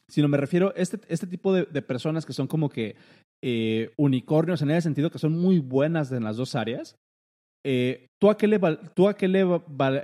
Sino 0.08 0.28
me 0.28 0.36
refiero 0.36 0.68
a 0.68 0.74
este, 0.76 1.00
este 1.08 1.26
tipo 1.26 1.52
de, 1.52 1.64
personas 1.82 2.24
que 2.24 2.32
son 2.32 2.46
como 2.46 2.68
que 2.68 2.94
eh, 3.42 3.90
unicornios 3.96 4.62
en 4.62 4.70
el 4.70 4.82
sentido 4.82 5.10
que 5.10 5.18
son 5.18 5.32
muy 5.32 5.58
buenas 5.58 6.12
en 6.12 6.22
las 6.22 6.36
dos 6.36 6.54
áreas 6.54 6.94
eh, 7.64 8.08
¿tú 8.20 8.30
a 8.30 8.36
qué, 8.36 8.48
le, 8.48 8.58
tú 8.94 9.08
a 9.08 9.14
qué 9.14 9.28
le, 9.28 9.46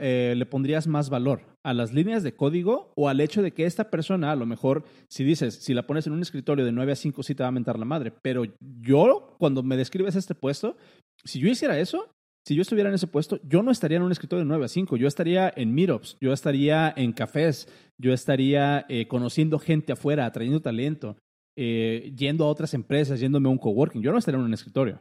eh, 0.01 0.35
le, 0.37 0.47
pondrías 0.47 0.87
más 0.87 1.11
valor? 1.11 1.43
¿A 1.65 1.75
las 1.75 1.93
líneas 1.93 2.23
de 2.23 2.35
código 2.35 2.93
o 2.97 3.09
al 3.09 3.21
hecho 3.21 3.43
de 3.43 3.53
que 3.53 3.65
esta 3.65 3.91
persona, 3.91 4.31
a 4.31 4.37
lo 4.37 4.47
mejor, 4.47 4.85
si 5.09 5.25
dices, 5.25 5.55
si 5.55 5.75
la 5.75 5.87
pones 5.87 6.07
en 6.07 6.13
un 6.13 6.23
escritorio 6.23 6.65
de 6.65 6.73
9 6.73 6.93
a 6.93 6.97
5, 6.97 7.23
sí 7.23 7.35
te 7.35 7.43
va 7.43 7.49
a 7.49 7.53
mentar 7.53 7.79
la 7.79 7.85
madre? 7.85 8.13
Pero 8.23 8.45
yo, 8.81 9.37
cuando 9.39 9.63
me 9.63 9.77
describes 9.77 10.17
este 10.17 10.35
puesto, 10.35 10.77
si 11.25 11.41
yo 11.41 11.49
hiciera 11.49 11.79
eso, 11.79 12.09
si 12.47 12.55
yo 12.55 12.63
estuviera 12.63 12.89
en 12.89 12.95
ese 12.95 13.09
puesto, 13.09 13.41
yo 13.43 13.63
no 13.63 13.71
estaría 13.71 13.99
en 13.99 14.05
un 14.05 14.13
escritorio 14.13 14.45
de 14.45 14.49
9 14.49 14.65
a 14.65 14.69
5, 14.69 14.97
yo 14.97 15.09
estaría 15.09 15.53
en 15.55 15.75
meetups, 15.75 16.17
yo 16.21 16.33
estaría 16.33 16.95
en 16.97 17.13
cafés, 17.13 17.69
yo 18.01 18.13
estaría 18.13 18.87
eh, 18.89 19.07
conociendo 19.09 19.59
gente 19.59 19.93
afuera, 19.93 20.25
atrayendo 20.25 20.63
talento, 20.63 21.17
yendo 21.57 22.45
a 22.45 22.49
otras 22.49 22.73
empresas, 22.73 23.19
yéndome 23.19 23.49
a 23.49 23.53
un 23.53 23.59
coworking. 23.59 24.01
Yo 24.01 24.13
no 24.13 24.19
estaría 24.19 24.39
en 24.39 24.47
un 24.47 24.55
escritorio. 24.55 25.01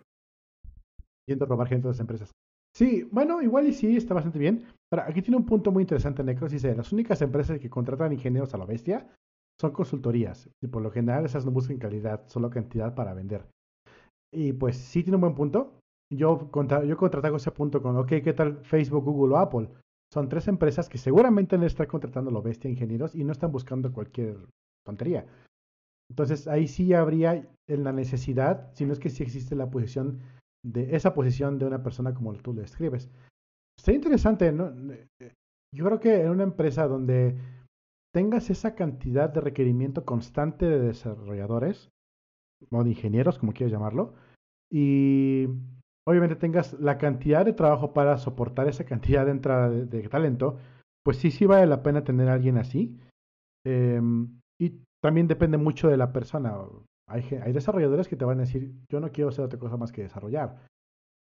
Yendo 1.27 1.45
a 1.45 1.47
robar 1.47 1.67
gente 1.67 1.83
de 1.83 1.89
otras 1.89 1.99
empresas. 1.99 2.31
Sí, 2.77 3.09
bueno, 3.11 3.41
igual 3.41 3.65
y 3.65 3.73
sí, 3.73 3.97
está 3.97 4.13
bastante 4.13 4.37
bien. 4.37 4.63
Ahora, 4.91 5.07
aquí 5.09 5.23
tiene 5.23 5.37
un 5.37 5.47
punto 5.47 5.71
muy 5.71 5.81
interesante, 5.81 6.23
Necros. 6.23 6.51
Dice, 6.51 6.75
las 6.75 6.91
únicas 6.91 7.19
empresas 7.23 7.57
que 7.57 7.71
contratan 7.71 8.13
ingenieros 8.13 8.53
a 8.53 8.59
la 8.59 8.65
bestia 8.65 9.07
son 9.59 9.71
consultorías. 9.71 10.47
Y 10.61 10.67
por 10.67 10.83
lo 10.83 10.91
general 10.91 11.25
esas 11.25 11.43
no 11.43 11.49
buscan 11.49 11.79
calidad, 11.79 12.27
solo 12.27 12.51
cantidad 12.51 12.93
para 12.93 13.15
vender. 13.15 13.47
Y 14.31 14.53
pues 14.53 14.77
sí 14.77 15.01
tiene 15.01 15.15
un 15.15 15.21
buen 15.21 15.33
punto. 15.33 15.79
Yo, 16.13 16.51
contra, 16.51 16.83
yo 16.83 16.97
contratago 16.97 17.37
ese 17.37 17.49
punto 17.49 17.81
con, 17.81 17.97
ok, 17.97 18.09
¿qué 18.23 18.33
tal 18.33 18.63
Facebook, 18.63 19.05
Google 19.05 19.33
o 19.33 19.37
Apple? 19.39 19.69
Son 20.13 20.29
tres 20.29 20.47
empresas 20.47 20.87
que 20.87 20.99
seguramente 20.99 21.57
le 21.57 21.65
están 21.65 21.87
contratando 21.87 22.29
a 22.29 22.33
la 22.33 22.41
bestia 22.41 22.69
ingenieros 22.69 23.15
y 23.15 23.23
no 23.23 23.31
están 23.31 23.51
buscando 23.51 23.91
cualquier 23.91 24.37
tontería. 24.85 25.25
Entonces 26.11 26.47
ahí 26.47 26.67
sí 26.67 26.93
habría 26.93 27.43
la 27.67 27.91
necesidad, 27.91 28.71
si 28.75 28.85
no 28.85 28.93
es 28.93 28.99
que 28.99 29.09
sí 29.09 29.23
existe 29.23 29.55
la 29.55 29.71
posición 29.71 30.19
de 30.71 30.95
esa 30.95 31.13
posición 31.13 31.57
de 31.57 31.65
una 31.65 31.81
persona 31.83 32.13
como 32.13 32.33
tú 32.33 32.53
le 32.53 32.61
describes. 32.61 33.09
Sería 33.79 33.97
interesante, 33.97 34.51
¿no? 34.51 34.71
Yo 35.73 35.85
creo 35.85 35.99
que 35.99 36.21
en 36.21 36.29
una 36.29 36.43
empresa 36.43 36.87
donde 36.87 37.37
tengas 38.13 38.49
esa 38.49 38.75
cantidad 38.75 39.29
de 39.29 39.41
requerimiento 39.41 40.05
constante 40.05 40.65
de 40.65 40.79
desarrolladores 40.79 41.89
o 42.71 42.83
de 42.83 42.89
ingenieros, 42.89 43.37
como 43.37 43.53
quieras 43.53 43.71
llamarlo, 43.71 44.15
y 44.71 45.47
obviamente 46.07 46.35
tengas 46.35 46.73
la 46.79 46.97
cantidad 46.97 47.45
de 47.45 47.53
trabajo 47.53 47.93
para 47.93 48.17
soportar 48.17 48.67
esa 48.67 48.85
cantidad 48.85 49.25
de 49.25 49.31
entrada 49.31 49.69
de, 49.69 50.09
talento, 50.09 50.57
pues 51.03 51.17
sí, 51.17 51.31
sí 51.31 51.45
vale 51.45 51.67
la 51.67 51.83
pena 51.83 52.03
tener 52.03 52.29
a 52.29 52.33
alguien 52.33 52.57
así. 52.57 52.97
Em, 53.65 54.39
y 54.59 54.81
también 55.01 55.27
depende 55.27 55.57
mucho 55.57 55.89
de 55.89 55.97
la 55.97 56.11
persona. 56.11 56.55
Hay, 57.09 57.23
hay, 57.41 57.53
desarrolladores 57.53 58.07
que 58.07 58.15
te 58.15 58.25
van 58.25 58.39
a 58.39 58.41
decir, 58.41 58.73
yo 58.89 58.99
no 58.99 59.11
quiero 59.11 59.29
hacer 59.29 59.45
otra 59.45 59.59
cosa 59.59 59.77
más 59.77 59.91
que 59.91 60.03
desarrollar. 60.03 60.67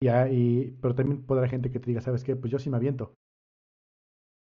Y, 0.00 0.08
y, 0.08 0.70
pero 0.80 0.94
también 0.94 1.24
podrá 1.24 1.48
gente 1.48 1.70
que 1.70 1.78
te 1.78 1.86
diga, 1.86 2.00
¿sabes 2.00 2.24
qué? 2.24 2.36
Pues 2.36 2.50
yo 2.50 2.58
sí 2.58 2.70
me 2.70 2.76
aviento. 2.76 3.14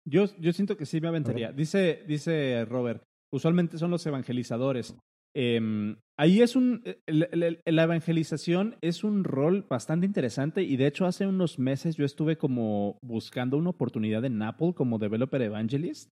Yo, 0.09 0.25
yo 0.38 0.53
siento 0.53 0.77
que 0.77 0.87
sí 0.87 1.01
me 1.01 1.09
aventaría. 1.09 1.53
Dice, 1.53 2.05
dice 2.07 2.64
Robert, 2.64 3.03
usualmente 3.33 3.79
son 3.79 3.90
los 3.90 4.05
evangelizadores. 4.07 4.97
Eh, 5.37 5.97
ahí 6.19 6.43
es 6.43 6.57
un, 6.57 6.83
la 7.07 7.83
evangelización 7.85 8.77
es 8.81 9.05
un 9.05 9.23
rol 9.23 9.64
bastante 9.69 10.07
interesante 10.07 10.62
y 10.62 10.77
de 10.77 10.88
hecho 10.88 11.07
hace 11.07 11.27
unos 11.27 11.61
meses 11.61 11.97
yo 11.97 12.05
estuve 12.05 12.37
como 12.37 12.99
buscando 13.01 13.57
una 13.57 13.71
oportunidad 13.71 14.25
en 14.25 14.43
Apple 14.43 14.75
como 14.75 14.99
developer 14.99 15.40
evangelist 15.40 16.11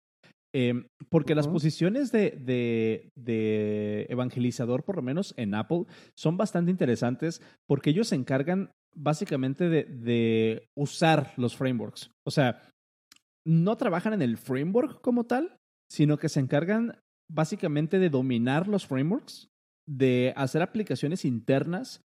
Em, 0.58 0.88
porque 1.10 1.34
las 1.34 1.48
posiciones 1.48 2.10
de, 2.12 3.12
evangelizador, 4.08 4.84
por 4.84 4.96
lo 4.96 5.02
menos 5.02 5.34
en 5.36 5.54
Apple, 5.54 5.84
son 6.14 6.38
bastante 6.38 6.70
interesantes 6.70 7.42
porque 7.66 7.90
ellos 7.90 8.08
se 8.08 8.14
encargan 8.14 8.70
básicamente 8.94 9.68
de, 9.68 10.66
usar 10.74 11.34
los 11.36 11.54
frameworks. 11.54 12.10
O 12.26 12.30
sea, 12.30 12.62
no 13.46 13.76
trabajan 13.76 14.14
en 14.14 14.22
el 14.22 14.38
framework 14.38 15.02
como 15.02 15.24
tal, 15.24 15.58
sino 15.90 16.16
que 16.16 16.30
se 16.30 16.40
encargan 16.40 17.02
básicamente 17.30 17.98
de 17.98 18.08
dominar 18.08 18.66
los 18.66 18.86
frameworks, 18.86 19.48
de 19.86 20.32
hacer 20.36 20.62
aplicaciones 20.62 21.26
internas 21.26 22.00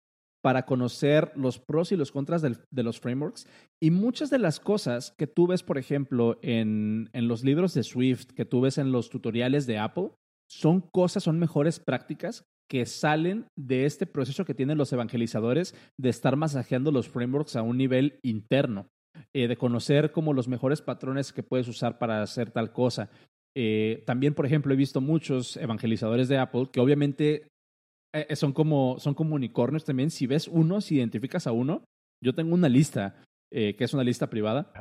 para 0.47 0.65
conocer 0.65 1.33
los 1.35 1.59
pros 1.59 1.91
y 1.91 1.97
los 1.97 2.13
contras 2.13 2.41
de 2.41 2.83
los 2.85 3.01
frameworks. 3.01 3.49
Y 3.83 3.91
muchas 3.91 4.31
de 4.31 4.39
las 4.39 4.61
cosas 4.61 5.13
que 5.19 5.27
tú 5.27 5.49
ves, 5.49 5.65
por 5.65 5.77
ejemplo, 5.77 6.39
en, 6.41 7.11
en 7.15 7.27
los 7.27 7.43
libros 7.43 7.75
de 7.75 7.83
Swift, 7.83 8.27
que 8.27 8.45
tú 8.45 8.61
ves 8.61 8.79
en 8.79 8.93
los 8.93 9.11
tutoriales 9.11 9.67
de 9.67 9.79
Apple, 9.79 10.11
son 10.49 10.83
cosas, 10.83 11.25
son 11.25 11.41
mejores 11.41 11.81
prácticas 11.81 12.45
que 12.71 12.87
salen 12.87 13.47
de 13.59 13.87
este 13.87 14.07
proceso 14.07 14.45
que 14.45 14.55
tienen 14.55 14.79
los 14.79 14.93
evangelizadores 14.93 15.75
de 15.99 16.11
estar 16.11 16.37
masajeando 16.37 16.93
los 16.93 17.09
frameworks 17.09 17.57
a 17.57 17.63
un 17.63 17.77
nivel 17.77 18.21
interno, 18.23 18.87
eh, 19.35 19.49
de 19.49 19.57
conocer 19.57 20.13
como 20.13 20.33
los 20.33 20.47
mejores 20.47 20.81
patrones 20.81 21.33
que 21.33 21.43
puedes 21.43 21.67
usar 21.67 21.99
para 21.99 22.23
hacer 22.23 22.53
tal 22.53 22.73
cosa. 22.73 23.11
Eh, 23.57 24.05
también, 24.07 24.33
por 24.33 24.47
ejemplo, 24.47 24.73
he 24.73 24.77
visto 24.77 25.01
muchos 25.01 25.57
evangelizadores 25.57 26.29
de 26.29 26.39
Apple 26.39 26.69
que 26.73 26.79
obviamente 26.79 27.49
eh, 28.16 28.26
eh, 28.31 28.37
son, 28.37 28.52
como, 28.52 28.98
son 28.98 29.14
como 29.14 29.35
unicornios 29.35 29.85
también. 29.85 30.11
Si 30.11 30.26
ves 30.26 30.48
uno, 30.48 30.81
si 30.81 30.96
identificas 30.96 31.46
a 31.46 31.52
uno, 31.52 31.85
yo 32.22 32.35
tengo 32.35 32.55
una 32.55 32.68
lista, 32.68 33.22
eh, 33.52 33.76
que 33.76 33.85
es 33.85 33.92
una 33.92 34.05
lista 34.05 34.31
privada, 34.31 34.72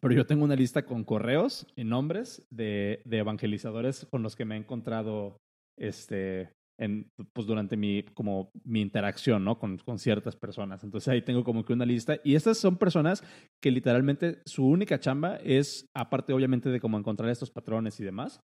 pero 0.00 0.14
yo 0.14 0.24
tengo 0.24 0.44
una 0.44 0.54
lista 0.54 0.84
con 0.84 1.02
correos 1.04 1.66
y 1.74 1.82
nombres 1.82 2.46
de, 2.50 3.02
de 3.04 3.18
evangelizadores 3.18 4.06
con 4.10 4.22
los 4.22 4.36
que 4.36 4.44
me 4.44 4.54
he 4.54 4.58
encontrado 4.58 5.38
este, 5.76 6.52
en, 6.78 7.10
pues 7.34 7.48
durante 7.48 7.76
mi, 7.76 8.04
como 8.14 8.50
mi 8.64 8.80
interacción 8.80 9.44
¿no? 9.44 9.58
con, 9.58 9.78
con, 9.78 9.98
ciertas 9.98 10.36
personas. 10.36 10.84
Entonces 10.84 11.08
ahí 11.08 11.22
tengo 11.22 11.42
como 11.42 11.64
que 11.64 11.72
una 11.72 11.84
lista. 11.84 12.18
Y 12.22 12.36
estas 12.36 12.58
son 12.58 12.76
personas 12.76 13.24
que 13.60 13.72
literalmente 13.72 14.42
su 14.46 14.64
única 14.64 15.00
chamba 15.00 15.36
es, 15.42 15.86
aparte 15.92 16.32
obviamente 16.32 16.68
de 16.68 16.80
cómo 16.80 16.98
encontrar 16.98 17.30
estos 17.30 17.50
patrones 17.50 17.98
y 17.98 18.04
demás, 18.04 18.40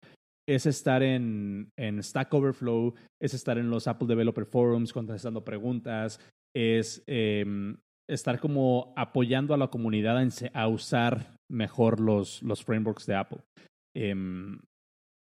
es 0.54 0.66
estar 0.66 1.02
en, 1.04 1.70
en, 1.78 2.02
Stack 2.02 2.34
Overflow, 2.34 2.94
es 3.22 3.34
estar 3.34 3.56
en 3.56 3.70
los 3.70 3.86
Apple 3.86 4.08
Developer 4.08 4.44
Forums 4.44 4.92
contestando 4.92 5.44
preguntas, 5.44 6.18
es 6.56 7.04
em, 7.06 7.76
estar 8.08 8.40
como 8.40 8.92
apoyando 8.96 9.54
a 9.54 9.56
la 9.56 9.68
comunidad 9.68 10.20
a, 10.52 10.66
usar 10.66 11.36
mejor 11.48 12.00
los, 12.00 12.42
los 12.42 12.64
frameworks 12.64 13.06
de 13.06 13.14
Apple. 13.14 13.38
Em, 13.94 14.58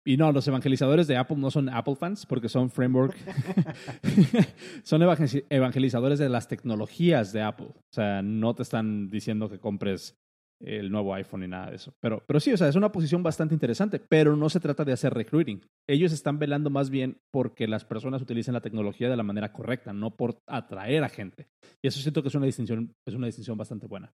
y 0.07 0.17
no, 0.17 0.31
los 0.31 0.47
evangelizadores 0.47 1.09
de 1.09 1.17
Apple 1.17 1.37
no 1.39 1.51
son 1.51 1.69
Apple 1.69 1.97
fans 1.97 2.25
porque 2.25 2.49
son 2.49 2.71
framework, 2.71 3.17
son 4.85 5.03
evangelizadores 5.03 6.21
de 6.21 6.29
las 6.29 6.47
tecnologías 6.47 7.33
de 7.33 7.43
Apple. 7.43 7.71
O 7.75 7.93
sea, 7.93 8.23
no 8.23 8.55
te 8.55 8.63
están 8.63 9.11
diciendo 9.11 9.51
que 9.51 9.59
compres 9.59 10.15
el 10.61 10.91
nuevo 10.91 11.15
iPhone 11.15 11.41
ni 11.41 11.49
nada 11.49 11.71
de 11.71 11.77
eso. 11.77 11.95
Pero, 12.01 12.23
pero 12.27 12.39
sí, 12.39 12.53
o 12.53 12.57
sea, 12.57 12.69
es 12.69 12.77
una 12.77 12.93
posición 12.93 13.23
bastante 13.23 13.55
interesante, 13.55 13.99
pero 13.99 14.37
no 14.37 14.49
se 14.51 14.61
trata 14.61 14.85
de 14.85 14.93
hacer 14.93 15.15
recruiting. 15.15 15.61
Ellos 15.89 16.13
están 16.13 16.39
velando 16.39 16.71
más 16.71 16.91
bien 16.91 17.19
porque 17.31 17.67
las 17.67 17.85
personas 17.85 18.23
utilicen 18.23 18.55
la 18.55 18.61
tecnología 18.61 19.09
de 19.09 19.17
la 19.17 19.23
manera 19.23 19.53
correcta, 19.53 19.93
no 19.93 20.17
por 20.17 20.39
atraer 20.47 21.05
a 21.05 21.09
gente. 21.09 21.49
Y 21.83 21.89
eso 21.89 22.01
siento 22.01 22.23
que 22.23 22.29
es 22.29 22.35
una 22.35 22.47
distinción, 22.47 22.95
es 23.07 23.15
una 23.15 23.27
distinción 23.27 23.57
bastante 23.57 23.87
buena. 23.87 24.13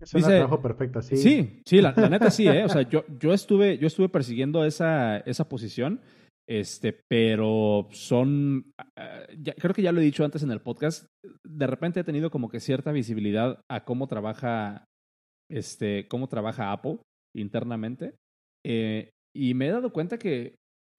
Es 0.00 0.14
un 0.14 0.22
trabajo 0.22 0.62
perfecto, 0.62 1.02
sí. 1.02 1.16
Sí, 1.16 1.62
sí, 1.64 1.80
la, 1.80 1.92
neta 1.92 2.30
sí, 2.30 2.46
¿eh? 2.46 2.64
O 2.64 2.68
sea, 2.68 2.82
yo, 2.88 3.04
yo, 3.18 3.32
estuve, 3.32 3.78
yo 3.78 3.88
estuve 3.88 4.08
persiguiendo 4.08 4.64
esa, 4.64 5.18
esa 5.18 5.48
posición 5.48 6.00
este, 6.48 6.98
pero 7.08 7.88
son, 7.90 8.72
ah, 8.96 9.26
creo 9.58 9.74
que 9.74 9.82
ya 9.82 9.92
lo 9.92 10.00
he 10.00 10.04
dicho 10.04 10.24
antes 10.24 10.42
en 10.42 10.50
el 10.50 10.62
podcast, 10.62 11.06
de 11.46 11.66
repente 11.66 12.00
he 12.00 12.04
tenido 12.04 12.30
como 12.30 12.48
que 12.48 12.60
cierta 12.60 12.90
visibilidad 12.90 13.60
a 13.70 13.84
cómo 13.84 14.06
trabaja, 14.06 14.84
este, 15.50 16.08
cómo 16.08 16.28
trabaja 16.28 16.72
Apple 16.72 17.00
internamente. 17.36 18.14
Eh, 18.64 19.10
y 19.36 19.52
me 19.52 19.66
he 19.66 19.72
dado 19.72 19.92
cuenta 19.92 20.18
que, 20.18 20.54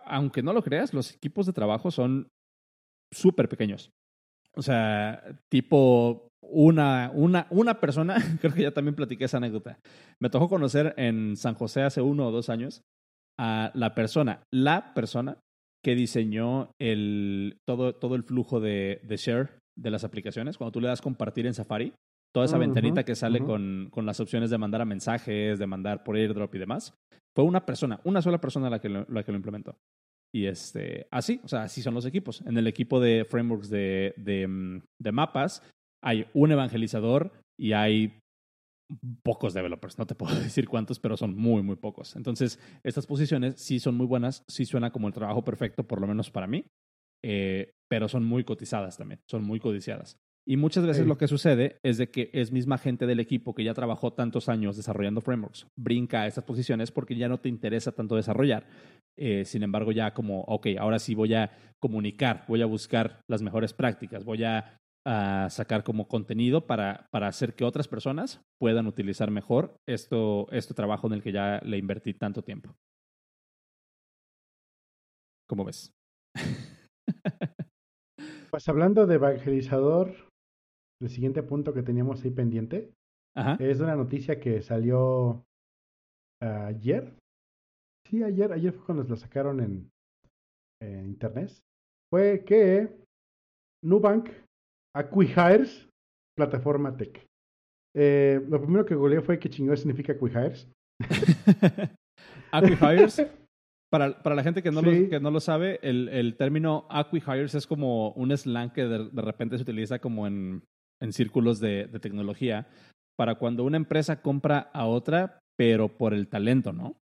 aunque 0.05 0.43
no 0.43 0.53
lo 0.53 0.61
creas, 0.61 0.93
los 0.93 1.15
equipos 1.15 1.47
de 1.47 1.53
trabajo 1.53 1.89
son 1.89 2.27
súper 3.11 3.49
pequeños. 3.49 3.89
O 4.55 4.61
sea, 4.61 5.23
tipo 5.51 6.27
una, 6.43 7.11
una, 7.13 7.47
una 7.49 7.79
persona, 7.79 8.17
creo 8.41 8.53
que 8.53 8.61
ya 8.63 8.73
también 8.73 8.95
platiqué 8.95 9.25
esa 9.25 9.37
anécdota. 9.37 9.79
Me 10.21 10.29
tocó 10.29 10.47
conocer 10.47 10.93
en 10.97 11.35
San 11.37 11.55
José 11.55 11.81
hace 11.81 12.01
uno 12.01 12.27
o 12.27 12.31
dos 12.31 12.49
años 12.49 12.83
a 13.39 13.71
la 13.73 13.95
persona, 13.95 14.43
la 14.53 14.93
persona 14.93 15.37
que 15.83 15.95
diseñó 15.95 16.71
el, 16.79 17.57
todo, 17.65 17.95
todo 17.95 18.15
el 18.15 18.23
flujo 18.23 18.59
de, 18.59 18.99
de 19.03 19.17
share 19.17 19.59
de 19.77 19.91
las 19.91 20.03
aplicaciones. 20.03 20.57
Cuando 20.57 20.73
tú 20.73 20.81
le 20.81 20.89
das 20.89 21.01
compartir 21.01 21.47
en 21.47 21.53
Safari, 21.53 21.93
toda 22.33 22.45
esa 22.45 22.57
ventanita 22.57 23.03
que 23.03 23.15
sale 23.15 23.39
con, 23.39 23.87
con, 23.91 24.05
las 24.05 24.19
opciones 24.19 24.49
de 24.49 24.57
mandar 24.57 24.81
a 24.81 24.85
mensajes, 24.85 25.57
de 25.57 25.67
mandar 25.67 26.03
por 26.03 26.17
airdrop 26.17 26.53
y 26.53 26.59
demás, 26.59 26.93
fue 27.35 27.45
una 27.45 27.65
persona, 27.65 28.01
una 28.03 28.21
sola 28.21 28.41
persona 28.41 28.69
la 28.69 28.79
que 28.79 28.89
lo, 28.89 29.05
la 29.09 29.23
que 29.23 29.31
lo 29.31 29.37
implementó. 29.37 29.77
Y 30.35 30.45
este, 30.45 31.07
así, 31.09 31.39
o 31.43 31.47
sea, 31.47 31.63
así 31.63 31.81
son 31.81 31.93
los 31.93 32.05
equipos. 32.05 32.41
En 32.41 32.57
el 32.57 32.67
equipo 32.67 32.99
de 32.99 33.25
frameworks 33.25 33.69
de, 33.69 34.13
de, 34.17 34.47
mm, 34.47 34.81
de 35.01 35.11
mapas 35.11 35.63
hay 36.03 36.27
un 36.33 36.51
evangelizador 36.51 37.31
y 37.57 37.73
hay 37.73 38.19
pocos 39.23 39.53
developers, 39.53 39.97
no 39.97 40.05
te 40.05 40.15
puedo 40.15 40.35
decir 40.39 40.67
cuántos, 40.67 40.99
pero 40.99 41.17
son 41.17 41.35
muy, 41.35 41.61
muy 41.61 41.75
pocos. 41.75 42.15
Entonces, 42.15 42.59
estas 42.83 43.05
posiciones 43.05 43.55
sí 43.55 43.79
son 43.79 43.95
muy 43.95 44.05
buenas, 44.05 44.43
sí 44.47 44.65
suena 44.65 44.91
como 44.91 45.07
el 45.07 45.13
trabajo 45.13 45.43
perfecto, 45.43 45.87
por 45.87 46.01
lo 46.01 46.07
menos 46.07 46.31
para 46.31 46.47
mí, 46.47 46.65
eh, 47.23 47.73
pero 47.89 48.07
son 48.07 48.23
muy 48.25 48.43
cotizadas 48.43 48.97
también, 48.97 49.21
son 49.27 49.43
muy 49.43 49.59
codiciadas. 49.59 50.17
Y 50.47 50.57
muchas 50.57 50.83
veces 50.83 51.05
lo 51.05 51.17
que 51.17 51.27
sucede 51.27 51.77
es 51.83 51.99
de 51.99 52.09
que 52.09 52.31
es 52.33 52.51
misma 52.51 52.79
gente 52.79 53.05
del 53.05 53.19
equipo 53.19 53.53
que 53.53 53.63
ya 53.63 53.75
trabajó 53.75 54.13
tantos 54.13 54.49
años 54.49 54.77
desarrollando 54.77 55.21
frameworks, 55.21 55.67
brinca 55.77 56.21
a 56.21 56.27
estas 56.27 56.43
posiciones 56.43 56.89
porque 56.89 57.15
ya 57.15 57.29
no 57.29 57.39
te 57.39 57.49
interesa 57.49 57.91
tanto 57.91 58.15
desarrollar. 58.15 58.65
Eh, 59.15 59.45
sin 59.45 59.61
embargo, 59.61 59.91
ya 59.91 60.13
como, 60.15 60.41
ok, 60.41 60.67
ahora 60.79 60.97
sí 60.97 61.13
voy 61.13 61.35
a 61.35 61.51
comunicar, 61.79 62.45
voy 62.47 62.63
a 62.63 62.65
buscar 62.65 63.21
las 63.27 63.43
mejores 63.43 63.73
prácticas, 63.73 64.23
voy 64.23 64.43
a 64.43 64.79
a 65.05 65.49
sacar 65.49 65.83
como 65.83 66.07
contenido 66.07 66.67
para, 66.67 67.07
para 67.11 67.27
hacer 67.27 67.55
que 67.55 67.63
otras 67.63 67.87
personas 67.87 68.41
puedan 68.59 68.87
utilizar 68.87 69.31
mejor 69.31 69.75
esto, 69.87 70.47
este 70.51 70.73
trabajo 70.73 71.07
en 71.07 71.13
el 71.13 71.23
que 71.23 71.31
ya 71.31 71.59
le 71.63 71.77
invertí 71.77 72.13
tanto 72.13 72.43
tiempo. 72.43 72.75
¿Cómo 75.47 75.65
ves? 75.65 75.91
pues 78.51 78.69
hablando 78.69 79.07
de 79.07 79.15
evangelizador, 79.15 80.13
el 81.01 81.09
siguiente 81.09 81.43
punto 81.43 81.73
que 81.73 81.81
teníamos 81.81 82.23
ahí 82.23 82.31
pendiente 82.31 82.93
es 83.59 83.79
una 83.79 83.95
noticia 83.95 84.39
que 84.39 84.61
salió 84.61 85.45
ayer. 86.41 87.17
Sí, 88.05 88.21
ayer, 88.23 88.51
ayer 88.51 88.73
fue 88.73 88.85
cuando 88.85 89.03
la 89.03 89.15
sacaron 89.15 89.61
en, 89.61 89.89
en 90.81 91.05
internet. 91.05 91.51
Fue 92.11 92.43
que 92.43 93.05
Nubank 93.83 94.29
Acquihires, 94.95 95.87
plataforma 96.35 96.95
tech. 96.95 97.25
Eh, 97.95 98.41
lo 98.47 98.61
primero 98.61 98.85
que 98.85 98.95
googleé 98.95 99.21
fue 99.21 99.39
qué 99.39 99.49
chingón 99.49 99.77
significa 99.77 100.13
Acquihires. 100.13 100.71
Acquihires, 102.51 103.25
para, 103.91 104.21
para 104.21 104.35
la 104.35 104.43
gente 104.43 104.61
que 104.61 104.71
no, 104.71 104.81
lo, 104.81 104.91
que 104.91 105.19
no 105.19 105.31
lo 105.31 105.39
sabe, 105.39 105.79
el, 105.81 106.09
el 106.09 106.35
término 106.37 106.87
Acquihires 106.89 107.55
es 107.55 107.67
como 107.67 108.11
un 108.11 108.35
slang 108.35 108.71
que 108.71 108.85
de, 108.85 109.21
repente 109.21 109.57
se 109.57 109.63
utiliza 109.63 109.99
como 109.99 110.27
en, 110.27 110.63
en 111.01 111.13
círculos 111.13 111.59
de, 111.59 111.87
de 111.87 111.99
tecnología 111.99 112.67
para 113.17 113.35
cuando 113.35 113.63
una 113.63 113.77
empresa 113.77 114.21
compra 114.21 114.69
a 114.73 114.85
otra, 114.85 115.39
pero 115.57 115.97
por 115.97 116.13
el 116.13 116.27
talento, 116.29 116.71
¿no? 116.71 116.97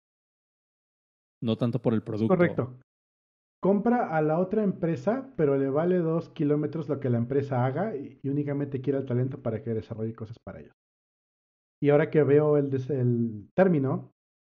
No 1.41 1.57
tanto 1.57 1.81
por 1.81 1.93
el 1.93 2.03
producto. 2.03 2.35
Correcto 2.35 2.79
compra 3.63 4.13
a 4.13 4.21
la 4.21 4.39
otra 4.39 4.61
empresa, 4.61 5.31
pero 5.37 5.57
le 5.57 5.69
vale 5.69 5.99
dos 5.99 6.27
kilómetros 6.31 6.89
lo 6.89 6.99
que 6.99 7.09
la 7.09 7.17
empresa 7.17 7.65
haga 7.65 7.95
y, 7.95 8.19
únicamente 8.25 8.81
quiere 8.81 8.99
el 8.99 9.05
talento 9.05 9.41
para 9.41 9.63
que 9.63 9.73
desarrolle 9.73 10.13
cosas 10.13 10.37
para 10.45 10.59
ellos. 10.59 10.75
Y 11.81 11.89
ahora 11.89 12.09
que 12.09 12.23
veo 12.23 12.57
el, 12.57 12.69
el 12.89 13.49
término, 13.55 14.11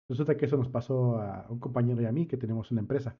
resulta 0.09 0.37
que 0.37 0.45
eso 0.45 0.55
nos 0.55 0.69
pasó 0.69 1.17
a 1.17 1.45
un 1.49 1.59
compañero 1.59 2.01
y 2.01 2.05
a 2.05 2.13
mí 2.13 2.27
que 2.27 2.37
tenemos 2.37 2.71
una 2.71 2.79
empresa. 2.79 3.17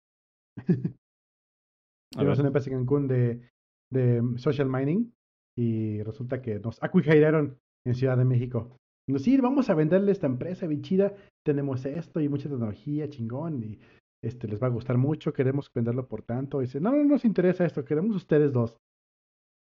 tenemos 2.15 2.39
una 2.39 2.47
empresa 2.47 2.69
en 2.69 2.77
Cancún 2.77 3.09
de, 3.09 3.49
de 3.91 4.23
social 4.37 4.69
mining 4.69 5.11
y 5.57 6.01
resulta 6.03 6.41
que 6.41 6.59
nos 6.59 6.81
acuijairaron 6.81 7.57
en 7.85 7.95
Ciudad 7.95 8.17
de 8.17 8.23
México. 8.23 8.77
Nos 9.09 9.23
sí, 9.23 9.35
vamos 9.35 9.69
a 9.69 9.75
venderle 9.75 10.13
esta 10.13 10.27
empresa 10.27 10.65
bien 10.65 10.81
chida, 10.81 11.13
tenemos 11.45 11.85
esto 11.85 12.21
y 12.21 12.29
mucha 12.29 12.47
tecnología, 12.47 13.09
chingón, 13.09 13.61
y 13.63 13.79
este, 14.23 14.47
les 14.47 14.61
va 14.61 14.67
a 14.67 14.71
gustar 14.71 14.97
mucho, 14.97 15.33
queremos 15.33 15.69
venderlo 15.73 16.07
por 16.07 16.23
tanto. 16.23 16.61
Y 16.61 16.65
dice, 16.65 16.79
no, 16.79 16.91
no 16.91 17.03
nos 17.03 17.25
interesa 17.25 17.65
esto, 17.65 17.83
queremos 17.83 18.15
ustedes 18.15 18.53
dos. 18.53 18.77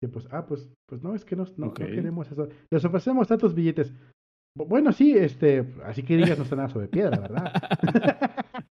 Y 0.01 0.07
pues, 0.07 0.27
ah, 0.31 0.45
pues, 0.45 0.69
pues 0.87 1.01
no, 1.01 1.15
es 1.15 1.25
que 1.25 1.35
no, 1.35 1.45
no, 1.57 1.73
queremos 1.73 2.31
eso. 2.31 2.47
Les 2.71 2.85
ofrecemos 2.85 3.27
tantos 3.27 3.55
billetes. 3.55 3.93
Bueno, 4.55 4.91
sí, 4.91 5.13
este, 5.13 5.73
así 5.83 6.03
que 6.03 6.15
digas 6.15 6.37
no 6.37 6.43
está 6.43 6.55
nada 6.55 6.69
sobre 6.69 6.87
piedra, 6.87 7.19
¿verdad? 7.19 7.53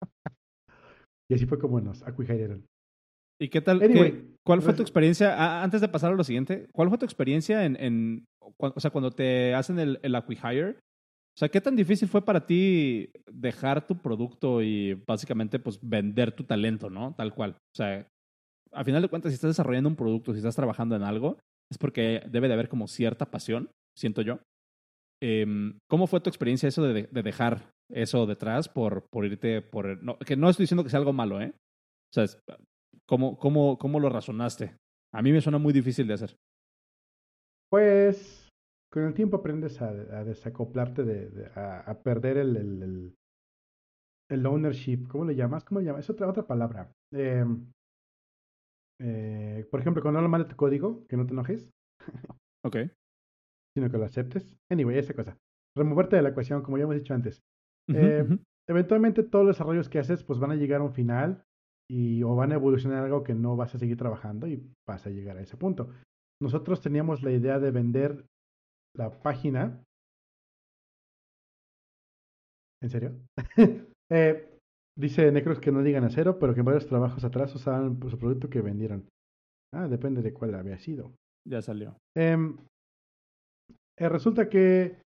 y 1.30 1.34
así 1.34 1.46
fue 1.46 1.58
como 1.58 1.80
nos 1.80 2.02
acuijaron. 2.02 2.64
¿Y 3.40 3.48
qué 3.48 3.60
tal? 3.60 3.80
¿Cuál 4.44 4.62
fue 4.62 4.74
tu 4.74 4.82
experiencia? 4.82 5.62
antes 5.62 5.80
de 5.80 5.88
pasar 5.88 6.12
a 6.12 6.16
lo 6.16 6.24
siguiente, 6.24 6.66
¿cuál 6.72 6.88
fue 6.88 6.98
tu 6.98 7.04
experiencia 7.04 7.64
en, 7.64 7.76
en 7.76 8.24
o 8.40 8.80
sea, 8.80 8.90
cuando 8.90 9.12
te 9.12 9.54
hacen 9.54 9.78
el, 9.78 10.00
el 10.02 10.16
acquihire? 10.16 10.78
O 11.38 11.40
sea, 11.40 11.48
¿qué 11.48 11.60
tan 11.60 11.76
difícil 11.76 12.08
fue 12.08 12.24
para 12.24 12.44
ti 12.44 13.12
dejar 13.30 13.86
tu 13.86 13.96
producto 14.02 14.60
y 14.60 14.94
básicamente 14.94 15.60
pues 15.60 15.78
vender 15.80 16.32
tu 16.32 16.42
talento, 16.42 16.90
¿no? 16.90 17.14
Tal 17.14 17.32
cual. 17.32 17.52
O 17.52 17.76
sea, 17.76 18.08
a 18.72 18.82
final 18.82 19.02
de 19.02 19.08
cuentas, 19.08 19.30
si 19.30 19.34
estás 19.34 19.50
desarrollando 19.50 19.88
un 19.88 19.94
producto, 19.94 20.32
si 20.32 20.38
estás 20.38 20.56
trabajando 20.56 20.96
en 20.96 21.04
algo, 21.04 21.38
es 21.70 21.78
porque 21.78 22.24
debe 22.28 22.48
de 22.48 22.54
haber 22.54 22.68
como 22.68 22.88
cierta 22.88 23.30
pasión, 23.30 23.70
siento 23.96 24.22
yo. 24.22 24.40
Em, 25.22 25.78
¿Cómo 25.88 26.08
fue 26.08 26.20
tu 26.20 26.28
experiencia 26.28 26.68
eso 26.68 26.82
de, 26.82 27.04
dejar 27.04 27.70
eso 27.88 28.26
detrás 28.26 28.68
por, 28.68 29.06
por 29.08 29.24
irte 29.24 29.62
por... 29.62 30.02
No, 30.02 30.18
que 30.18 30.34
no 30.34 30.50
estoy 30.50 30.64
diciendo 30.64 30.82
que 30.82 30.90
sea 30.90 30.98
algo 30.98 31.12
malo, 31.12 31.40
¿eh? 31.40 31.52
O 31.54 32.14
sea, 32.14 32.26
¿cómo, 33.06 33.38
cómo, 33.38 33.78
¿cómo 33.78 34.00
lo 34.00 34.08
razonaste? 34.08 34.74
A 35.14 35.22
mí 35.22 35.30
me 35.30 35.40
suena 35.40 35.58
muy 35.58 35.72
difícil 35.72 36.08
de 36.08 36.14
hacer. 36.14 36.34
Pues 37.70 38.37
con 38.90 39.04
el 39.04 39.14
tiempo 39.14 39.36
aprendes 39.36 39.80
a, 39.82 39.92
desacoplarte, 40.24 41.04
de, 41.04 41.46
a, 41.54 41.98
perder 42.02 42.38
el, 42.38 42.56
el, 42.56 43.14
el, 44.30 44.46
ownership. 44.46 45.06
¿Cómo 45.08 45.24
le 45.24 45.34
llamas? 45.34 45.64
¿Cómo 45.64 45.80
le 45.80 45.86
llamas? 45.86 46.04
Es 46.04 46.10
otra, 46.10 46.28
otra 46.28 46.46
palabra. 46.46 46.90
Eh, 47.12 47.44
eh, 49.00 49.66
por 49.70 49.80
ejemplo, 49.80 50.02
cuando 50.02 50.18
hablo 50.18 50.30
mal 50.30 50.44
de 50.44 50.48
tu 50.48 50.56
código, 50.56 51.06
que 51.06 51.16
no 51.16 51.26
te 51.26 51.32
enojes. 51.32 51.70
ok. 52.64 52.76
Sino 53.76 53.90
que 53.90 53.98
lo 53.98 54.04
aceptes. 54.04 54.56
Anyway, 54.70 54.98
esa 54.98 55.14
cosa. 55.14 55.36
Removerte 55.76 56.16
de 56.16 56.22
la 56.22 56.30
ecuación, 56.30 56.62
como 56.62 56.78
ya 56.78 56.84
hemos 56.84 56.96
dicho 56.96 57.14
antes. 57.14 57.42
Eh, 57.90 58.26
eventualmente 58.68 59.22
todos 59.22 59.46
los 59.46 59.56
desarrollos 59.56 59.88
que 59.88 59.98
haces 59.98 60.22
pues 60.22 60.38
van 60.38 60.50
a 60.50 60.56
llegar 60.56 60.82
a 60.82 60.84
un 60.84 60.92
final 60.92 61.42
y 61.90 62.22
o 62.22 62.34
van 62.36 62.52
a 62.52 62.56
evolucionar 62.56 63.04
algo 63.04 63.24
que 63.24 63.34
no 63.34 63.56
vas 63.56 63.74
a 63.74 63.78
seguir 63.78 63.96
trabajando 63.96 64.46
y 64.46 64.62
vas 64.86 65.06
a 65.06 65.10
llegar 65.10 65.38
a 65.38 65.40
ese 65.40 65.56
punto. 65.56 65.90
Nosotros 66.40 66.82
teníamos 66.82 67.22
la 67.22 67.32
idea 67.32 67.58
de 67.58 67.70
vender 67.70 68.26
la 68.98 69.10
página. 69.10 69.82
¿En 72.82 72.90
serio? 72.90 73.12
eh, 74.12 74.58
dice 74.96 75.32
Necros 75.32 75.60
que 75.60 75.72
no 75.72 75.82
digan 75.82 76.04
a 76.04 76.10
cero, 76.10 76.38
pero 76.38 76.52
que 76.52 76.60
en 76.60 76.66
varios 76.66 76.86
trabajos 76.86 77.24
atrás 77.24 77.54
usaban 77.54 77.98
su 78.10 78.18
producto 78.18 78.50
que 78.50 78.60
vendieron. 78.60 79.08
Ah, 79.72 79.88
depende 79.88 80.22
de 80.22 80.32
cuál 80.34 80.54
había 80.54 80.78
sido. 80.78 81.12
Ya 81.46 81.62
salió. 81.62 81.96
Em, 82.16 82.58
eh, 83.98 84.08
resulta 84.08 84.48
que 84.48 84.96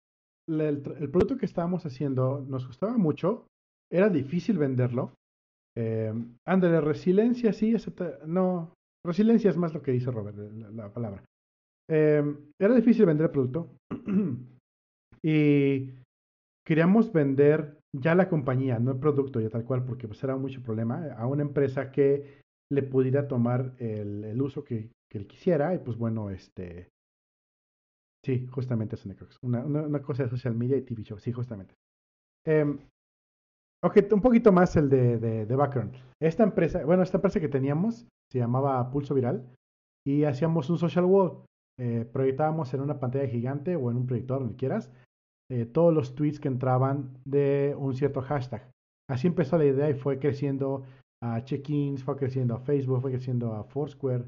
el, 0.48 0.82
producto 0.82 1.36
que 1.36 1.46
estábamos 1.46 1.86
haciendo 1.86 2.40
nos 2.40 2.66
gustaba 2.66 2.96
mucho, 2.96 3.46
era 3.90 4.08
difícil 4.08 4.58
venderlo. 4.58 5.14
Eh, 5.76 6.12
ándale, 6.46 6.80
resiliencia, 6.80 7.52
sí, 7.52 7.74
no, 8.26 8.74
resiliencia 9.04 9.50
es 9.50 9.56
más 9.56 9.72
lo 9.72 9.82
que 9.82 9.92
dice 9.92 10.10
Robert, 10.10 10.36
la 10.36 10.92
palabra. 10.92 11.22
Em, 11.92 12.38
era 12.58 12.74
difícil 12.74 13.04
vender 13.04 13.26
el 13.26 13.32
producto 13.32 13.76
y 15.22 15.90
queríamos 16.66 17.12
vender 17.12 17.80
ya 17.94 18.14
la 18.14 18.30
compañía, 18.30 18.78
no 18.78 18.92
el 18.92 18.98
producto 18.98 19.40
ya 19.40 19.50
tal 19.50 19.66
cual, 19.66 19.84
porque 19.84 20.08
pues 20.08 20.24
era 20.24 20.34
mucho 20.36 20.62
problema, 20.62 21.12
a 21.12 21.26
una 21.26 21.42
empresa 21.42 21.92
que 21.92 22.40
le 22.70 22.82
pudiera 22.82 23.28
tomar 23.28 23.74
el, 23.78 24.24
el 24.24 24.40
uso 24.40 24.64
que, 24.64 24.90
que, 25.10 25.18
él 25.18 25.26
quisiera 25.26 25.74
y 25.74 25.80
pues 25.80 25.98
bueno, 25.98 26.30
este... 26.30 26.88
Sí, 28.24 28.46
justamente 28.46 28.94
es 28.94 29.04
una, 29.42 29.60
una, 29.66 29.82
una, 29.82 30.00
cosa 30.00 30.22
de 30.22 30.30
social 30.30 30.54
media 30.54 30.78
y 30.78 30.82
TV 30.82 31.02
show, 31.02 31.18
sí, 31.18 31.32
justamente. 31.32 31.74
Eh, 32.46 32.64
ok, 33.84 33.98
un 34.12 34.22
poquito 34.22 34.50
más 34.50 34.76
el 34.76 34.88
de, 34.88 35.18
de, 35.18 35.44
de 35.44 35.56
background. 35.56 35.94
Esta 36.22 36.44
empresa, 36.44 36.84
bueno, 36.86 37.02
esta 37.02 37.18
empresa 37.18 37.40
que 37.40 37.48
teníamos 37.48 38.06
se 38.30 38.38
llamaba 38.38 38.90
Pulso 38.90 39.12
Viral 39.12 39.44
y 40.06 40.24
hacíamos 40.24 40.70
un 40.70 40.78
social 40.78 41.04
wall 41.04 41.44
eh, 41.78 42.08
proyectábamos 42.12 42.72
en 42.74 42.80
una 42.80 43.00
pantalla 43.00 43.26
gigante 43.26 43.76
o 43.76 43.90
en 43.90 43.96
un 43.96 44.06
proyector, 44.06 44.40
donde 44.40 44.56
quieras, 44.56 44.90
eh, 45.50 45.66
todos 45.66 45.92
los 45.92 46.14
tweets 46.14 46.40
que 46.40 46.48
entraban 46.48 47.18
de 47.24 47.74
un 47.78 47.94
cierto 47.94 48.22
hashtag. 48.22 48.70
Así 49.10 49.26
empezó 49.26 49.58
la 49.58 49.66
idea 49.66 49.90
y 49.90 49.94
fue 49.94 50.18
creciendo 50.18 50.84
a 51.22 51.44
check-ins, 51.44 52.02
fue 52.02 52.16
creciendo 52.16 52.54
a 52.54 52.60
Facebook, 52.60 53.00
fue 53.00 53.10
creciendo 53.10 53.52
a 53.52 53.64
Foursquare. 53.64 54.24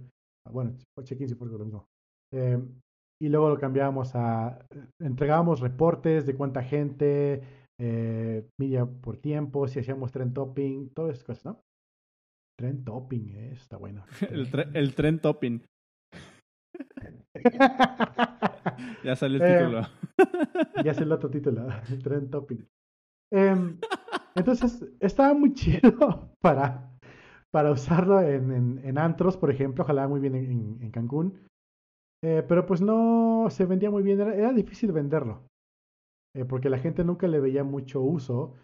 Bueno, 0.51 0.75
check-ins 1.03 1.33
y 1.33 1.35
Foursquare 1.35 1.59
lo 1.59 1.65
mismo. 1.65 1.87
Eh, 2.33 2.59
y 3.23 3.29
luego 3.29 3.49
lo 3.49 3.59
cambiábamos 3.59 4.15
a, 4.15 4.59
entregábamos 5.01 5.61
reportes 5.61 6.27
de 6.27 6.35
cuánta 6.35 6.63
gente, 6.63 7.43
eh, 7.81 8.47
milla 8.61 8.87
por 8.87 9.17
tiempo, 9.19 9.67
si 9.67 9.81
hacíamos 9.81 10.13
tren 10.13 10.35
topping, 10.35 10.91
todas 10.91 11.15
esas 11.15 11.25
cosas, 11.25 11.45
¿no? 11.45 11.61
Tren 12.59 12.85
topping, 12.85 13.31
eh, 13.31 13.53
está 13.53 13.77
bueno. 13.77 14.05
el, 14.31 14.49
el 14.75 14.95
tren 14.95 15.21
topping. 15.21 15.63
Ya 19.05 19.17
sale 19.17 19.37
el 19.37 19.43
Eh, 19.43 19.59
título. 19.59 19.83
ya 20.85 20.91
es 20.93 20.99
el 21.01 21.13
otro 21.13 21.31
título, 21.31 21.67
el 21.91 22.03
tren 22.03 22.31
topping. 22.31 22.67
Em, 23.33 23.79
entonces, 24.35 24.85
estaba 25.01 25.35
muy 25.35 25.53
chido 25.55 26.31
para, 26.41 26.91
para 27.51 27.73
usarlo 27.73 28.21
en, 28.21 28.53
en, 28.53 28.81
en 28.85 28.99
antros, 28.99 29.37
por 29.37 29.51
ejemplo, 29.51 29.85
ojalá 29.85 30.09
muy 30.09 30.21
bien 30.21 30.35
en, 30.35 30.91
Cancún. 30.91 31.41
Eh, 32.23 32.43
pero 32.49 32.65
pues 32.67 32.81
no 32.81 33.47
se 33.51 33.67
vendía 33.67 33.91
muy 33.91 34.03
bien, 34.03 34.21
era, 34.21 34.35
era 34.35 34.53
difícil 34.53 34.93
venderlo, 34.93 35.43
eh, 36.35 36.45
porque 36.47 36.71
la 36.71 36.79
gente 36.79 37.05
nunca 37.05 37.27
le 37.27 37.41
veía 37.41 37.65
mucho 37.65 38.01
uso. 38.01 38.55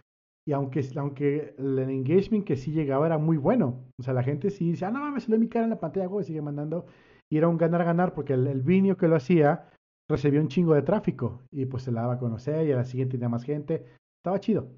Y 0.48 0.52
aunque, 0.52 0.80
aunque 0.96 1.54
el 1.58 1.78
engagement 1.78 2.46
que 2.46 2.56
sí 2.56 2.72
llegaba 2.72 3.06
era 3.06 3.18
muy 3.18 3.36
bueno, 3.36 3.84
o 4.00 4.02
sea, 4.02 4.14
la 4.14 4.22
gente 4.22 4.48
sí 4.50 4.70
decía, 4.70 4.88
ah, 4.88 4.90
no 4.90 5.00
mames, 5.00 5.24
se 5.24 5.30
le 5.30 5.36
ve 5.36 5.42
mi 5.44 5.48
cara 5.50 5.64
en 5.64 5.70
la 5.70 5.78
pantalla, 5.80 6.06
güey, 6.06 6.24
sigue 6.24 6.40
mandando. 6.40 6.86
Y 7.30 7.38
era 7.38 7.48
un 7.48 7.56
ganar-ganar, 7.58 8.12
porque 8.14 8.34
el, 8.34 8.46
el 8.46 8.62
Vimeo 8.62 8.96
que 8.96 9.08
lo 9.08 9.16
hacía 9.16 9.70
recibió 10.10 10.40
un 10.40 10.48
chingo 10.48 10.74
de 10.74 10.82
tráfico 10.82 11.42
y 11.52 11.66
pues 11.66 11.84
se 11.84 11.92
la 11.92 12.00
daba 12.02 12.14
a 12.14 12.18
conocer 12.18 12.66
y 12.66 12.72
a 12.72 12.76
la 12.76 12.84
siguiente 12.84 13.12
tenía 13.12 13.28
más 13.28 13.44
gente. 13.44 13.86
Estaba 14.18 14.40
chido. 14.40 14.68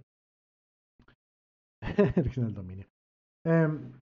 Em, 3.44 3.92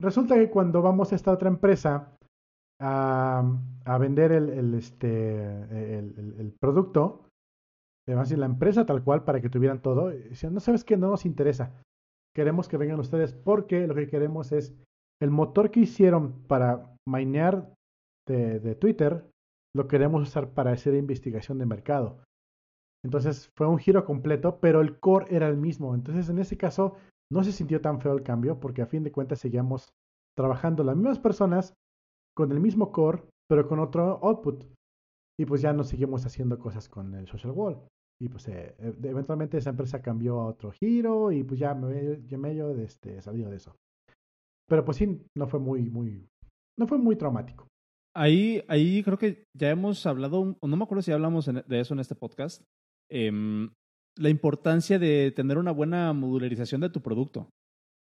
resulta 0.00 0.36
que 0.36 0.50
cuando 0.50 0.82
vamos 0.82 1.12
a 1.12 1.16
esta 1.16 1.32
otra 1.32 1.48
empresa 1.48 2.16
a, 2.80 3.42
a 3.84 3.98
vender 3.98 4.30
el, 4.30 4.50
el, 4.50 4.74
este, 4.74 5.42
el, 5.98 6.14
el- 6.38 6.54
producto, 6.60 7.26
además 8.06 8.30
la 8.30 8.46
empresa 8.46 8.86
tal 8.86 9.02
cual 9.02 9.24
para 9.24 9.40
que 9.40 9.48
tuvieran 9.48 9.82
todo, 9.82 10.12
no 10.50 10.60
sabes 10.60 10.84
que 10.84 10.96
no 10.96 11.10
nos 11.10 11.26
interesa. 11.26 11.72
Queremos 12.36 12.68
que 12.68 12.76
vengan 12.76 13.00
ustedes 13.00 13.32
porque 13.32 13.86
lo 13.88 13.94
que 13.96 14.08
queremos 14.08 14.52
es 14.52 14.74
el 15.20 15.30
motor 15.30 15.70
que 15.70 15.80
hicieron 15.80 16.42
para 16.46 16.96
minear 17.06 17.72
de, 18.26 18.74
Twitter, 18.74 19.30
lo 19.74 19.86
queremos 19.88 20.22
usar 20.22 20.50
para 20.50 20.72
hacer 20.72 20.94
investigación 20.94 21.58
de 21.58 21.66
mercado. 21.66 22.22
Entonces 23.04 23.50
fue 23.56 23.66
un 23.66 23.78
giro 23.78 24.04
completo, 24.04 24.58
pero 24.60 24.80
el 24.80 24.98
core 24.98 25.34
era 25.34 25.48
el 25.48 25.56
mismo. 25.56 25.94
Entonces 25.94 26.28
en 26.28 26.38
ese 26.38 26.56
caso 26.56 26.96
no 27.30 27.44
se 27.44 27.52
sintió 27.52 27.80
tan 27.80 28.00
feo 28.00 28.12
el 28.12 28.22
cambio 28.22 28.58
porque 28.60 28.82
a 28.82 28.86
fin 28.86 29.02
de 29.02 29.12
cuentas 29.12 29.40
seguíamos 29.40 29.88
trabajando 30.36 30.84
las 30.84 30.96
mismas 30.96 31.18
personas 31.18 31.74
con 32.34 32.50
el 32.50 32.60
mismo 32.60 32.92
core, 32.92 33.24
pero 33.48 33.68
con 33.68 33.78
otro 33.78 34.18
output. 34.22 34.64
Y 35.38 35.44
pues 35.44 35.60
ya 35.60 35.72
no 35.72 35.84
seguimos 35.84 36.24
haciendo 36.24 36.58
cosas 36.58 36.88
con 36.88 37.14
el 37.14 37.26
social 37.26 37.52
wall. 37.52 37.78
Y 38.20 38.28
pues 38.28 38.48
eh, 38.48 38.74
eh, 38.78 38.94
eventualmente 39.02 39.58
esa 39.58 39.70
empresa 39.70 40.00
cambió 40.00 40.40
a 40.40 40.46
otro 40.46 40.70
giro 40.70 41.32
y 41.32 41.42
pues 41.42 41.58
ya 41.58 41.74
me 41.74 42.22
ya 42.26 42.38
medio 42.38 42.70
este, 42.70 43.20
salido 43.20 43.50
de 43.50 43.56
eso. 43.56 43.76
Pero 44.68 44.84
pues 44.84 44.96
sí, 44.96 45.20
no 45.36 45.46
fue 45.46 45.60
muy, 45.60 45.82
muy, 45.90 46.26
no 46.78 46.86
fue 46.86 46.98
muy 46.98 47.16
traumático. 47.16 47.66
Ahí, 48.16 48.62
ahí 48.68 49.02
creo 49.02 49.18
que 49.18 49.44
ya 49.56 49.70
hemos 49.70 50.06
hablado, 50.06 50.56
o 50.60 50.68
no 50.68 50.76
me 50.76 50.84
acuerdo 50.84 51.02
si 51.02 51.10
hablamos 51.12 51.48
en- 51.48 51.64
de 51.66 51.80
eso 51.80 51.94
en 51.94 52.00
este 52.00 52.14
podcast, 52.14 52.62
em, 53.10 53.70
la 54.16 54.28
importancia 54.28 54.98
de 54.98 55.32
tener 55.32 55.58
una 55.58 55.72
buena 55.72 56.12
modularización 56.12 56.80
de 56.80 56.90
tu 56.90 57.02
producto. 57.02 57.48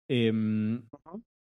Em, 0.09 0.83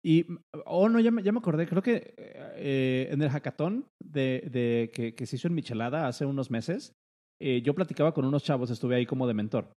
y, 0.05 0.27
oh 0.67 0.89
no, 0.89 0.99
ya 0.99 1.11
me, 1.13 1.23
ya 1.23 1.31
me 1.31 1.39
acordé, 1.39 1.67
creo 1.69 1.83
que 1.83 2.15
eh, 2.17 3.09
en 3.13 3.23
el 3.23 3.29
hackathon 3.31 3.87
de, 4.03 4.49
de- 4.51 4.91
que, 4.93 5.15
que 5.15 5.27
se 5.27 5.37
hizo 5.37 5.47
en 5.47 5.55
Michelada 5.55 6.09
hace 6.09 6.27
unos 6.27 6.51
meses, 6.51 6.93
eh, 7.41 7.63
yo 7.63 7.75
platicaba 7.75 8.13
con 8.13 8.25
unos 8.25 8.43
chavos, 8.43 8.71
estuve 8.71 8.97
ahí 8.97 9.07
como 9.07 9.29
de 9.29 9.35
mentor, 9.35 9.73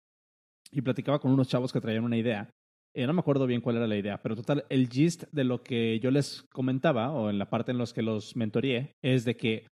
y 0.71 0.81
platicaba 0.81 1.19
con 1.19 1.31
unos 1.31 1.47
chavos 1.47 1.71
que 1.71 1.79
traían 1.81 2.03
una 2.05 2.17
idea. 2.17 2.49
Eh, 2.95 3.07
no 3.07 3.13
me 3.13 3.21
acuerdo 3.21 3.47
bien 3.47 3.61
cuál 3.61 3.77
era 3.77 3.87
la 3.87 3.97
idea, 3.97 4.21
pero 4.21 4.35
total, 4.35 4.65
el 4.69 4.87
gist 4.87 5.23
de 5.31 5.43
lo 5.43 5.63
que 5.63 5.99
yo 5.99 6.11
les 6.11 6.43
comentaba, 6.53 7.11
o 7.11 7.29
en 7.29 7.39
la 7.39 7.49
parte 7.49 7.71
en 7.71 7.79
los 7.79 7.93
que 7.93 8.03
los 8.03 8.35
mentoreé, 8.35 8.93
es 9.03 9.25
de 9.25 9.35
que 9.35 9.67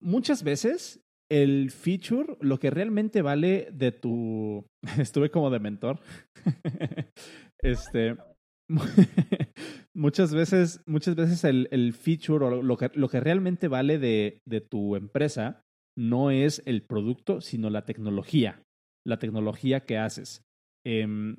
muchas 0.00 0.42
veces 0.42 1.00
el 1.30 1.70
feature, 1.70 2.36
lo 2.40 2.58
que 2.58 2.70
realmente 2.70 3.22
vale 3.22 3.68
de 3.72 3.92
tu... 3.92 4.66
Estuve 4.98 5.30
como 5.30 5.50
de 5.50 5.60
mentor. 5.60 6.00
este... 7.62 8.16
muchas 9.94 10.34
veces, 10.34 10.82
muchas 10.86 11.14
veces 11.14 11.44
el, 11.44 11.68
el 11.70 11.94
feature 11.94 12.44
o 12.44 12.62
lo 12.62 12.76
que, 12.76 12.90
lo 12.94 13.08
que 13.08 13.20
realmente 13.20 13.68
vale 13.68 13.98
de, 13.98 14.40
de 14.44 14.60
tu 14.60 14.96
empresa 14.96 15.62
no 15.96 16.30
es 16.30 16.62
el 16.66 16.82
producto, 16.82 17.40
sino 17.40 17.70
la 17.70 17.84
tecnología. 17.84 18.62
La 19.04 19.18
tecnología 19.18 19.80
que 19.86 19.98
haces. 19.98 20.42
Em, 20.84 21.36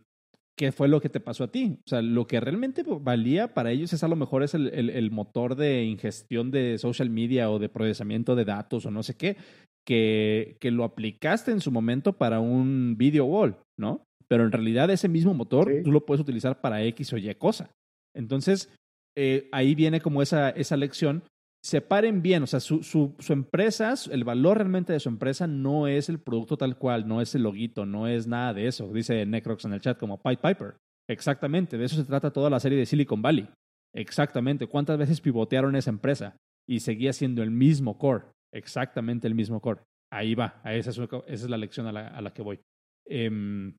¿Qué 0.58 0.72
fue 0.72 0.88
lo 0.88 1.00
que 1.00 1.10
te 1.10 1.20
pasó 1.20 1.44
a 1.44 1.52
ti? 1.52 1.78
O 1.86 1.90
sea, 1.90 2.02
lo 2.02 2.26
que 2.26 2.40
realmente 2.40 2.84
valía 2.84 3.54
para 3.54 3.72
ellos 3.72 3.94
es 3.94 4.04
a 4.04 4.08
lo 4.08 4.16
mejor 4.16 4.42
es 4.42 4.56
el, 4.56 4.68
el, 4.74 4.90
el 4.90 5.12
motor 5.12 5.56
de 5.56 5.84
ingestión 5.84 6.50
de 6.50 6.80
social 6.80 7.12
media 7.12 7.52
o 7.52 7.60
de 7.60 7.70
procesamiento 7.70 8.36
de 8.36 8.46
datos 8.46 8.86
o 8.86 8.92
no 8.92 9.04
sé 9.04 9.16
qué, 9.16 9.38
que, 9.86 10.58
que 10.60 10.72
lo 10.72 10.84
aplicaste 10.84 11.52
en 11.52 11.62
su 11.62 11.72
momento 11.72 12.14
para 12.14 12.40
un 12.40 12.96
video 12.98 13.26
wall, 13.26 13.58
¿no? 13.80 14.04
Pero 14.28 14.44
en 14.46 14.52
realidad 14.52 14.90
ese 14.90 15.08
mismo 15.08 15.34
motor 15.34 15.72
Sí. 15.72 15.84
tú 15.84 15.92
lo 15.92 16.06
puedes 16.06 16.22
utilizar 16.22 16.60
para 16.60 16.84
X 16.84 17.14
o 17.14 17.18
Y 17.18 17.34
cosa. 17.36 17.70
Entonces, 18.16 18.74
eh, 19.16 19.48
ahí 19.52 19.76
viene 19.76 20.02
como 20.02 20.22
esa, 20.24 20.50
esa 20.50 20.76
lección. 20.76 21.24
Separen 21.68 22.22
bien, 22.22 22.44
o 22.44 22.48
sea, 22.48 22.62
su, 22.62 22.82
su, 22.82 23.14
su 23.20 23.34
empresa, 23.34 23.94
el 24.10 24.24
valor 24.24 24.56
realmente 24.56 24.94
de 24.94 25.02
su 25.02 25.10
empresa 25.10 25.48
no 25.48 25.88
es 25.88 26.08
el 26.08 26.18
producto 26.18 26.56
tal 26.56 26.78
cual, 26.78 27.10
no 27.10 27.20
es 27.20 27.36
el 27.36 27.44
loguito, 27.44 27.86
no 27.86 28.08
es 28.08 28.26
nada 28.26 28.54
de 28.54 28.68
eso. 28.68 28.94
Dice 28.94 29.26
Necrox 29.26 29.66
en 29.66 29.74
el 29.74 29.82
chat 29.82 30.00
como 30.00 30.22
Pied 30.22 30.40
Piper. 30.40 30.78
Exactamente, 31.10 31.78
de 31.78 31.84
eso 31.84 31.98
se 31.98 32.06
trata 32.06 32.32
toda 32.32 32.50
la 32.50 32.62
serie 32.62 32.78
de 32.78 32.86
Silicon 32.86 33.22
Valley. 33.22 33.50
Exactamente, 33.94 34.68
¿cuántas 34.68 34.98
veces 34.98 35.20
pivotearon 35.20 35.76
esa 35.76 35.90
empresa? 35.90 36.38
Y 36.70 36.80
seguía 36.80 37.12
siendo 37.12 37.44
el 37.44 37.52
mismo 37.52 37.98
core, 37.98 38.28
exactamente 38.54 39.28
el 39.28 39.36
mismo 39.36 39.60
core. 39.60 39.82
Ahí 40.10 40.36
va, 40.36 40.62
esa, 40.64 40.92
es, 40.92 40.98
esa 40.98 41.22
es 41.28 41.50
la 41.50 41.58
lección 41.58 41.86
a 41.88 41.92
la, 41.92 42.08
a 42.08 42.22
la 42.22 42.34
que 42.34 42.44
voy. 42.44 42.62
Eh, 43.10 43.74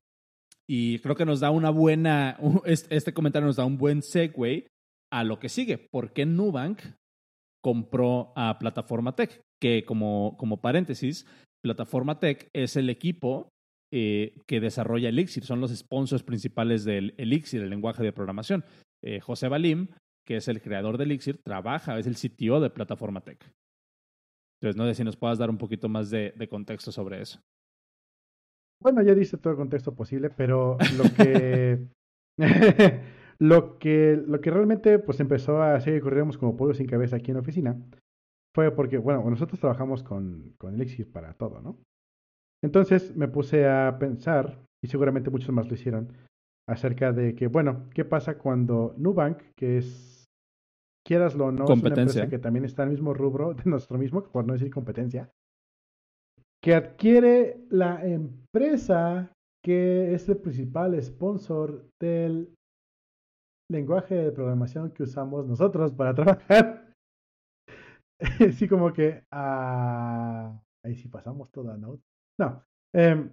y 0.69 0.99
creo 0.99 1.15
que 1.15 1.25
nos 1.25 1.39
da 1.39 1.49
una 1.49 1.71
buena, 1.71 2.37
este 2.65 3.15
comentario 3.15 3.47
nos 3.47 3.55
da 3.55 3.65
un 3.65 3.79
buen 3.79 4.03
segue 4.03 4.67
a 5.11 5.23
lo 5.23 5.39
que 5.39 5.49
sigue. 5.49 5.79
¿Por 5.79 6.13
qué 6.13 6.27
Nubank 6.27 6.81
compró 7.61 8.33
a 8.35 8.57
Plataforma 8.59 9.15
Tech? 9.15 9.41
Que 9.61 9.83
como, 9.85 10.35
como 10.37 10.61
paréntesis, 10.61 11.25
Plataforma 11.61 12.19
Tech 12.19 12.49
es 12.53 12.75
el 12.75 12.89
equipo 12.89 13.49
eh, 13.91 14.35
que 14.47 14.59
desarrolla 14.59 15.09
Elixir, 15.09 15.43
son 15.43 15.61
los 15.61 15.75
sponsors 15.75 16.23
principales 16.23 16.85
del 16.85 17.15
Elixir, 17.17 17.61
el 17.61 17.69
lenguaje 17.69 18.03
de 18.03 18.13
programación. 18.13 18.63
Eh, 19.03 19.19
José 19.19 19.47
Balim, 19.47 19.87
que 20.25 20.37
es 20.37 20.47
el 20.47 20.61
creador 20.61 20.97
de 20.97 21.05
Elixir, 21.05 21.41
trabaja, 21.43 21.97
es 21.97 22.07
el 22.07 22.15
CTO 22.15 22.59
de 22.59 22.69
Plataforma 22.69 23.21
Tech. 23.21 23.43
Entonces, 24.61 24.77
no 24.77 24.85
sé 24.85 24.95
si 24.95 25.03
nos 25.03 25.15
puedas 25.15 25.37
dar 25.37 25.49
un 25.49 25.57
poquito 25.57 25.89
más 25.89 26.09
de, 26.09 26.33
de 26.35 26.49
contexto 26.49 26.91
sobre 26.91 27.21
eso. 27.21 27.39
Bueno, 28.81 29.01
ya 29.01 29.13
dice 29.13 29.37
todo 29.37 29.51
el 29.51 29.57
contexto 29.57 29.93
posible, 29.93 30.29
pero 30.29 30.77
lo 30.97 31.03
que 31.15 31.87
lo 33.41 33.79
que 33.79 34.21
lo 34.27 34.41
que 34.41 34.51
realmente 34.51 34.99
pues 34.99 35.19
empezó 35.19 35.61
a 35.61 35.75
hacer 35.75 35.93
que 35.93 36.01
corriéramos 36.01 36.37
como 36.37 36.57
pollo 36.57 36.73
sin 36.73 36.87
cabeza 36.87 37.15
aquí 37.15 37.31
en 37.31 37.35
la 37.35 37.41
oficina 37.41 37.77
fue 38.53 38.71
porque, 38.71 38.97
bueno, 38.97 39.27
nosotros 39.29 39.59
trabajamos 39.59 40.03
con, 40.03 40.53
con 40.57 40.73
Elixir 40.73 41.11
para 41.11 41.33
todo, 41.33 41.61
¿no? 41.61 41.77
Entonces 42.63 43.15
me 43.15 43.27
puse 43.27 43.67
a 43.67 43.97
pensar, 43.99 44.65
y 44.83 44.87
seguramente 44.87 45.29
muchos 45.29 45.53
más 45.53 45.67
lo 45.67 45.75
hicieron, 45.75 46.11
acerca 46.67 47.13
de 47.13 47.35
que, 47.35 47.47
bueno, 47.47 47.87
¿qué 47.93 48.05
pasa 48.05 48.37
cuando 48.37 48.93
Nubank, 48.97 49.41
que 49.55 49.77
es, 49.77 50.25
quieraslo 51.05 51.45
o 51.45 51.51
no, 51.51 51.63
es 51.63 51.69
una 51.69 51.75
Competencia. 51.75 52.23
empresa 52.23 52.29
que 52.29 52.39
también 52.39 52.65
está 52.65 52.83
en 52.83 52.89
el 52.89 52.95
mismo 52.95 53.13
rubro 53.13 53.53
de 53.53 53.63
nuestro 53.65 53.97
mismo, 53.97 54.23
por 54.23 54.45
no 54.45 54.53
decir 54.53 54.69
competencia, 54.71 55.29
que 56.61 56.75
adquiere 56.75 57.65
la 57.69 58.05
empresa 58.05 59.31
que 59.63 60.13
es 60.13 60.27
el 60.29 60.37
principal 60.37 61.01
sponsor 61.01 61.85
del 62.01 62.53
lenguaje 63.69 64.15
de 64.15 64.31
programación 64.31 64.91
que 64.91 65.03
usamos 65.03 65.47
nosotros 65.47 65.93
para 65.93 66.13
trabajar. 66.15 66.93
Así 68.19 68.67
como 68.67 68.91
que, 68.91 69.23
ah, 69.31 70.59
ahí 70.83 70.95
sí 70.95 71.07
pasamos 71.07 71.49
toda 71.51 71.77
Node. 71.77 72.01
No. 72.37 72.63
Eh, 72.93 73.29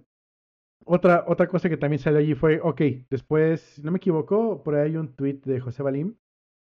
otra, 0.85 1.25
otra 1.27 1.47
cosa 1.47 1.69
que 1.69 1.77
también 1.77 1.99
salió 1.99 2.19
allí 2.19 2.35
fue, 2.35 2.59
ok, 2.61 2.81
después, 3.09 3.59
si 3.61 3.81
no 3.81 3.91
me 3.91 3.97
equivoco, 3.97 4.63
por 4.63 4.75
ahí 4.75 4.91
hay 4.91 4.97
un 4.97 5.13
tweet 5.15 5.41
de 5.43 5.59
José 5.59 5.83
Balim, 5.83 6.15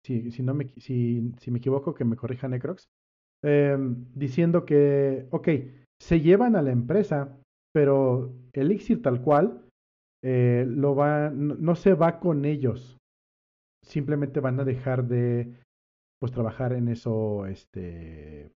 si, 0.06 0.32
si, 0.32 0.44
no 0.44 0.54
me, 0.54 0.70
si, 0.78 1.34
si 1.40 1.52
me 1.52 1.58
equivoco, 1.58 1.94
que 1.94 2.06
me 2.06 2.16
corrija 2.16 2.48
Necrox, 2.48 2.88
eh, 3.44 3.78
diciendo 4.14 4.66
que, 4.66 5.28
ok, 5.32 5.50
se 6.02 6.22
llevan 6.22 6.56
a 6.56 6.62
la 6.62 6.72
empresa, 6.72 7.38
pero 7.74 8.34
Elixir 8.54 9.02
tal 9.02 9.22
cual 9.22 9.66
eh, 10.24 10.66
lo 10.68 10.96
va, 10.96 11.30
no, 11.30 11.56
no, 11.56 11.76
se 11.76 11.94
va 11.94 12.20
con 12.20 12.46
ellos. 12.46 12.98
Simplemente 13.86 14.40
van 14.40 14.60
a 14.60 14.64
dejar 14.64 15.06
de 15.06 15.54
pues 16.20 16.32
trabajar 16.32 16.74
en 16.74 16.88
eso, 16.88 17.46
este 17.46 18.52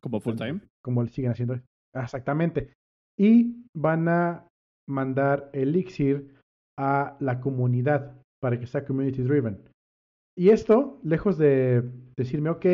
Como 0.00 0.20
full 0.20 0.36
time. 0.36 0.60
Como 0.82 1.06
siguen 1.06 1.30
haciendo. 1.30 1.60
Exactamente. 1.94 2.72
Y 3.18 3.64
van 3.76 4.08
a 4.08 4.48
mandar 4.88 5.50
Elixir 5.52 6.34
a 6.78 7.16
la 7.20 7.40
comunidad 7.40 8.20
para 8.42 8.58
que 8.58 8.66
sea 8.66 8.84
community 8.84 9.22
driven. 9.22 9.62
Y 10.36 10.50
esto, 10.50 10.98
lejos 11.04 11.38
de 11.38 11.88
decirme, 12.16 12.50
ok, 12.50 12.66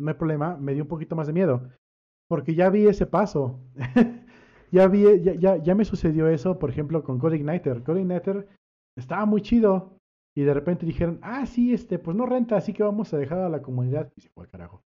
no 0.00 0.08
hay 0.08 0.14
problema, 0.14 0.56
me 0.56 0.74
dio 0.74 0.84
un 0.84 0.88
poquito 0.88 1.16
más 1.16 1.26
de 1.26 1.32
miedo. 1.32 1.68
Porque 2.28 2.54
ya 2.54 2.70
vi 2.70 2.86
ese 2.86 3.06
paso. 3.06 3.60
ya 4.72 4.86
vi, 4.88 5.22
ya, 5.22 5.34
ya, 5.34 5.56
ya, 5.56 5.74
me 5.74 5.84
sucedió 5.84 6.28
eso, 6.28 6.58
por 6.58 6.70
ejemplo, 6.70 7.02
con 7.02 7.18
CodeIgniter. 7.18 7.82
CodeIgniter 7.82 8.48
estaba 8.96 9.26
muy 9.26 9.42
chido. 9.42 9.95
Y 10.36 10.44
de 10.44 10.52
repente 10.52 10.84
dijeron, 10.84 11.18
ah, 11.22 11.46
sí, 11.46 11.72
este, 11.72 11.98
pues 11.98 12.14
no 12.14 12.26
renta, 12.26 12.56
así 12.56 12.74
que 12.74 12.82
vamos 12.82 13.12
a 13.14 13.16
dejar 13.16 13.38
a 13.38 13.48
la 13.48 13.62
comunidad. 13.62 14.12
Y 14.16 14.20
se 14.20 14.28
fue 14.28 14.44
al 14.44 14.50
carajo. 14.50 14.82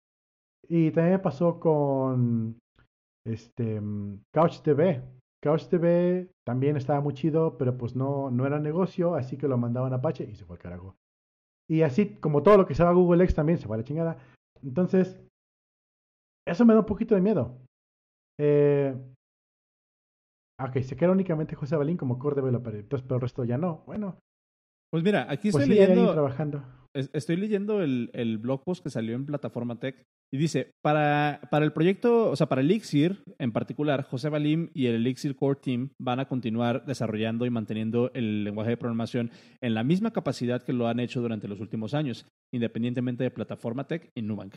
Y 0.68 0.92
también 0.92 1.22
pasó 1.22 1.60
con 1.60 2.60
este 3.26 3.82
CouchDB. 4.34 5.02
CouchDB 5.42 6.30
también 6.46 6.76
estaba 6.76 7.00
muy 7.00 7.14
chido, 7.14 7.58
pero 7.58 7.78
pues 7.78 7.96
no, 7.96 8.30
no 8.30 8.46
era 8.46 8.60
negocio, 8.60 9.16
así 9.16 9.38
que 9.38 9.48
lo 9.48 9.58
mandaban 9.58 9.94
a 9.94 9.98
Apache 9.98 10.26
y 10.26 10.36
se 10.36 10.44
fue 10.44 10.58
al 10.58 10.62
carajo. 10.62 10.96
Y 11.70 11.82
así 11.84 12.16
como 12.16 12.44
todo 12.44 12.58
lo 12.58 12.66
que 12.66 12.76
se 12.76 12.84
va 12.84 12.90
a 12.90 12.94
Google 12.94 13.24
X 13.24 13.36
también 13.36 13.58
se 13.58 13.68
fue 13.68 13.78
a 13.78 13.80
la 13.80 13.86
chingada. 13.86 14.18
Entonces, 14.62 15.22
eso 16.46 16.66
me 16.66 16.74
da 16.74 16.82
un 16.82 16.86
poquito 16.86 17.16
de 17.16 17.22
miedo. 17.22 17.58
Eh, 18.38 18.94
ok, 20.60 20.78
se 20.82 20.98
queda 20.98 21.12
únicamente 21.12 21.56
José 21.56 21.78
Balín 21.78 21.98
como 21.98 22.20
core 22.20 22.36
developer, 22.36 22.76
entonces, 22.76 23.06
pero 23.08 23.16
el 23.16 23.22
resto 23.22 23.46
ya 23.46 23.58
no. 23.58 23.84
Bueno. 23.86 24.18
Pues 24.92 25.04
mira, 25.04 25.28
aquí 25.30 25.52
pues 25.52 25.64
estoy 25.64 25.78
leyendo. 25.78 26.14
Trabajando. 26.14 26.64
Estoy 27.14 27.36
leyendo 27.36 27.84
el, 27.84 28.10
el, 28.14 28.40
blog 28.40 28.64
post 28.64 28.82
que 28.82 28.90
salió 28.90 29.16
en 29.16 29.26
Plataforma 29.26 29.80
Tech 29.80 30.04
y 30.34 30.38
dice: 30.38 30.72
para, 30.82 31.42
para 31.52 31.66
el 31.66 31.74
proyecto, 31.74 32.32
o 32.32 32.36
sea, 32.36 32.48
para 32.48 32.62
Elixir 32.62 33.24
en 33.38 33.52
particular, 33.52 34.04
José 34.04 34.30
Balim 34.30 34.70
y 34.74 34.88
el 34.88 34.96
Elixir 34.96 35.36
Core 35.36 35.60
Team 35.62 35.90
van 36.00 36.20
a 36.20 36.28
continuar 36.28 36.86
desarrollando 36.86 37.46
y 37.46 37.52
manteniendo 37.52 38.12
el 38.14 38.44
lenguaje 38.44 38.72
de 38.72 38.78
programación 38.78 39.32
en 39.62 39.76
la 39.76 39.84
misma 39.84 40.12
capacidad 40.12 40.64
que 40.64 40.74
lo 40.74 40.88
han 40.88 41.00
hecho 41.00 41.22
durante 41.22 41.48
los 41.48 41.60
últimos 41.60 41.94
años, 41.94 42.26
independientemente 42.52 43.24
de 43.24 43.32
Plataforma 43.32 43.86
Tech 43.86 44.10
y 44.16 44.22
Nubank 44.24 44.56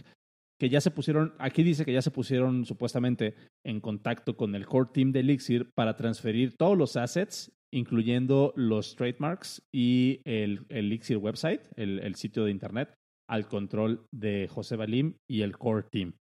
que 0.61 0.68
ya 0.68 0.83
se 0.83 0.91
pusieron, 0.91 1.33
aquí 1.39 1.62
dice 1.62 1.87
que 1.87 1.93
ya 1.93 2.03
se 2.03 2.11
pusieron 2.11 2.66
supuestamente 2.66 3.35
en 3.64 3.81
contacto 3.81 4.37
con 4.37 4.55
el 4.55 4.66
core 4.66 4.91
team 4.93 5.11
de 5.11 5.20
Elixir 5.20 5.70
para 5.74 5.97
transferir 5.97 6.55
todos 6.59 6.76
los 6.76 6.97
assets, 6.97 7.51
incluyendo 7.73 8.53
los 8.57 8.97
trademarks 8.97 9.62
y 9.73 10.21
el, 10.25 10.66
Elixir 10.68 11.16
website, 11.16 11.62
el, 11.77 12.14
sitio 12.16 12.45
de 12.45 12.51
internet, 12.51 12.95
al 13.29 13.47
control 13.47 14.07
de 14.12 14.49
José 14.49 14.77
Balim 14.77 15.14
y 15.29 15.43
el 15.43 15.57
core 15.57 15.87
team. 15.91 16.14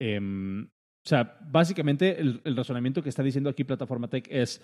Em, 0.00 0.64
o 0.64 1.08
sea, 1.08 1.38
básicamente 1.50 2.20
el, 2.20 2.56
razonamiento 2.56 3.02
que 3.02 3.08
está 3.08 3.22
diciendo 3.22 3.50
aquí 3.50 3.64
Plataforma 3.64 4.08
Tech 4.08 4.26
es 4.30 4.60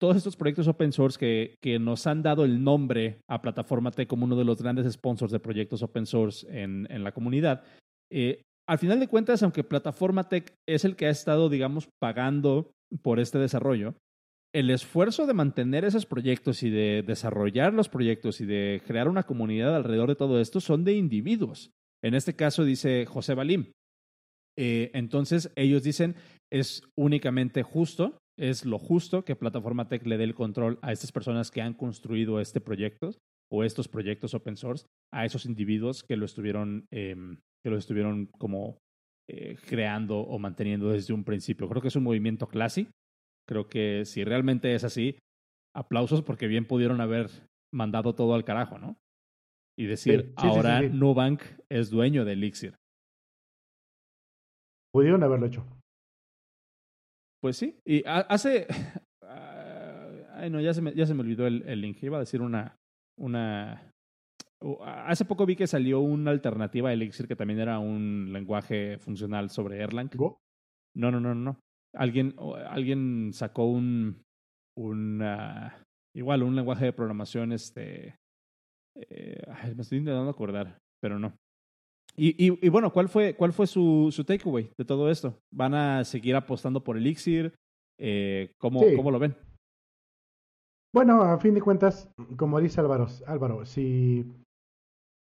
todos 0.00 0.16
estos 0.16 0.36
proyectos 0.36 0.68
open 0.68 0.92
source 0.92 1.18
que, 1.18 1.56
que, 1.60 1.78
nos 1.78 2.06
han 2.06 2.22
dado 2.22 2.44
el 2.44 2.62
nombre 2.62 3.20
a 3.28 3.42
Plataforma 3.42 3.90
Tech 3.90 4.08
como 4.08 4.26
uno 4.26 4.36
de 4.36 4.44
los 4.44 4.62
grandes 4.62 4.90
sponsors 4.92 5.32
de 5.32 5.40
proyectos 5.40 5.82
open 5.82 6.06
source 6.06 6.46
en, 6.50 6.86
en 6.90 7.02
la 7.02 7.12
comunidad, 7.12 7.64
eh, 8.10 8.42
al 8.68 8.78
final 8.78 9.00
de 9.00 9.08
cuentas, 9.08 9.42
aunque 9.42 9.64
Plataforma 9.64 10.28
Tech 10.28 10.54
es 10.68 10.84
el 10.84 10.94
que 10.94 11.06
ha 11.06 11.10
estado, 11.10 11.48
digamos, 11.48 11.88
pagando 11.98 12.70
por 13.02 13.18
este 13.18 13.38
desarrollo, 13.38 13.94
el 14.58 14.70
esfuerzo 14.70 15.26
de 15.28 15.34
mantener 15.34 15.84
esos 15.84 16.04
proyectos 16.04 16.64
y 16.64 16.70
de 16.70 17.04
desarrollar 17.06 17.72
los 17.72 17.88
proyectos 17.88 18.40
y 18.40 18.44
de 18.44 18.82
crear 18.84 19.08
una 19.08 19.22
comunidad 19.22 19.76
alrededor 19.76 20.08
de 20.08 20.16
todo 20.16 20.40
esto 20.40 20.60
son 20.60 20.82
de 20.82 20.94
individuos. 20.94 21.70
En 22.02 22.14
este 22.14 22.34
caso 22.34 22.64
dice 22.64 23.06
José 23.06 23.34
Balim. 23.34 23.70
Eh, 24.58 24.90
entonces 24.94 25.52
ellos 25.54 25.84
dicen 25.84 26.16
es 26.50 26.82
únicamente 26.96 27.62
justo, 27.62 28.18
es 28.36 28.64
lo 28.64 28.80
justo 28.80 29.24
que 29.24 29.36
Plataforma 29.36 29.88
Tech 29.88 30.04
le 30.04 30.18
dé 30.18 30.24
el 30.24 30.34
control 30.34 30.80
a 30.82 30.90
estas 30.90 31.12
personas 31.12 31.52
que 31.52 31.62
han 31.62 31.74
construido 31.74 32.40
este 32.40 32.60
proyecto 32.60 33.12
o 33.52 33.62
estos 33.62 33.86
proyectos 33.86 34.34
open 34.34 34.56
source, 34.56 34.86
a 35.14 35.24
esos 35.24 35.46
individuos 35.46 36.02
que 36.02 36.16
lo 36.16 36.24
estuvieron 36.24 36.84
em, 36.90 37.38
que 37.62 37.70
lo 37.70 37.76
estuvieron 37.76 38.26
como 38.26 38.78
eh, 39.28 39.56
creando 39.68 40.18
o 40.18 40.36
manteniendo 40.40 40.90
desde 40.90 41.14
un 41.14 41.22
principio. 41.22 41.68
Creo 41.68 41.80
que 41.80 41.88
es 41.88 41.96
un 41.96 42.02
movimiento 42.02 42.48
clásico. 42.48 42.90
Creo 43.48 43.68
que 43.68 44.04
si 44.04 44.24
realmente 44.24 44.74
es 44.74 44.84
así, 44.84 45.18
aplausos 45.74 46.22
porque 46.22 46.46
bien 46.46 46.66
pudieron 46.66 47.00
haber 47.00 47.30
mandado 47.72 48.14
todo 48.14 48.34
al 48.34 48.44
carajo, 48.44 48.78
¿no? 48.78 48.98
Y 49.78 49.86
decir, 49.86 50.32
ahora 50.36 50.82
Nubank 50.82 51.42
es 51.70 51.90
dueño 51.90 52.24
de 52.24 52.32
Elixir. 52.32 52.74
Pudieron 54.92 55.22
haberlo 55.22 55.46
hecho. 55.46 55.64
Pues 57.40 57.56
sí. 57.56 57.78
Y 57.86 58.02
hace. 58.06 58.66
Ay, 60.34 60.50
no, 60.50 60.60
ya 60.60 60.74
se 60.74 60.82
me, 60.82 60.94
ya 60.94 61.06
se 61.06 61.14
me 61.14 61.20
olvidó 61.20 61.46
el, 61.46 61.62
el 61.66 61.80
link. 61.80 62.02
Iba 62.02 62.16
a 62.16 62.20
decir 62.20 62.42
una, 62.42 62.76
una 63.18 63.92
Hace 64.60 65.24
poco 65.24 65.46
vi 65.46 65.54
que 65.54 65.68
salió 65.68 66.00
una 66.00 66.32
alternativa 66.32 66.88
a 66.88 66.92
Elixir 66.92 67.28
que 67.28 67.36
también 67.36 67.60
era 67.60 67.78
un 67.78 68.32
lenguaje 68.32 68.98
funcional 68.98 69.50
sobre 69.50 69.78
Erlang. 69.78 70.10
No, 70.96 71.12
no, 71.12 71.20
no, 71.20 71.34
no. 71.34 71.60
Alguien, 71.94 72.34
alguien 72.68 73.32
sacó 73.32 73.66
un, 73.66 74.22
un 74.76 75.22
igual 76.14 76.42
un 76.42 76.56
lenguaje 76.56 76.86
de 76.86 76.92
programación, 76.92 77.52
este, 77.52 78.16
eh, 78.96 79.42
me 79.74 79.82
estoy 79.82 79.98
intentando 79.98 80.30
acordar, 80.30 80.78
pero 81.00 81.18
no. 81.18 81.32
Y, 82.16 82.30
y, 82.44 82.66
y, 82.66 82.68
bueno, 82.68 82.92
¿cuál 82.92 83.08
fue, 83.08 83.34
cuál 83.34 83.52
fue 83.52 83.66
su, 83.66 84.08
su 84.10 84.24
takeaway 84.24 84.72
de 84.76 84.84
todo 84.84 85.08
esto? 85.08 85.38
¿Van 85.54 85.74
a 85.74 86.04
seguir 86.04 86.34
apostando 86.34 86.82
por 86.82 86.96
Elixir? 86.96 87.54
Eh, 88.00 88.52
¿cómo, 88.58 88.80
¿Cómo 88.96 89.10
lo 89.10 89.20
ven? 89.20 89.36
Bueno, 90.92 91.22
a 91.22 91.38
fin 91.38 91.54
de 91.54 91.60
cuentas, 91.60 92.10
como 92.36 92.60
dice 92.60 92.80
Álvaro, 92.80 93.06
Álvaro 93.26 93.64
si 93.64 94.26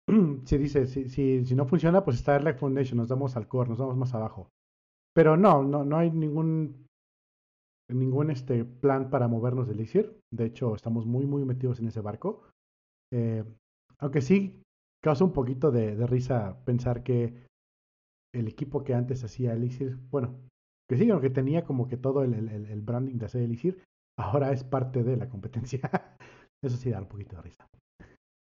si 0.46 0.58
dice, 0.58 0.88
si, 0.88 1.10
si, 1.10 1.46
si, 1.46 1.56
no 1.56 1.66
funciona, 1.66 2.04
pues 2.04 2.18
está 2.18 2.34
Airlight 2.34 2.58
Foundation, 2.58 2.98
nos 2.98 3.10
damos 3.10 3.36
al 3.36 3.48
core, 3.48 3.70
nos 3.70 3.78
damos 3.78 3.98
más 3.98 4.14
abajo. 4.16 4.50
Pero 5.14 5.38
no, 5.38 5.64
no, 5.64 5.84
no 5.84 5.98
hay 5.98 6.12
ningún 6.12 6.88
ningún 7.92 8.30
este 8.30 8.66
plan 8.66 9.10
para 9.10 9.28
movernos 9.28 9.68
del 9.68 9.78
Elixir. 9.78 10.20
De 10.32 10.46
hecho, 10.46 10.76
estamos 10.76 11.06
muy, 11.06 11.26
muy 11.26 11.44
metidos 11.44 11.80
en 11.80 11.88
ese 11.88 12.02
barco. 12.02 12.44
Eh, 13.12 13.44
aunque 13.98 14.22
sí 14.22 14.62
causa 15.04 15.24
un 15.24 15.34
poquito 15.34 15.72
de, 15.72 15.96
risa 16.06 16.64
pensar 16.66 17.04
que 17.04 17.48
el 18.34 18.48
equipo 18.48 18.84
que 18.84 18.94
antes 18.94 19.24
hacía 19.24 19.54
Elixir, 19.54 19.98
bueno, 20.12 20.40
que 20.88 20.98
sí, 20.98 21.10
aunque 21.10 21.30
tenía 21.30 21.66
como 21.66 21.88
que 21.88 21.98
todo 21.98 22.24
el, 22.24 22.34
el, 22.34 22.66
el 22.68 22.82
branding 22.82 23.18
de 23.18 23.26
hacer 23.26 23.42
Elixir, 23.42 23.82
ahora 24.18 24.52
es 24.52 24.64
parte 24.64 25.04
de 25.04 25.18
la 25.18 25.30
competencia. 25.30 25.80
Eso 26.64 26.78
sí 26.78 26.90
da 26.90 27.00
un 27.00 27.08
poquito 27.08 27.36
de 27.38 27.42
risa. 27.42 27.68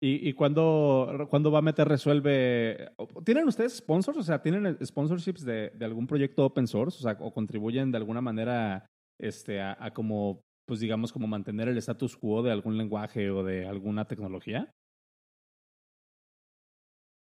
¿Y, 0.02 0.30
y 0.30 0.34
cuándo, 0.34 1.28
va 1.52 1.60
a 1.60 1.62
meter 1.62 1.88
Resuelve? 1.88 2.92
¿Tienen 3.26 3.48
ustedes 3.48 3.76
sponsors? 3.78 4.18
O 4.18 4.24
sea, 4.24 4.42
¿tienen 4.42 4.78
sponsorships 4.86 5.44
de, 5.44 5.72
de 5.72 5.86
algún 5.86 6.08
proyecto 6.08 6.46
open 6.46 6.68
source? 6.68 6.98
O 7.00 7.02
sea, 7.02 7.18
¿o 7.20 7.34
contribuyen 7.34 7.92
de 7.92 7.98
alguna 7.98 8.22
manera 8.22 8.86
este, 9.20 9.62
a, 9.62 9.92
como, 9.94 10.42
pues 10.66 10.80
digamos, 10.80 11.12
como 11.12 11.28
mantener 11.28 11.68
el 11.68 11.78
status 11.78 12.16
quo 12.16 12.42
de 12.42 12.52
algún 12.52 12.78
lenguaje 12.78 13.30
o 13.30 13.44
de 13.44 13.68
alguna 13.68 14.08
tecnología? 14.08 14.72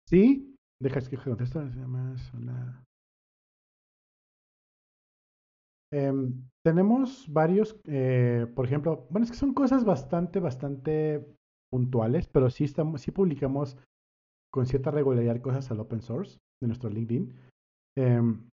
Sí, 0.09 0.57
deja 0.83 1.01
que 1.09 1.17
contesto. 1.17 1.63
Eh, 5.93 6.13
tenemos 6.65 7.33
varios, 7.33 7.81
eh, 7.85 8.49
por 8.57 8.67
ejemplo, 8.67 9.07
bueno, 9.11 9.25
es 9.25 9.31
que 9.31 9.37
son 9.37 9.55
cosas 9.55 9.85
bastante, 9.85 10.41
bastante 10.41 11.25
puntuales, 11.75 12.29
pero 12.29 12.51
sí, 12.51 12.63
estamos, 12.63 13.01
sí 13.01 13.11
publicamos 13.11 13.77
con 14.53 14.65
cierta 14.65 14.93
regularidad 14.93 15.41
cosas 15.41 15.73
al 15.73 15.81
open 15.81 16.03
source 16.03 16.39
de 16.63 16.69
nuestro 16.69 16.89
LinkedIn. 16.89 17.35
Em, 17.99 18.49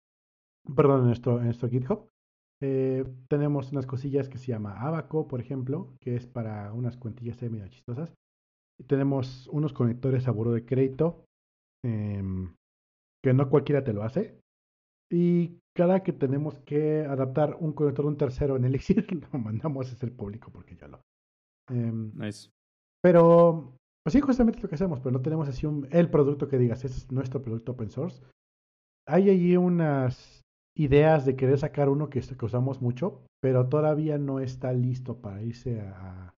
perdón, 0.73 1.01
en 1.01 1.07
nuestro, 1.07 1.41
nuestro 1.41 1.67
GitHub. 1.67 2.07
Eh, 2.63 3.03
tenemos 3.27 3.73
unas 3.73 3.85
cosillas 3.85 4.29
que 4.29 4.37
se 4.37 4.47
llama 4.47 4.79
Abaco, 4.79 5.27
por 5.27 5.41
ejemplo, 5.41 5.89
que 5.99 6.15
es 6.15 6.27
para 6.27 6.71
unas 6.71 6.95
cuentillas 6.95 7.41
medio 7.41 7.67
chistosas. 7.67 8.13
tenemos 8.87 9.49
unos 9.49 9.73
conectores 9.73 10.29
a 10.29 10.31
buro 10.31 10.53
de 10.53 10.65
crédito, 10.65 11.25
em, 11.83 12.55
que 13.21 13.33
no 13.33 13.49
cualquiera 13.49 13.83
te 13.83 13.91
lo 13.91 14.03
hace. 14.03 14.39
Y 15.11 15.59
cada 15.75 16.03
que 16.03 16.13
tenemos 16.13 16.57
que 16.59 17.01
adaptar 17.01 17.57
un 17.59 17.73
conector 17.73 18.05
de 18.05 18.11
un 18.11 18.17
tercero 18.17 18.55
en 18.55 18.63
Elixir, 18.71 19.05
lo 19.11 19.39
mandamos 19.39 19.89
a 19.89 19.95
hacer 19.95 20.15
público 20.15 20.51
porque 20.53 20.77
ya 20.77 20.87
lo. 20.87 21.01
Em, 21.69 22.13
nice. 22.15 22.49
Pero, 23.01 23.77
pues 24.03 24.13
sí, 24.13 24.21
justamente 24.21 24.61
lo 24.61 24.69
que 24.69 24.75
hacemos, 24.75 24.99
pero 24.99 25.11
no 25.11 25.21
tenemos 25.21 25.47
así 25.47 25.65
un, 25.65 25.87
el 25.91 26.09
producto 26.09 26.47
que 26.47 26.57
digas, 26.57 26.83
ese 26.83 26.97
es 26.97 27.11
nuestro 27.11 27.41
producto 27.41 27.73
open 27.73 27.89
source. 27.89 28.23
Hay 29.07 29.29
allí 29.29 29.57
unas 29.57 30.41
ideas 30.77 31.25
de 31.25 31.35
querer 31.35 31.57
sacar 31.57 31.89
uno 31.89 32.09
que, 32.09 32.21
que 32.21 32.45
usamos 32.45 32.81
mucho, 32.81 33.25
pero 33.41 33.67
todavía 33.69 34.17
no 34.17 34.39
está 34.39 34.73
listo 34.73 35.21
para 35.21 35.41
irse 35.41 35.81
a, 35.81 36.33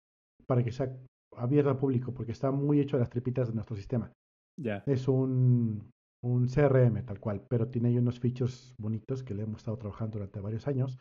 para 0.46 0.62
que 0.64 0.72
sea 0.72 0.96
abierto 1.36 1.70
al 1.70 1.78
público, 1.78 2.12
porque 2.12 2.32
está 2.32 2.50
muy 2.50 2.80
hecho 2.80 2.96
a 2.96 3.00
las 3.00 3.10
tripitas 3.10 3.48
de 3.48 3.54
nuestro 3.54 3.76
sistema. 3.76 4.12
Ya. 4.58 4.82
Es 4.86 5.08
un 5.08 5.90
un 6.24 6.46
CRM 6.46 7.04
tal 7.04 7.20
cual, 7.20 7.44
pero 7.48 7.68
tiene 7.68 7.88
ahí 7.88 7.98
unos 7.98 8.20
features 8.20 8.74
bonitos 8.78 9.22
que 9.22 9.34
le 9.34 9.42
hemos 9.42 9.58
estado 9.58 9.76
trabajando 9.76 10.18
durante 10.18 10.40
varios 10.40 10.66
años, 10.68 10.98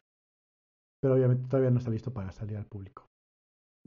pero 1.01 1.15
obviamente 1.15 1.47
todavía 1.47 1.71
no 1.71 1.79
está 1.79 1.91
listo 1.91 2.11
para 2.11 2.31
salir 2.31 2.57
al 2.57 2.65
público. 2.65 3.05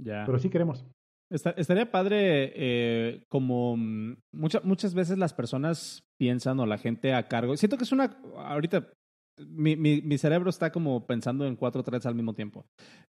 Ya. 0.01 0.25
Pero 0.27 0.39
sí 0.39 0.49
queremos. 0.49 0.87
Estaría 1.35 1.91
padre, 1.91 2.53
eh, 2.55 3.25
como 3.29 3.77
mm, 3.77 4.17
muchas 4.33 4.95
veces 4.95 5.19
las 5.19 5.35
personas 5.35 6.03
piensan 6.19 6.61
o 6.61 6.67
la 6.67 6.79
gente 6.79 7.15
a 7.15 7.29
cargo. 7.29 7.57
Siento 7.57 7.77
que 7.77 7.85
es 7.85 7.93
una. 7.93 8.17
Ahorita 8.37 8.89
mi, 9.39 9.77
mi, 9.77 10.01
mi, 10.03 10.19
cerebro 10.19 10.51
está 10.51 10.71
como 10.71 11.07
pensando 11.07 11.47
en 11.47 11.57
cuatro 11.57 11.83
threads 11.83 12.07
al 12.07 12.15
mismo 12.15 12.35
tiempo. 12.35 12.67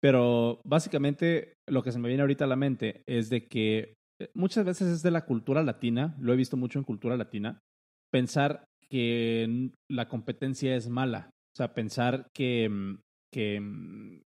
Pero 0.01 0.61
básicamente 0.64 1.55
lo 1.69 1.83
que 1.83 1.93
se 1.93 1.99
me 1.99 2.09
viene 2.09 2.23
ahorita 2.23 2.45
a 2.45 2.49
la 2.49 2.57
mente 2.57 3.03
es 3.07 3.29
de 3.29 3.47
que 3.47 3.95
eh, 4.21 4.31
muchas 4.35 4.64
veces 4.64 4.89
es 4.89 5.03
de 5.03 5.11
la 5.11 5.25
cultura 5.25 5.62
latina, 5.62 6.17
lo 6.19 6.33
he 6.33 6.37
visto 6.37 6.57
mucho 6.57 6.79
en 6.79 6.85
cultura 6.85 7.17
latina, 7.17 7.61
pensar 8.11 8.64
que 8.89 9.71
la 9.91 10.09
competencia 10.09 10.75
es 10.77 10.89
mala. 10.89 11.31
O 11.55 11.57
sea, 11.57 11.75
pensar 11.75 12.29
que, 12.35 12.69
mm, 12.69 12.99
que, 13.33 13.61
mm, 13.61 14.21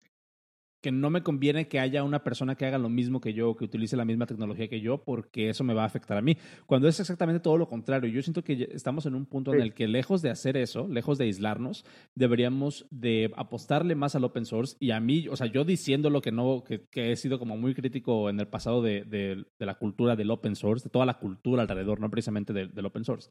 que 0.80 0.92
no 0.92 1.10
me 1.10 1.22
conviene 1.22 1.68
que 1.68 1.80
haya 1.80 2.04
una 2.04 2.22
persona 2.22 2.54
que 2.54 2.66
haga 2.66 2.78
lo 2.78 2.88
mismo 2.88 3.20
que 3.20 3.34
yo, 3.34 3.56
que 3.56 3.64
utilice 3.64 3.96
la 3.96 4.04
misma 4.04 4.26
tecnología 4.26 4.68
que 4.68 4.80
yo, 4.80 5.02
porque 5.04 5.48
eso 5.48 5.64
me 5.64 5.74
va 5.74 5.82
a 5.82 5.86
afectar 5.86 6.16
a 6.16 6.22
mí. 6.22 6.36
Cuando 6.66 6.88
es 6.88 7.00
exactamente 7.00 7.40
todo 7.40 7.56
lo 7.56 7.68
contrario. 7.68 8.10
Yo 8.10 8.22
siento 8.22 8.44
que 8.44 8.68
estamos 8.72 9.06
en 9.06 9.14
un 9.14 9.26
punto 9.26 9.52
en 9.52 9.60
el 9.60 9.74
que 9.74 9.88
lejos 9.88 10.22
de 10.22 10.30
hacer 10.30 10.56
eso, 10.56 10.86
lejos 10.88 11.18
de 11.18 11.24
aislarnos, 11.24 11.84
deberíamos 12.14 12.86
de 12.90 13.32
apostarle 13.36 13.94
más 13.94 14.14
al 14.14 14.24
open 14.24 14.46
source. 14.46 14.76
Y 14.78 14.92
a 14.92 15.00
mí, 15.00 15.26
o 15.28 15.36
sea, 15.36 15.46
yo 15.46 15.64
diciendo 15.64 16.10
lo 16.10 16.20
que 16.20 16.32
no, 16.32 16.62
que, 16.64 16.86
he 16.92 17.16
sido 17.16 17.38
como 17.38 17.56
muy 17.56 17.74
crítico 17.74 18.30
en 18.30 18.38
el 18.38 18.48
pasado 18.48 18.82
de, 18.82 19.04
de, 19.04 19.44
la 19.58 19.78
cultura 19.78 20.16
del 20.16 20.30
open 20.30 20.54
source, 20.54 20.84
de 20.84 20.90
toda 20.90 21.06
la 21.06 21.18
cultura 21.18 21.62
alrededor, 21.62 22.00
no 22.00 22.10
precisamente 22.10 22.52
del 22.52 22.86
open 22.86 23.04
source. 23.04 23.30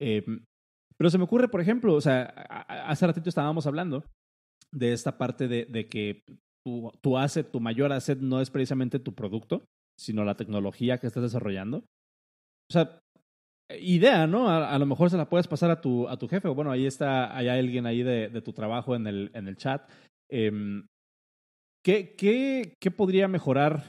Em, 0.00 0.44
pero 0.96 1.10
se 1.10 1.18
me 1.18 1.24
ocurre, 1.24 1.48
por 1.48 1.60
ejemplo, 1.60 1.94
o 1.94 2.00
sea, 2.00 2.24
hace 2.24 3.06
ratito 3.06 3.28
estábamos 3.28 3.66
hablando 3.66 4.04
de 4.72 4.92
esta 4.92 5.18
parte 5.18 5.48
de, 5.48 5.66
de 5.66 5.88
que 5.88 6.24
tu, 6.66 6.90
tu 7.00 7.16
asset, 7.16 7.48
tu 7.48 7.60
mayor 7.60 7.92
asset 7.92 8.18
no 8.18 8.40
es 8.40 8.50
precisamente 8.50 8.98
tu 8.98 9.14
producto, 9.14 9.64
sino 9.96 10.24
la 10.24 10.34
tecnología 10.34 10.98
que 10.98 11.06
estás 11.06 11.22
desarrollando. 11.22 11.78
O 11.78 12.72
sea, 12.72 12.98
idea, 13.78 14.26
¿no? 14.26 14.50
A, 14.50 14.76
lo 14.76 14.84
mejor 14.84 15.08
se 15.08 15.16
la 15.16 15.28
puedes 15.28 15.46
pasar 15.46 15.70
a 15.70 15.80
tu, 15.80 16.08
a 16.08 16.16
tu 16.16 16.26
jefe. 16.26 16.48
Bueno, 16.48 16.72
ahí 16.72 16.84
está, 16.84 17.36
hay 17.36 17.46
alguien 17.46 17.86
ahí 17.86 18.02
de, 18.02 18.30
de 18.30 18.42
tu 18.42 18.52
trabajo 18.52 18.96
en 18.96 19.06
el, 19.06 19.30
en 19.34 19.46
el 19.46 19.56
chat. 19.56 19.88
Eh, 20.28 20.50
¿qué, 21.84 22.16
qué, 22.16 22.74
¿Qué 22.80 22.90
podría 22.90 23.28
mejorar 23.28 23.84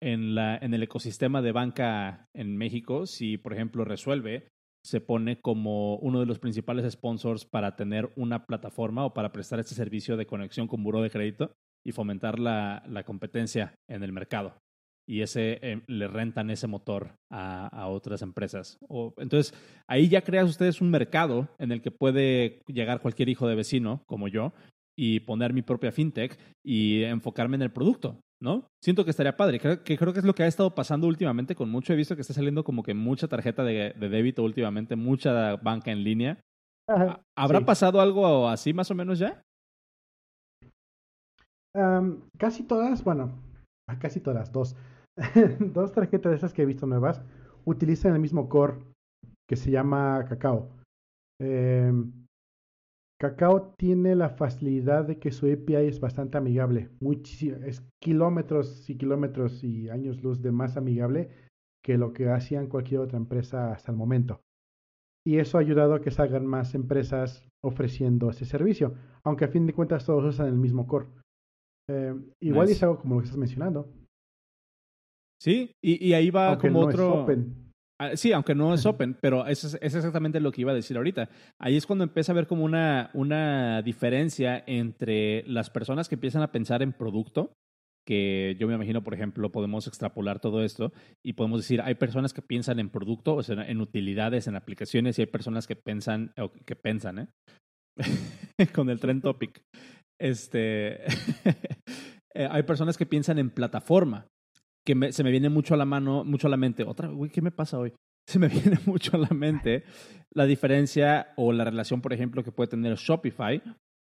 en, 0.00 0.34
la, 0.34 0.56
en 0.56 0.72
el 0.72 0.82
ecosistema 0.82 1.42
de 1.42 1.52
banca 1.52 2.30
en 2.34 2.56
México 2.56 3.04
si, 3.04 3.36
por 3.36 3.52
ejemplo, 3.52 3.84
resuelve 3.84 4.48
se 4.82 5.02
pone 5.02 5.38
como 5.38 5.96
uno 5.96 6.18
de 6.18 6.26
los 6.26 6.38
principales 6.38 6.90
sponsors 6.90 7.44
para 7.44 7.76
tener 7.76 8.10
una 8.16 8.46
plataforma 8.46 9.04
o 9.04 9.12
para 9.12 9.32
prestar 9.32 9.60
este 9.60 9.74
servicio 9.74 10.16
de 10.16 10.26
conexión 10.26 10.66
con 10.66 10.82
buró 10.82 11.02
de 11.02 11.10
crédito 11.10 11.52
y 11.84 11.92
fomentar 11.92 12.38
la, 12.38 12.82
la 12.86 13.04
competencia 13.04 13.74
en 13.88 14.02
el 14.02 14.12
mercado. 14.12 14.54
Y 15.08 15.22
ese 15.22 15.58
eh, 15.62 15.82
le 15.88 16.06
rentan 16.06 16.50
ese 16.50 16.68
motor 16.68 17.16
a, 17.30 17.66
a 17.66 17.88
otras 17.88 18.22
empresas. 18.22 18.78
O, 18.88 19.12
entonces, 19.18 19.52
ahí 19.88 20.08
ya 20.08 20.22
creas 20.22 20.48
ustedes 20.48 20.80
un 20.80 20.90
mercado 20.90 21.48
en 21.58 21.72
el 21.72 21.82
que 21.82 21.90
puede 21.90 22.60
llegar 22.68 23.00
cualquier 23.00 23.28
hijo 23.28 23.48
de 23.48 23.56
vecino, 23.56 24.02
como 24.06 24.28
yo, 24.28 24.52
y 24.96 25.20
poner 25.20 25.52
mi 25.52 25.62
propia 25.62 25.90
fintech 25.90 26.38
y 26.64 27.02
enfocarme 27.02 27.56
en 27.56 27.62
el 27.62 27.72
producto, 27.72 28.20
¿no? 28.40 28.68
Siento 28.80 29.04
que 29.04 29.10
estaría 29.10 29.36
padre, 29.36 29.58
creo 29.58 29.82
que 29.82 29.96
creo 29.96 30.12
que 30.12 30.18
es 30.18 30.24
lo 30.24 30.34
que 30.34 30.42
ha 30.42 30.46
estado 30.46 30.74
pasando 30.74 31.06
últimamente 31.06 31.54
con 31.54 31.70
mucho, 31.70 31.92
he 31.92 31.96
visto 31.96 32.14
que 32.14 32.20
está 32.20 32.34
saliendo 32.34 32.62
como 32.62 32.82
que 32.82 32.94
mucha 32.94 33.26
tarjeta 33.26 33.64
de, 33.64 33.94
de 33.98 34.08
débito 34.08 34.44
últimamente, 34.44 34.94
mucha 34.94 35.56
banca 35.56 35.90
en 35.90 36.04
línea. 36.04 36.40
¿Habrá 37.36 37.64
pasado 37.64 38.00
algo 38.00 38.48
así 38.48 38.72
más 38.72 38.90
o 38.90 38.94
menos 38.94 39.18
ya? 39.18 39.42
Casi 42.38 42.64
todas, 42.64 43.02
bueno, 43.04 43.32
casi 44.00 44.20
todas, 44.20 44.52
dos. 44.52 44.76
dos 45.60 45.92
tarjetas 45.92 46.30
de 46.30 46.36
esas 46.36 46.54
que 46.54 46.62
he 46.62 46.66
visto 46.66 46.86
nuevas 46.86 47.22
utilizan 47.64 48.14
el 48.14 48.20
mismo 48.20 48.48
core 48.48 48.78
que 49.48 49.56
se 49.56 49.70
llama 49.70 50.24
Cacao. 50.28 50.70
Cacao 53.20 53.74
tiene 53.78 54.16
la 54.16 54.30
facilidad 54.30 55.04
de 55.04 55.18
que 55.18 55.30
su 55.30 55.46
API 55.46 55.86
es 55.86 56.00
bastante 56.00 56.38
amigable, 56.38 56.90
es 57.00 57.86
kilómetros 58.02 58.90
y 58.90 58.96
kilómetros 58.96 59.62
y 59.62 59.88
años 59.90 60.22
luz 60.22 60.42
de 60.42 60.50
más 60.50 60.76
amigable 60.76 61.30
que 61.84 61.98
lo 61.98 62.12
que 62.12 62.30
hacían 62.30 62.66
cualquier 62.66 63.00
otra 63.00 63.18
empresa 63.18 63.72
hasta 63.72 63.92
el 63.92 63.98
momento. 63.98 64.40
Y 65.24 65.38
eso 65.38 65.56
ha 65.56 65.60
ayudado 65.60 65.94
a 65.94 66.00
que 66.00 66.10
salgan 66.10 66.46
más 66.46 66.74
empresas 66.74 67.46
ofreciendo 67.62 68.30
ese 68.30 68.44
servicio, 68.44 68.94
aunque 69.22 69.44
a 69.44 69.48
fin 69.48 69.66
de 69.66 69.72
cuentas 69.72 70.04
todos 70.04 70.24
usan 70.24 70.48
el 70.48 70.56
mismo 70.56 70.88
core. 70.88 71.06
Eh, 71.90 72.14
igual 72.40 72.68
es 72.68 72.82
algo 72.82 72.98
como 72.98 73.14
lo 73.14 73.20
que 73.20 73.24
estás 73.24 73.38
mencionando. 73.38 73.88
Sí, 75.40 75.72
y, 75.82 76.12
ahí 76.12 76.30
va 76.30 76.56
como 76.56 76.80
otro. 76.80 77.26
Ah, 78.00 78.16
sí, 78.16 78.32
aunque 78.32 78.54
no 78.54 78.74
es 78.74 78.86
open, 78.86 79.16
pero 79.20 79.46
eso 79.46 79.66
es, 79.66 79.94
exactamente 79.94 80.40
lo 80.40 80.50
que 80.50 80.60
iba 80.62 80.72
a 80.72 80.74
decir 80.74 80.96
ahorita. 80.96 81.28
Ahí 81.60 81.76
es 81.76 81.86
cuando 81.86 82.04
empieza 82.04 82.32
a 82.32 82.34
ver 82.34 82.46
como 82.46 82.64
una, 82.64 83.10
una 83.14 83.82
diferencia 83.82 84.62
entre 84.66 85.44
las 85.46 85.70
personas 85.70 86.08
que 86.08 86.16
empiezan 86.16 86.42
a 86.42 86.50
pensar 86.52 86.82
en 86.82 86.92
producto, 86.92 87.54
que 88.04 88.56
yo 88.58 88.66
me 88.66 88.74
imagino, 88.74 89.04
por 89.04 89.14
ejemplo, 89.14 89.52
podemos 89.52 89.86
extrapolar 89.86 90.40
todo 90.40 90.64
esto 90.64 90.92
y 91.24 91.34
podemos 91.34 91.60
decir, 91.60 91.80
hay 91.80 91.94
personas 91.94 92.32
que 92.32 92.42
piensan 92.42 92.80
en 92.80 92.90
producto, 92.90 93.36
o 93.36 93.42
sea, 93.42 93.62
en 93.64 93.80
utilidades, 93.80 94.48
en 94.48 94.56
aplicaciones, 94.56 95.18
y 95.18 95.22
hay 95.22 95.26
personas 95.26 95.66
que 95.66 95.76
piensan, 95.76 96.32
o 96.38 96.50
que 96.50 96.74
piensan, 96.74 97.18
¿eh? 97.18 97.28
Con 98.74 98.90
el 98.90 98.98
trend 98.98 99.22
topic. 99.22 99.62
Este, 100.20 101.04
eh, 102.34 102.48
hay 102.50 102.62
personas 102.62 102.96
que 102.96 103.06
piensan 103.06 103.38
en 103.38 103.50
plataforma, 103.50 104.26
que 104.84 105.12
se 105.12 105.24
me 105.24 105.30
viene 105.30 105.48
mucho 105.48 105.74
a 105.74 105.76
la 105.76 105.84
mano, 105.84 106.24
mucho 106.24 106.46
a 106.46 106.50
la 106.50 106.56
mente. 106.56 106.84
Otra, 106.84 107.10
uy, 107.10 107.30
¿qué 107.30 107.42
me 107.42 107.50
pasa 107.50 107.78
hoy? 107.78 107.92
Se 108.28 108.38
me 108.38 108.46
viene 108.46 108.78
mucho 108.86 109.16
a 109.16 109.18
la 109.18 109.30
mente 109.30 109.82
la 110.32 110.46
diferencia 110.46 111.32
o 111.36 111.52
la 111.52 111.64
relación, 111.64 112.00
por 112.00 112.12
ejemplo, 112.12 112.44
que 112.44 112.52
puede 112.52 112.70
tener 112.70 112.94
Shopify, 112.94 113.60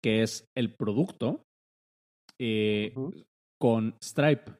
que 0.03 0.23
es 0.23 0.47
el 0.57 0.75
producto, 0.75 1.43
eh, 2.41 2.95
con 3.61 3.97
Stripe, 4.03 4.53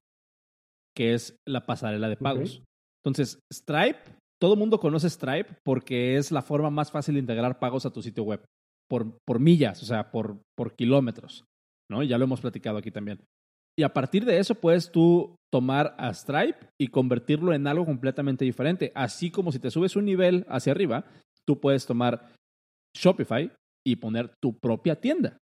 que 0.95 1.15
es 1.15 1.37
la 1.47 1.65
pasarela 1.65 2.09
de 2.09 2.17
pagos. 2.17 2.63
Entonces, 3.03 3.41
Stripe, 3.53 4.01
todo 4.39 4.53
el 4.55 4.59
mundo 4.59 4.81
conoce 4.81 5.09
Stripe 5.09 5.57
porque 5.65 6.17
es 6.17 6.31
la 6.31 6.43
forma 6.43 6.71
más 6.71 6.93
fácil 6.93 7.15
de 7.15 7.21
integrar 7.21 7.59
pagos 7.59 7.87
a 7.87 7.91
tu 7.91 8.03
sitio 8.03 8.25
web 8.25 8.45
por, 8.89 9.19
por 9.27 9.41
millas, 9.41 9.83
o 9.83 9.87
sea, 9.87 10.11
por, 10.11 10.41
por 10.57 10.75
kilómetros, 10.75 11.45
¿no? 11.91 12.03
Ya 12.03 12.19
lo 12.19 12.25
hemos 12.25 12.41
platicado 12.41 12.79
aquí 12.79 12.91
también. 12.91 13.21
Y 13.79 13.85
a 13.85 13.93
partir 13.93 14.25
de 14.25 14.39
eso 14.39 14.57
puedes 14.57 14.91
tú 14.91 15.37
tomar 15.53 15.95
a 15.99 16.13
Stripe 16.13 16.59
y 16.81 16.89
convertirlo 16.89 17.53
en 17.53 17.67
algo 17.67 17.85
completamente 17.85 18.45
diferente. 18.45 18.91
Así 18.95 19.31
como 19.31 19.53
si 19.53 19.61
te 19.61 19.71
subes 19.71 19.95
un 19.95 20.05
nivel 20.05 20.45
hacia 20.49 20.73
arriba, 20.73 21.05
tú 21.47 21.61
puedes 21.61 21.87
tomar 21.87 22.35
Shopify 22.97 23.53
y 23.87 23.97
poner 23.97 24.33
tu 24.43 24.59
propia 24.59 25.01
tienda. 25.01 25.39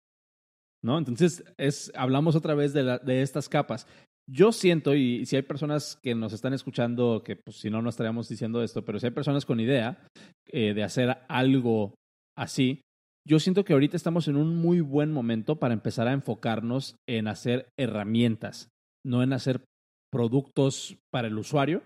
¿No? 0.84 0.98
Entonces, 0.98 1.44
es, 1.58 1.92
hablamos 1.96 2.36
otra 2.36 2.56
vez 2.56 2.74
de, 2.74 3.00
de 3.04 3.22
estas 3.22 3.48
capas. 3.48 3.88
Yo 4.28 4.52
siento, 4.52 4.96
y 4.96 5.26
si 5.26 5.36
hay 5.36 5.42
personas 5.44 6.00
que 6.02 6.16
nos 6.16 6.34
están 6.34 6.54
escuchando, 6.54 7.24
que 7.24 7.36
pues, 7.36 7.58
si 7.58 7.70
no, 7.70 7.82
no 7.82 7.90
estaríamos 7.90 8.28
diciendo 8.28 8.64
esto, 8.64 8.84
pero 8.84 9.00
si 9.00 9.06
hay 9.06 9.12
personas 9.12 9.46
con 9.46 9.60
idea 9.60 10.08
eh, 10.48 10.74
de 10.74 10.84
hacer 10.84 11.18
algo 11.28 11.94
así, 12.38 12.82
yo 13.26 13.40
siento 13.40 13.64
que 13.64 13.74
ahorita 13.74 13.96
estamos 13.96 14.28
en 14.28 14.36
un 14.36 14.56
muy 14.56 14.82
buen 14.82 15.12
momento 15.12 15.58
para 15.58 15.74
empezar 15.74 16.08
a 16.08 16.14
enfocarnos 16.14 16.98
en 17.08 17.28
hacer 17.28 17.68
herramientas, 17.78 18.70
no 19.06 19.24
en 19.24 19.34
hacer 19.34 19.64
productos 20.12 20.98
para 21.12 21.28
el 21.28 21.38
usuario. 21.38 21.84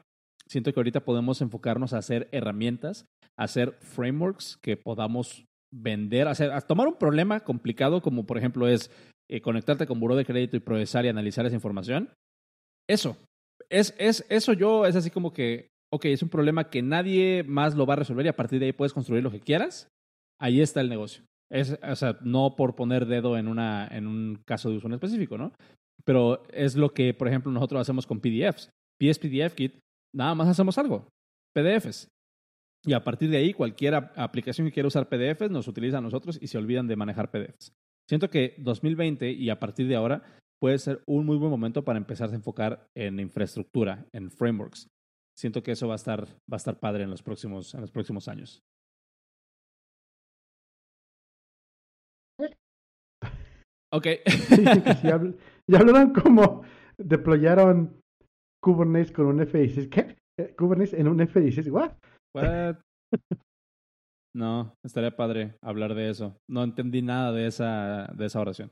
Siento 0.48 0.74
que 0.74 0.80
ahorita 0.80 1.06
podemos 1.06 1.42
enfocarnos 1.42 1.94
a 1.94 2.00
hacer 2.00 2.28
herramientas, 2.32 3.06
hacer 3.38 3.74
frameworks 3.82 4.58
que 4.64 4.78
podamos 4.78 5.46
vender, 5.72 6.28
hacer, 6.28 6.52
tomar 6.64 6.88
un 6.88 6.98
problema 6.98 7.42
complicado 7.42 8.02
como 8.02 8.26
por 8.26 8.38
ejemplo 8.38 8.68
es 8.68 8.90
eh, 9.30 9.42
conectarte 9.42 9.86
con 9.86 10.00
buró 10.00 10.16
de 10.16 10.26
crédito 10.26 10.56
y 10.56 10.62
procesar 10.62 11.06
y 11.06 11.10
analizar 11.10 11.46
esa 11.46 11.56
información. 11.56 12.10
Eso, 12.90 13.18
es, 13.70 13.94
es, 14.00 14.26
eso 14.30 14.54
yo 14.54 14.86
es 14.86 14.96
así 14.96 15.12
como 15.12 15.34
que, 15.34 15.68
ok, 15.94 16.06
es 16.06 16.24
un 16.24 16.30
problema 16.30 16.70
que 16.70 16.82
nadie 16.82 17.44
más 17.44 17.76
lo 17.76 17.86
va 17.86 17.94
a 17.94 17.98
resolver 17.98 18.26
y 18.26 18.30
a 18.30 18.36
partir 18.36 18.60
de 18.60 18.68
ahí 18.68 18.74
puedes 18.74 18.94
construir 18.94 19.22
lo 19.22 19.32
que 19.32 19.42
quieras 19.42 19.90
ahí 20.40 20.62
está 20.62 20.82
el 20.82 20.90
negocio. 20.90 21.24
Es, 21.50 21.78
o 21.82 21.96
sea, 21.96 22.18
no 22.22 22.56
por 22.56 22.76
poner 22.76 23.06
dedo 23.06 23.38
en, 23.38 23.48
una, 23.48 23.88
en 23.88 24.08
un 24.08 24.42
caso 24.46 24.70
de 24.70 24.78
uso 24.78 24.88
en 24.88 24.94
específico, 24.94 25.38
¿no? 25.38 25.54
Pero 26.04 26.44
es 26.50 26.76
lo 26.76 26.94
que, 26.94 27.14
por 27.14 27.28
ejemplo, 27.28 27.52
nosotros 27.52 27.82
hacemos 27.82 28.06
con 28.06 28.20
PDFs. 28.20 28.70
PS 29.00 29.20
PDF 29.20 29.54
Kit, 29.56 29.80
nada 30.14 30.36
más 30.36 30.48
hacemos 30.48 30.78
algo, 30.78 31.08
PDFs. 31.56 32.08
Y 32.86 32.94
a 32.94 33.04
partir 33.04 33.30
de 33.30 33.38
ahí, 33.38 33.54
cualquier 33.54 33.96
aplicación 33.96 34.68
que 34.68 34.74
quiera 34.74 34.88
usar 34.88 35.10
PDFs 35.10 35.52
nos 35.52 35.68
utiliza 35.68 35.98
a 35.98 36.02
nosotros 36.02 36.38
y 36.42 36.48
se 36.48 36.58
olvidan 36.58 36.88
de 36.88 36.96
manejar 36.96 37.32
PDFs. 37.32 37.74
Siento 38.10 38.30
que 38.30 38.56
2020 38.60 39.32
y 39.32 39.50
a 39.50 39.60
partir 39.60 39.88
de 39.88 39.96
ahora 39.96 40.24
puede 40.60 40.78
ser 40.80 41.04
un 41.06 41.26
muy 41.26 41.38
buen 41.38 41.52
momento 41.52 41.84
para 41.84 41.98
empezar 41.98 42.30
a 42.32 42.36
enfocar 42.36 42.88
en 42.96 43.20
infraestructura, 43.20 44.06
en 44.14 44.32
frameworks. 44.32 44.88
Siento 45.38 45.62
que 45.62 45.72
eso 45.72 45.88
va 45.88 45.96
a 45.96 45.98
estar, 45.98 46.26
va 46.26 46.56
a 46.56 46.58
estar 46.58 46.80
padre 46.80 47.04
en 47.04 47.10
los 47.10 47.22
próximos, 47.22 47.74
en 47.74 47.82
los 47.82 47.92
próximos 47.92 48.28
años. 48.28 48.64
Ok. 53.94 54.08
Sí, 54.26 54.64
que 54.64 54.94
sí, 54.96 55.08
habl- 55.08 55.38
y 55.68 55.76
hablaron 55.76 56.14
como 56.14 56.64
deployaron 56.98 58.00
Kubernetes 58.64 59.12
con 59.12 59.28
un 59.28 59.40
F16. 59.40 59.90
¿Qué? 59.90 60.18
Eh, 60.40 60.56
Kubernetes 60.58 60.94
en 60.94 61.08
un 61.08 61.20
F16. 61.20 61.70
¿What? 61.72 61.94
What? 62.36 62.78
No, 64.36 64.74
estaría 64.86 65.16
padre 65.16 65.56
hablar 65.64 65.96
de 65.96 66.10
eso. 66.10 66.38
No 66.50 66.64
entendí 66.64 67.02
nada 67.02 67.32
de 67.32 67.48
esa, 67.48 68.08
de 68.16 68.26
esa 68.26 68.40
oración. 68.40 68.72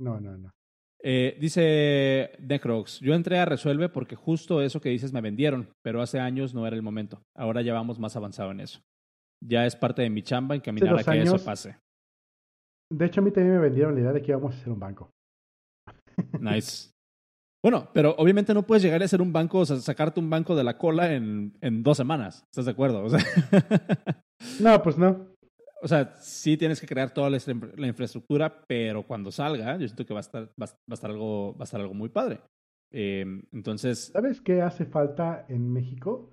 No, 0.00 0.20
no, 0.20 0.36
no. 0.36 0.50
Eh, 1.02 1.36
dice 1.40 2.32
Necrox, 2.40 3.00
yo 3.00 3.14
entré 3.14 3.38
a 3.38 3.46
Resuelve 3.46 3.88
porque 3.88 4.16
justo 4.16 4.60
eso 4.62 4.80
que 4.80 4.90
dices 4.90 5.12
me 5.12 5.20
vendieron, 5.22 5.70
pero 5.82 6.02
hace 6.02 6.20
años 6.20 6.54
no 6.54 6.66
era 6.66 6.76
el 6.76 6.82
momento. 6.82 7.22
Ahora 7.36 7.62
ya 7.62 7.72
vamos 7.72 7.98
más 7.98 8.16
avanzado 8.16 8.50
en 8.50 8.60
eso. 8.60 8.80
Ya 9.42 9.64
es 9.66 9.74
parte 9.74 10.02
de 10.02 10.10
mi 10.10 10.22
chamba 10.22 10.54
encaminar 10.54 10.98
a 10.98 11.02
que 11.02 11.10
años. 11.10 11.34
eso 11.34 11.44
pase. 11.44 11.76
De 12.92 13.06
hecho, 13.06 13.20
a 13.20 13.24
mí 13.24 13.30
también 13.30 13.54
me 13.56 13.60
vendieron 13.62 13.94
la 13.94 14.00
idea 14.00 14.12
de 14.12 14.22
que 14.22 14.32
íbamos 14.32 14.54
a 14.54 14.58
hacer 14.58 14.72
un 14.72 14.80
banco. 14.80 15.10
Nice. 16.40 16.90
Bueno, 17.62 17.88
pero 17.92 18.14
obviamente 18.18 18.54
no 18.54 18.66
puedes 18.66 18.82
llegar 18.82 19.02
a 19.02 19.08
ser 19.08 19.20
un 19.20 19.32
banco, 19.32 19.58
o 19.58 19.66
sea, 19.66 19.76
sacarte 19.76 20.18
un 20.18 20.30
banco 20.30 20.56
de 20.56 20.64
la 20.64 20.78
cola 20.78 21.12
en, 21.14 21.56
en 21.60 21.82
dos 21.82 21.96
semanas. 21.96 22.42
¿Estás 22.50 22.64
de 22.66 22.70
acuerdo? 22.72 23.04
O 23.04 23.10
sea, 23.10 23.20
No, 24.60 24.82
pues 24.82 24.96
no. 24.96 25.26
o 25.82 25.88
sea, 25.88 26.14
sí 26.16 26.56
tienes 26.56 26.80
que 26.80 26.86
crear 26.86 27.12
toda 27.12 27.28
la, 27.30 27.36
infra- 27.36 27.72
la 27.76 27.86
infraestructura, 27.86 28.64
pero 28.66 29.06
cuando 29.06 29.30
salga, 29.30 29.76
yo 29.76 29.86
siento 29.86 30.06
que 30.06 30.14
va 30.14 30.20
a 30.20 30.22
estar, 30.22 30.44
va, 30.60 30.64
a- 30.66 30.70
va 30.70 30.92
a 30.92 30.94
estar 30.94 31.10
algo, 31.10 31.52
va 31.56 31.62
a 31.62 31.64
estar 31.64 31.80
algo 31.80 31.92
muy 31.94 32.08
padre. 32.08 32.40
Eh, 32.92 33.24
entonces, 33.52 34.10
¿Sabes 34.12 34.40
qué 34.40 34.62
hace 34.62 34.84
falta 34.86 35.44
en 35.48 35.70
México? 35.72 36.32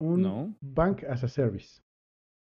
Un 0.00 0.22
No. 0.22 0.54
Bank 0.62 1.02
as 1.04 1.24
a 1.24 1.28
Service. 1.28 1.80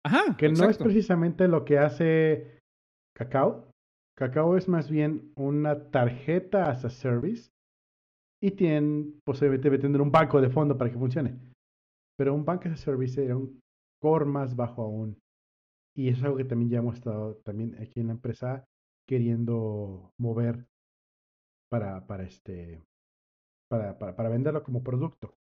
ajá, 0.05 0.35
Que 0.37 0.49
no 0.49 0.69
es 0.69 0.77
precisamente 0.77 1.47
lo 1.49 1.65
que 1.65 1.77
hace 1.77 2.59
Cacao. 3.21 3.71
Cacao 4.17 4.57
es 4.57 4.67
más 4.67 4.89
bien 4.89 5.31
una 5.35 5.91
tarjeta 5.91 6.71
as 6.71 6.83
a 6.85 6.89
service 6.89 7.51
y 8.41 8.51
tienen, 8.51 9.19
posiblemente 9.23 9.69
debe 9.69 9.79
tener 9.79 10.01
un 10.01 10.11
banco 10.11 10.41
de 10.41 10.49
fondo 10.49 10.75
para 10.75 10.89
que 10.89 10.97
funcione. 10.97 11.37
Pero 12.17 12.33
un 12.33 12.43
bank 12.43 12.65
as 12.65 12.73
a 12.73 12.77
service 12.77 13.23
era 13.23 13.37
un 13.37 13.59
core 14.01 14.25
más 14.25 14.55
bajo 14.55 14.81
aún. 14.81 15.19
Y 15.95 16.09
es 16.09 16.23
algo 16.23 16.37
que 16.37 16.45
también 16.45 16.71
ya 16.71 16.79
hemos 16.79 16.95
estado 16.95 17.35
también 17.45 17.75
aquí 17.79 17.99
en 17.99 18.07
la 18.07 18.13
empresa 18.13 18.65
queriendo 19.07 20.11
mover 20.19 20.65
para, 21.69 22.07
para 22.07 22.23
este 22.23 22.81
para, 23.69 23.99
para, 23.99 24.15
para 24.15 24.29
venderlo 24.29 24.63
como 24.63 24.81
producto. 24.81 25.35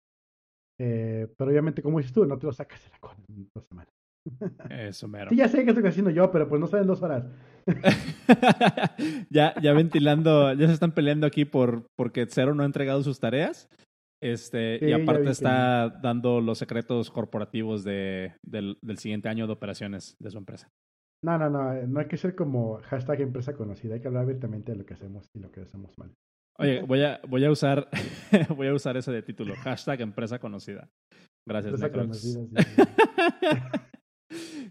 Eh, 0.79 1.31
pero 1.37 1.51
obviamente, 1.51 1.83
como 1.83 1.99
dices 1.99 2.13
tú, 2.13 2.25
no 2.25 2.39
te 2.39 2.47
lo 2.47 2.53
sacas 2.53 2.83
de 2.83 2.89
la 2.89 2.99
cola 2.99 3.23
en 3.29 3.49
dos 3.53 3.65
semanas. 3.67 3.96
Eso 4.69 5.07
mero. 5.07 5.29
Sí, 5.29 5.35
ya 5.35 5.47
sé 5.47 5.63
que 5.63 5.71
estoy 5.71 5.85
haciendo 5.87 6.11
yo, 6.11 6.31
pero 6.31 6.47
pues 6.47 6.59
no 6.59 6.67
salen 6.67 6.87
dos 6.87 7.01
horas. 7.01 7.25
ya, 9.29 9.53
ya 9.61 9.73
ventilando, 9.73 10.53
ya 10.53 10.67
se 10.67 10.73
están 10.73 10.93
peleando 10.93 11.27
aquí 11.27 11.45
por 11.45 11.87
porque 11.95 12.25
Cero 12.29 12.53
no 12.53 12.63
ha 12.63 12.65
entregado 12.65 13.03
sus 13.03 13.19
tareas. 13.19 13.69
Este, 14.21 14.79
Sí, 14.79 14.85
y 14.87 14.93
aparte 14.93 15.23
que 15.23 15.29
está 15.29 15.89
dando 15.89 16.41
los 16.41 16.57
secretos 16.57 17.11
corporativos 17.11 17.83
de, 17.83 18.33
del, 18.43 18.77
del 18.81 18.97
siguiente 18.97 19.29
año 19.29 19.45
de 19.45 19.53
operaciones 19.53 20.15
de 20.19 20.31
su 20.31 20.37
empresa. 20.37 20.69
No, 21.23 21.37
no, 21.37 21.49
no, 21.49 21.73
no 21.73 21.99
hay 21.99 22.07
que 22.07 22.17
ser 22.17 22.35
como 22.35 22.79
hashtag 22.83 23.21
empresa 23.21 23.55
conocida, 23.55 23.95
hay 23.95 24.01
que 24.01 24.07
hablar 24.07 24.23
abiertamente 24.23 24.71
de 24.71 24.77
lo 24.79 24.85
que 24.85 24.93
hacemos 24.93 25.27
y 25.35 25.39
lo 25.39 25.51
que 25.51 25.61
hacemos 25.61 25.97
mal. 25.97 26.13
Oye, 26.59 26.81
voy 26.81 27.03
a, 27.03 27.19
voy 27.27 27.45
a 27.45 27.51
usar, 27.51 27.87
voy 28.55 28.67
a 28.67 28.73
usar 28.73 28.97
ese 28.97 29.11
de 29.11 29.21
título, 29.21 29.55
hashtag 29.57 30.01
empresa 30.01 30.39
conocida. 30.39 30.89
Gracias, 31.47 31.73
Empresa 31.73 31.91
conocida, 31.91 32.45
sí. 32.61 32.81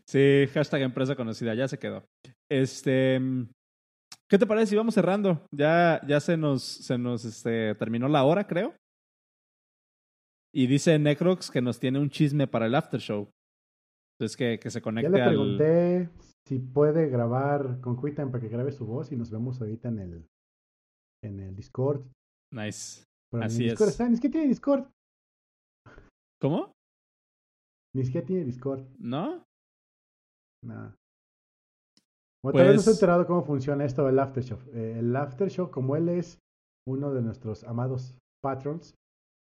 sí, 0.06 0.46
hashtag 0.52 0.82
empresa 0.82 1.16
conocida, 1.16 1.54
ya 1.54 1.68
se 1.68 1.78
quedó. 1.78 2.04
Este, 2.50 3.20
¿qué 4.28 4.38
te 4.38 4.46
parece 4.46 4.66
si 4.70 4.76
vamos 4.76 4.94
cerrando? 4.94 5.46
Ya, 5.54 6.00
ya 6.06 6.20
se 6.20 6.36
nos, 6.36 6.62
se 6.62 6.98
nos 6.98 7.24
este, 7.24 7.74
terminó 7.74 8.08
la 8.08 8.24
hora, 8.24 8.46
creo. 8.46 8.74
Y 10.54 10.66
dice 10.66 10.98
Necrox 10.98 11.50
que 11.50 11.60
nos 11.60 11.78
tiene 11.78 11.98
un 11.98 12.08
chisme 12.10 12.46
para 12.46 12.66
el 12.66 12.74
after 12.74 13.00
show. 13.00 13.30
Entonces 14.18 14.36
que, 14.36 14.58
que 14.58 14.70
se 14.70 14.78
Ya 14.78 14.82
conecte 14.82 15.10
le 15.10 15.22
al. 15.22 15.28
pregunté 15.28 16.10
si 16.48 16.58
puede 16.58 17.08
grabar 17.10 17.80
con 17.82 17.96
QuickTime 17.96 18.30
para 18.30 18.40
que 18.40 18.48
grabe 18.48 18.72
su 18.72 18.86
voz 18.86 19.12
y 19.12 19.16
nos 19.16 19.30
vemos 19.30 19.60
ahorita 19.60 19.88
en 19.88 19.98
el 19.98 20.26
en 21.22 21.40
el 21.40 21.54
Discord. 21.56 22.06
Nice. 22.54 23.04
Pero 23.30 23.44
Así 23.44 23.64
en 23.64 23.70
Discord 23.70 23.88
es. 23.88 23.96
siquiera 23.96 24.32
tiene 24.32 24.48
Discord. 24.48 24.86
¿Cómo? 26.40 26.72
Ni 27.96 28.04
siquiera 28.04 28.26
tiene 28.26 28.44
Discord. 28.44 28.84
¿No? 28.98 29.42
Nada. 30.64 30.94
Bueno, 32.44 32.58
tal 32.58 32.66
vez 32.68 32.76
no 32.76 32.82
se 32.82 32.90
ha 32.90 32.92
Pues- 32.92 32.96
enterado 32.96 33.26
cómo 33.26 33.42
funciona 33.42 33.84
esto 33.84 34.04
del 34.06 34.18
After 34.18 34.42
Show. 34.42 34.58
Eh, 34.72 34.96
el 34.98 35.16
After 35.16 35.48
Show, 35.48 35.70
como 35.70 35.96
él 35.96 36.08
es 36.08 36.38
uno 36.86 37.12
de 37.12 37.22
nuestros 37.22 37.64
amados 37.64 38.16
patrons, 38.42 38.94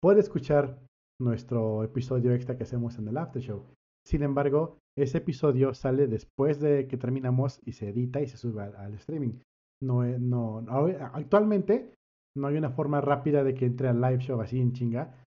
puede 0.02 0.20
escuchar 0.20 0.78
nuestro 1.20 1.82
episodio 1.84 2.32
extra 2.32 2.56
que 2.56 2.62
hacemos 2.64 2.98
en 2.98 3.08
el 3.08 3.16
After 3.16 3.42
Show. 3.42 3.64
Sin 4.06 4.22
embargo, 4.22 4.78
ese 4.96 5.18
episodio 5.18 5.74
sale 5.74 6.06
después 6.06 6.60
de 6.60 6.86
que 6.86 6.96
terminamos 6.96 7.60
y 7.66 7.72
se 7.72 7.88
edita 7.88 8.20
y 8.20 8.26
se 8.26 8.36
sube 8.36 8.62
al, 8.62 8.76
al 8.76 8.94
streaming. 8.94 9.40
No, 9.82 10.04
no, 10.04 10.62
no- 10.62 10.86
actualmente 11.12 11.92
no 12.36 12.46
hay 12.46 12.56
una 12.56 12.70
forma 12.70 13.00
rápida 13.00 13.42
de 13.44 13.54
que 13.54 13.66
entre 13.66 13.88
al 13.88 14.00
live 14.00 14.18
show 14.20 14.40
así 14.40 14.60
en 14.60 14.72
chinga. 14.72 15.22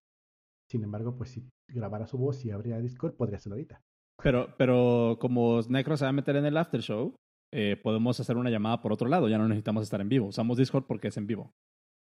Sin 0.70 0.82
embargo, 0.82 1.14
pues 1.16 1.30
si 1.30 1.44
grabara 1.72 2.06
su 2.06 2.18
voz 2.18 2.44
y 2.44 2.50
abría 2.50 2.78
Discord, 2.78 3.14
podría 3.14 3.36
hacerlo 3.36 3.54
ahorita. 3.54 3.80
Pero, 4.22 4.54
pero 4.58 5.16
como 5.20 5.60
Necro 5.68 5.96
se 5.96 6.04
va 6.04 6.10
a 6.10 6.12
meter 6.12 6.36
en 6.36 6.44
el 6.44 6.56
after 6.56 6.80
show, 6.80 7.14
eh, 7.52 7.80
podemos 7.82 8.20
hacer 8.20 8.36
una 8.36 8.50
llamada 8.50 8.80
por 8.80 8.92
otro 8.92 9.08
lado. 9.08 9.28
Ya 9.28 9.38
no 9.38 9.48
necesitamos 9.48 9.82
estar 9.82 10.00
en 10.00 10.08
vivo. 10.08 10.26
Usamos 10.26 10.58
Discord 10.58 10.84
porque 10.86 11.08
es 11.08 11.16
en 11.16 11.26
vivo. 11.26 11.50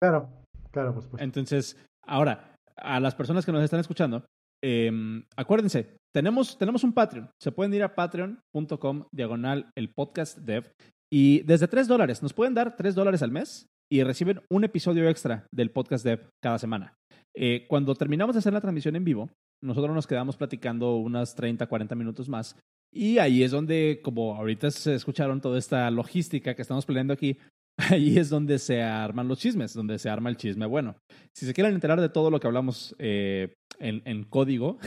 Claro, 0.00 0.28
claro, 0.70 0.94
por 0.94 1.02
supuesto. 1.02 1.24
Entonces, 1.24 1.76
ahora, 2.06 2.56
a 2.76 3.00
las 3.00 3.14
personas 3.14 3.44
que 3.44 3.52
nos 3.52 3.62
están 3.62 3.80
escuchando, 3.80 4.24
eh, 4.62 4.90
acuérdense, 5.36 5.96
tenemos, 6.14 6.56
tenemos 6.56 6.84
un 6.84 6.92
Patreon. 6.92 7.30
Se 7.40 7.52
pueden 7.52 7.74
ir 7.74 7.82
a 7.82 7.94
patreon.com 7.94 9.04
diagonal 9.12 9.70
el 9.76 9.92
podcast 9.92 10.38
dev. 10.38 10.70
Y 11.12 11.42
desde 11.42 11.68
3 11.68 11.86
dólares, 11.86 12.22
nos 12.22 12.32
pueden 12.32 12.54
dar 12.54 12.76
3 12.76 12.94
dólares 12.94 13.22
al 13.22 13.30
mes 13.30 13.66
y 13.90 14.02
reciben 14.02 14.40
un 14.50 14.64
episodio 14.64 15.08
extra 15.08 15.46
del 15.52 15.70
podcast 15.70 16.04
dev 16.04 16.28
cada 16.42 16.58
semana. 16.58 16.94
Eh, 17.36 17.66
cuando 17.68 17.94
terminamos 17.94 18.34
de 18.34 18.38
hacer 18.38 18.52
la 18.52 18.60
transmisión 18.60 18.96
en 18.96 19.04
vivo, 19.04 19.30
nosotros 19.62 19.94
nos 19.94 20.06
quedamos 20.06 20.36
platicando 20.36 20.96
unas 20.96 21.34
30, 21.34 21.66
40 21.66 21.94
minutos 21.94 22.28
más. 22.28 22.56
Y 22.92 23.18
ahí 23.18 23.42
es 23.42 23.50
donde, 23.50 24.00
como 24.02 24.36
ahorita 24.36 24.70
se 24.70 24.94
escucharon 24.94 25.40
toda 25.40 25.58
esta 25.58 25.90
logística 25.90 26.54
que 26.54 26.62
estamos 26.62 26.86
peleando 26.86 27.12
aquí, 27.12 27.38
ahí 27.90 28.18
es 28.18 28.30
donde 28.30 28.58
se 28.58 28.82
arman 28.82 29.26
los 29.26 29.38
chismes, 29.38 29.74
donde 29.74 29.98
se 29.98 30.08
arma 30.08 30.30
el 30.30 30.36
chisme 30.36 30.66
bueno. 30.66 30.96
Si 31.34 31.44
se 31.44 31.54
quieren 31.54 31.74
enterar 31.74 32.00
de 32.00 32.08
todo 32.08 32.30
lo 32.30 32.38
que 32.38 32.46
hablamos 32.46 32.94
eh, 32.98 33.54
en, 33.80 34.02
en 34.04 34.24
código, 34.24 34.78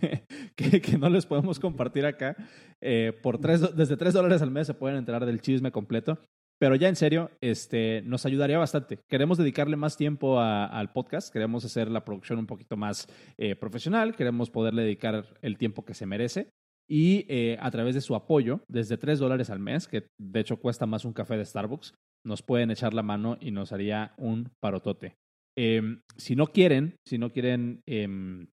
que, 0.56 0.80
que 0.80 0.98
no 0.98 1.08
les 1.08 1.26
podemos 1.26 1.58
compartir 1.58 2.06
acá, 2.06 2.36
eh, 2.80 3.12
por 3.22 3.38
tres, 3.38 3.74
desde 3.74 3.96
3 3.96 4.14
dólares 4.14 4.42
al 4.42 4.50
mes 4.50 4.66
se 4.66 4.74
pueden 4.74 4.98
enterar 4.98 5.26
del 5.26 5.40
chisme 5.40 5.72
completo. 5.72 6.18
Pero 6.58 6.74
ya 6.74 6.88
en 6.88 6.96
serio, 6.96 7.30
este, 7.40 8.02
nos 8.02 8.24
ayudaría 8.24 8.58
bastante. 8.58 8.98
Queremos 9.08 9.36
dedicarle 9.36 9.76
más 9.76 9.96
tiempo 9.96 10.40
al 10.40 10.92
podcast, 10.92 11.32
queremos 11.32 11.64
hacer 11.64 11.90
la 11.90 12.04
producción 12.04 12.38
un 12.38 12.46
poquito 12.46 12.76
más 12.76 13.08
eh, 13.36 13.54
profesional, 13.56 14.16
queremos 14.16 14.50
poderle 14.50 14.82
dedicar 14.82 15.38
el 15.42 15.58
tiempo 15.58 15.84
que 15.84 15.94
se 15.94 16.06
merece. 16.06 16.48
Y 16.88 17.26
eh, 17.28 17.58
a 17.60 17.70
través 17.70 17.94
de 17.94 18.00
su 18.00 18.14
apoyo, 18.14 18.60
desde 18.68 18.96
3 18.96 19.18
dólares 19.18 19.50
al 19.50 19.58
mes, 19.58 19.88
que 19.88 20.06
de 20.18 20.40
hecho 20.40 20.58
cuesta 20.58 20.86
más 20.86 21.04
un 21.04 21.12
café 21.12 21.36
de 21.36 21.44
Starbucks, 21.44 21.94
nos 22.24 22.42
pueden 22.42 22.70
echar 22.70 22.94
la 22.94 23.02
mano 23.02 23.36
y 23.40 23.50
nos 23.50 23.72
haría 23.72 24.14
un 24.16 24.50
parotote. 24.60 25.16
Em, 25.58 26.02
si 26.16 26.36
no 26.36 26.48
quieren, 26.48 26.96
si 27.06 27.18
no 27.18 27.32
quieren, 27.32 27.80
em, 27.86 28.48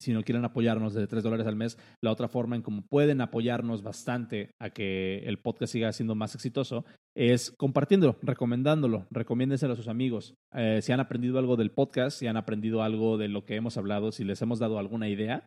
si 0.00 0.12
no 0.12 0.22
quieren 0.22 0.44
apoyarnos 0.44 0.94
desde 0.94 1.06
3 1.06 1.22
dólares 1.22 1.46
al 1.46 1.56
mes, 1.56 1.78
la 2.02 2.10
otra 2.10 2.28
forma 2.28 2.56
en 2.56 2.62
cómo 2.62 2.82
pueden 2.82 3.20
apoyarnos 3.20 3.82
bastante 3.82 4.50
a 4.60 4.70
que 4.70 5.18
el 5.26 5.38
podcast 5.38 5.72
siga 5.72 5.92
siendo 5.92 6.14
más 6.14 6.34
exitoso 6.34 6.84
es 7.14 7.50
compartiéndolo, 7.50 8.16
recomendándolo, 8.22 9.06
recomiéndenselo 9.10 9.74
a 9.74 9.76
sus 9.76 9.88
amigos. 9.88 10.34
Eh, 10.54 10.80
si 10.82 10.92
han 10.92 11.00
aprendido 11.00 11.38
algo 11.38 11.56
del 11.56 11.70
podcast, 11.70 12.18
si 12.18 12.26
han 12.26 12.36
aprendido 12.36 12.82
algo 12.82 13.18
de 13.18 13.28
lo 13.28 13.44
que 13.44 13.56
hemos 13.56 13.76
hablado, 13.76 14.12
si 14.12 14.24
les 14.24 14.40
hemos 14.42 14.58
dado 14.58 14.78
alguna 14.78 15.08
idea, 15.08 15.44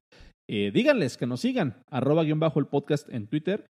eh, 0.50 0.72
díganles 0.74 1.18
que 1.18 1.26
nos 1.26 1.40
sigan, 1.40 1.82
arroba 1.90 2.24
guion 2.24 2.40
bajo 2.40 2.60
el 2.60 2.68
podcast 2.68 3.10
en 3.10 3.28
Twitter 3.28 3.66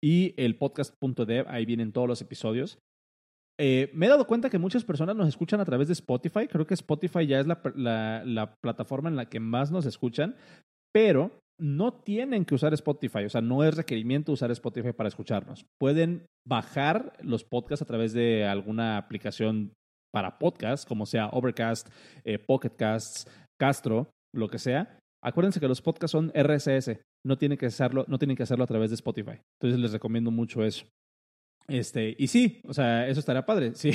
y 0.00 0.34
el 0.36 0.56
podcast.dev, 0.56 1.46
ahí 1.48 1.66
vienen 1.66 1.92
todos 1.92 2.06
los 2.06 2.20
episodios. 2.20 2.78
Eh, 3.60 3.90
me 3.92 4.06
he 4.06 4.08
dado 4.08 4.26
cuenta 4.26 4.50
que 4.50 4.58
muchas 4.58 4.84
personas 4.84 5.16
nos 5.16 5.28
escuchan 5.28 5.60
a 5.60 5.64
través 5.64 5.88
de 5.88 5.92
Spotify. 5.94 6.46
Creo 6.46 6.66
que 6.66 6.74
Spotify 6.74 7.26
ya 7.26 7.40
es 7.40 7.46
la, 7.46 7.60
la- 7.74 8.22
la 8.24 8.54
plataforma 8.62 9.08
en 9.08 9.16
la 9.16 9.28
que 9.28 9.40
más 9.40 9.70
nos 9.72 9.84
escuchan, 9.86 10.36
pero 10.94 11.32
no 11.60 11.92
tienen 11.92 12.44
que 12.44 12.54
usar 12.54 12.72
Spotify. 12.74 13.24
O 13.24 13.28
sea, 13.30 13.40
no 13.40 13.64
es 13.64 13.76
requerimiento 13.76 14.30
usar 14.32 14.50
Spotify 14.52 14.92
para 14.92 15.08
escucharnos. 15.08 15.66
Pueden 15.80 16.26
bajar 16.46 17.14
los 17.20 17.42
podcasts 17.42 17.82
a 17.82 17.86
través 17.86 18.12
de 18.12 18.46
alguna 18.46 18.96
aplicación 18.96 19.72
para 20.14 20.38
podcast, 20.38 20.86
como 20.88 21.04
sea 21.04 21.28
Overcast, 21.28 21.88
eh, 22.24 22.38
Pocket 22.38 22.70
Casts, 22.76 23.26
Castro, 23.60 24.08
lo 24.32 24.48
que 24.48 24.58
sea. 24.58 24.98
Acuérdense 25.22 25.58
que 25.58 25.66
los 25.68 25.82
podcasts 25.82 26.12
son 26.12 26.30
RSS. 26.32 27.00
No 27.26 27.36
tienen, 27.36 27.58
que 27.58 27.66
hacerlo, 27.66 28.04
no 28.06 28.18
tienen 28.18 28.36
que 28.36 28.44
hacerlo 28.44 28.62
a 28.62 28.68
través 28.68 28.90
de 28.90 28.94
Spotify. 28.94 29.40
Entonces 29.60 29.80
les 29.80 29.92
recomiendo 29.92 30.30
mucho 30.30 30.62
eso. 30.64 30.86
Este, 31.68 32.14
y 32.18 32.28
sí, 32.28 32.60
o 32.66 32.72
sea, 32.72 33.06
eso 33.08 33.20
estaría 33.20 33.44
padre. 33.46 33.72
Sí, 33.74 33.92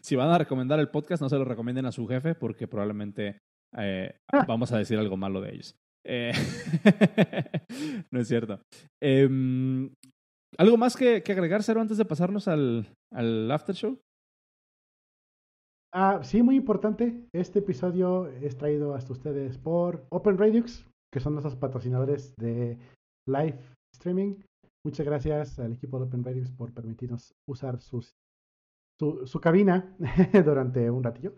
si 0.00 0.16
van 0.16 0.30
a 0.30 0.38
recomendar 0.38 0.80
el 0.80 0.88
podcast, 0.90 1.20
no 1.22 1.28
se 1.28 1.36
lo 1.36 1.44
recomienden 1.44 1.86
a 1.86 1.92
su 1.92 2.06
jefe 2.06 2.34
porque 2.34 2.66
probablemente 2.66 3.38
eh, 3.76 4.16
Ah. 4.32 4.44
vamos 4.48 4.72
a 4.72 4.78
decir 4.78 4.98
algo 4.98 5.16
malo 5.16 5.40
de 5.40 5.50
ellos. 5.54 5.74
Eh, 6.06 6.32
no 8.10 8.20
es 8.20 8.28
cierto. 8.28 8.60
Em, 9.02 9.92
¿Algo 10.58 10.76
más 10.76 10.96
que, 10.96 11.22
que 11.22 11.32
agregar, 11.32 11.62
Cero, 11.62 11.80
antes 11.80 11.98
de 11.98 12.04
pasarnos 12.04 12.48
al, 12.48 12.88
al 13.12 13.50
after 13.50 13.74
show? 13.74 14.00
Ah, 15.92 16.20
sí, 16.22 16.42
muy 16.42 16.56
importante. 16.56 17.26
Este 17.34 17.58
episodio 17.58 18.28
es 18.28 18.56
traído 18.56 18.94
hasta 18.94 19.12
ustedes 19.12 19.58
por 19.58 20.06
Open 20.10 20.38
Radix, 20.38 20.86
que 21.12 21.20
son 21.20 21.34
nuestros 21.34 21.56
patrocinadores 21.56 22.34
de 22.36 22.78
live 23.28 23.58
streaming. 23.94 24.36
Muchas 24.84 25.04
gracias 25.06 25.58
al 25.58 25.72
equipo 25.74 25.98
de 25.98 26.06
Open 26.06 26.24
por 26.56 26.72
permitirnos 26.72 27.34
usar 27.48 27.80
sus, 27.80 28.14
su, 28.98 29.26
su 29.26 29.40
cabina 29.40 29.94
durante 30.44 30.90
un 30.90 31.02
ratillo. 31.02 31.34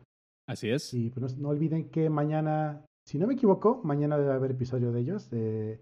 Así 0.49 0.69
es. 0.71 0.95
Y 0.95 1.11
pues, 1.11 1.37
no, 1.37 1.43
no 1.43 1.49
olviden 1.51 1.91
que 1.91 2.09
mañana, 2.11 2.85
si 3.07 3.19
no 3.19 3.27
me 3.27 3.35
equivoco, 3.35 3.81
mañana 3.85 4.19
debe 4.19 4.33
haber 4.33 4.53
episodio 4.53 4.93
de 4.93 5.01
ellos 5.01 5.31
de- 5.31 5.81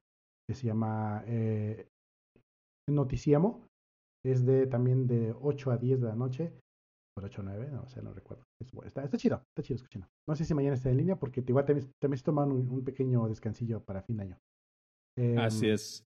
que 0.48 0.54
se 0.54 0.66
llama 0.66 1.22
eh, 1.26 1.86
Noticiamo. 2.88 3.66
Es 4.24 4.44
de 4.44 4.66
también 4.66 5.06
de 5.06 5.34
8 5.40 5.70
a 5.70 5.78
10 5.78 6.00
de 6.00 6.08
la 6.08 6.14
noche. 6.14 6.52
Por 7.14 7.24
8 7.24 7.40
a 7.40 7.44
9, 7.44 7.70
no 7.72 7.88
sé, 7.88 8.02
no 8.02 8.12
recuerdo. 8.12 8.44
Es 8.60 8.72
está, 8.86 9.04
está 9.04 9.16
chido, 9.16 9.42
está 9.54 9.62
chido 9.62 9.76
escuchando. 9.76 10.06
No 10.28 10.34
sé 10.36 10.44
si 10.44 10.54
mañana 10.54 10.74
está 10.74 10.90
en 10.90 10.98
línea 10.98 11.16
porque 11.16 11.42
igual 11.46 11.64
también, 11.64 11.90
también 12.00 12.18
se 12.18 12.24
toman 12.24 12.52
un, 12.52 12.68
un 12.68 12.84
pequeño 12.84 13.28
descansillo 13.28 13.82
para 13.82 14.02
fin 14.02 14.16
de 14.18 14.22
año. 14.24 14.38
Eh, 15.18 15.36
Así 15.38 15.68
es. 15.68 16.04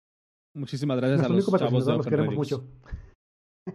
Muchísimas 0.55 0.97
gracias 0.99 1.21
a 1.21 1.29
los 1.29 1.47
chavos 1.59 1.87
de 1.87 1.93
los 1.93 2.07
queremos 2.07 2.35
mucho. 2.35 2.65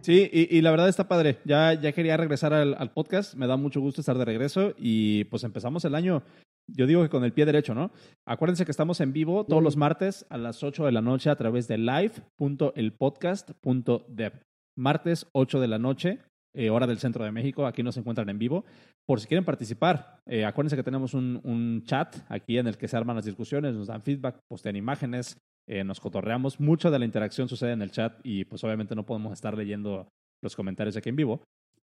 Sí, 0.02 0.28
y, 0.32 0.56
y 0.56 0.62
la 0.62 0.70
verdad 0.70 0.88
está 0.88 1.08
padre. 1.08 1.38
Ya, 1.44 1.74
ya 1.74 1.92
quería 1.92 2.16
regresar 2.16 2.54
al, 2.54 2.74
al 2.78 2.92
podcast. 2.92 3.34
Me 3.34 3.46
da 3.46 3.56
mucho 3.56 3.80
gusto 3.80 4.00
estar 4.00 4.16
de 4.16 4.24
regreso. 4.24 4.72
Y 4.78 5.24
pues 5.24 5.42
empezamos 5.44 5.84
el 5.84 5.94
año, 5.96 6.22
yo 6.68 6.86
digo 6.86 7.02
que 7.02 7.08
con 7.08 7.24
el 7.24 7.32
pie 7.32 7.44
derecho, 7.44 7.74
¿no? 7.74 7.90
Acuérdense 8.26 8.64
que 8.64 8.70
estamos 8.70 9.00
en 9.00 9.12
vivo 9.12 9.44
todos 9.44 9.60
Yay. 9.60 9.64
los 9.64 9.76
martes 9.76 10.26
a 10.30 10.38
las 10.38 10.62
8 10.62 10.86
de 10.86 10.92
la 10.92 11.02
noche 11.02 11.28
a 11.28 11.36
través 11.36 11.66
de 11.68 11.78
live.elpodcast.dev. 11.78 14.32
Martes 14.78 15.26
8 15.32 15.60
de 15.60 15.68
la 15.68 15.78
noche, 15.78 16.20
eh, 16.54 16.70
hora 16.70 16.86
del 16.86 16.98
centro 16.98 17.24
de 17.24 17.32
México. 17.32 17.66
Aquí 17.66 17.82
nos 17.82 17.96
encuentran 17.96 18.28
en 18.30 18.38
vivo. 18.38 18.64
Por 19.06 19.20
si 19.20 19.26
quieren 19.26 19.44
participar, 19.44 20.20
eh, 20.26 20.44
acuérdense 20.44 20.76
que 20.76 20.84
tenemos 20.84 21.14
un, 21.14 21.40
un 21.42 21.82
chat 21.84 22.16
aquí 22.28 22.58
en 22.58 22.68
el 22.68 22.78
que 22.78 22.86
se 22.86 22.96
arman 22.96 23.16
las 23.16 23.24
discusiones, 23.24 23.74
nos 23.74 23.88
dan 23.88 24.02
feedback, 24.02 24.38
postean 24.48 24.76
imágenes, 24.76 25.36
eh, 25.70 25.84
nos 25.84 26.00
cotorreamos. 26.00 26.58
Mucha 26.58 26.90
de 26.90 26.98
la 26.98 27.04
interacción 27.04 27.48
sucede 27.48 27.70
en 27.72 27.82
el 27.82 27.92
chat 27.92 28.18
y 28.24 28.44
pues 28.44 28.64
obviamente 28.64 28.96
no 28.96 29.06
podemos 29.06 29.32
estar 29.32 29.56
leyendo 29.56 30.08
los 30.42 30.56
comentarios 30.56 30.96
aquí 30.96 31.10
en 31.10 31.16
vivo. 31.16 31.44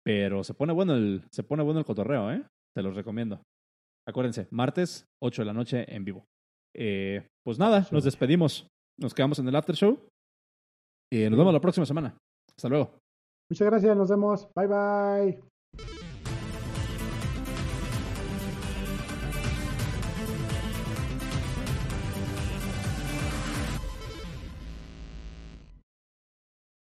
Pero 0.04 0.44
se 0.44 0.54
pone 0.54 0.74
bueno 0.74 0.96
el, 0.96 1.24
se 1.32 1.44
pone 1.44 1.64
bueno 1.64 1.80
el 1.80 1.86
cotorreo, 1.86 2.30
¿eh? 2.30 2.44
Te 2.76 2.84
los 2.84 2.94
recomiendo. 2.94 3.42
Acuérdense, 4.06 4.48
martes, 4.52 5.06
8 5.24 5.44
de 5.44 5.46
la 5.46 5.54
noche 5.54 5.96
en 5.96 6.04
vivo. 6.04 6.26
Eh, 6.76 7.26
pues 7.46 7.58
nada, 7.58 7.88
nos 7.92 8.04
despedimos. 8.04 8.68
Nos 9.00 9.14
quedamos 9.14 9.40
en 9.40 9.48
el 9.48 9.56
after 9.56 9.76
show. 9.76 9.98
Y 11.10 11.30
nos 11.30 11.40
vemos 11.40 11.54
la 11.54 11.62
próxima 11.62 11.86
semana. 11.86 12.18
Hasta 12.58 12.68
luego. 12.68 13.00
Muchas 13.50 13.66
gracias, 13.66 13.96
nos 13.96 14.10
vemos. 14.10 14.50
Bye 14.56 14.68
bye. 14.68 15.49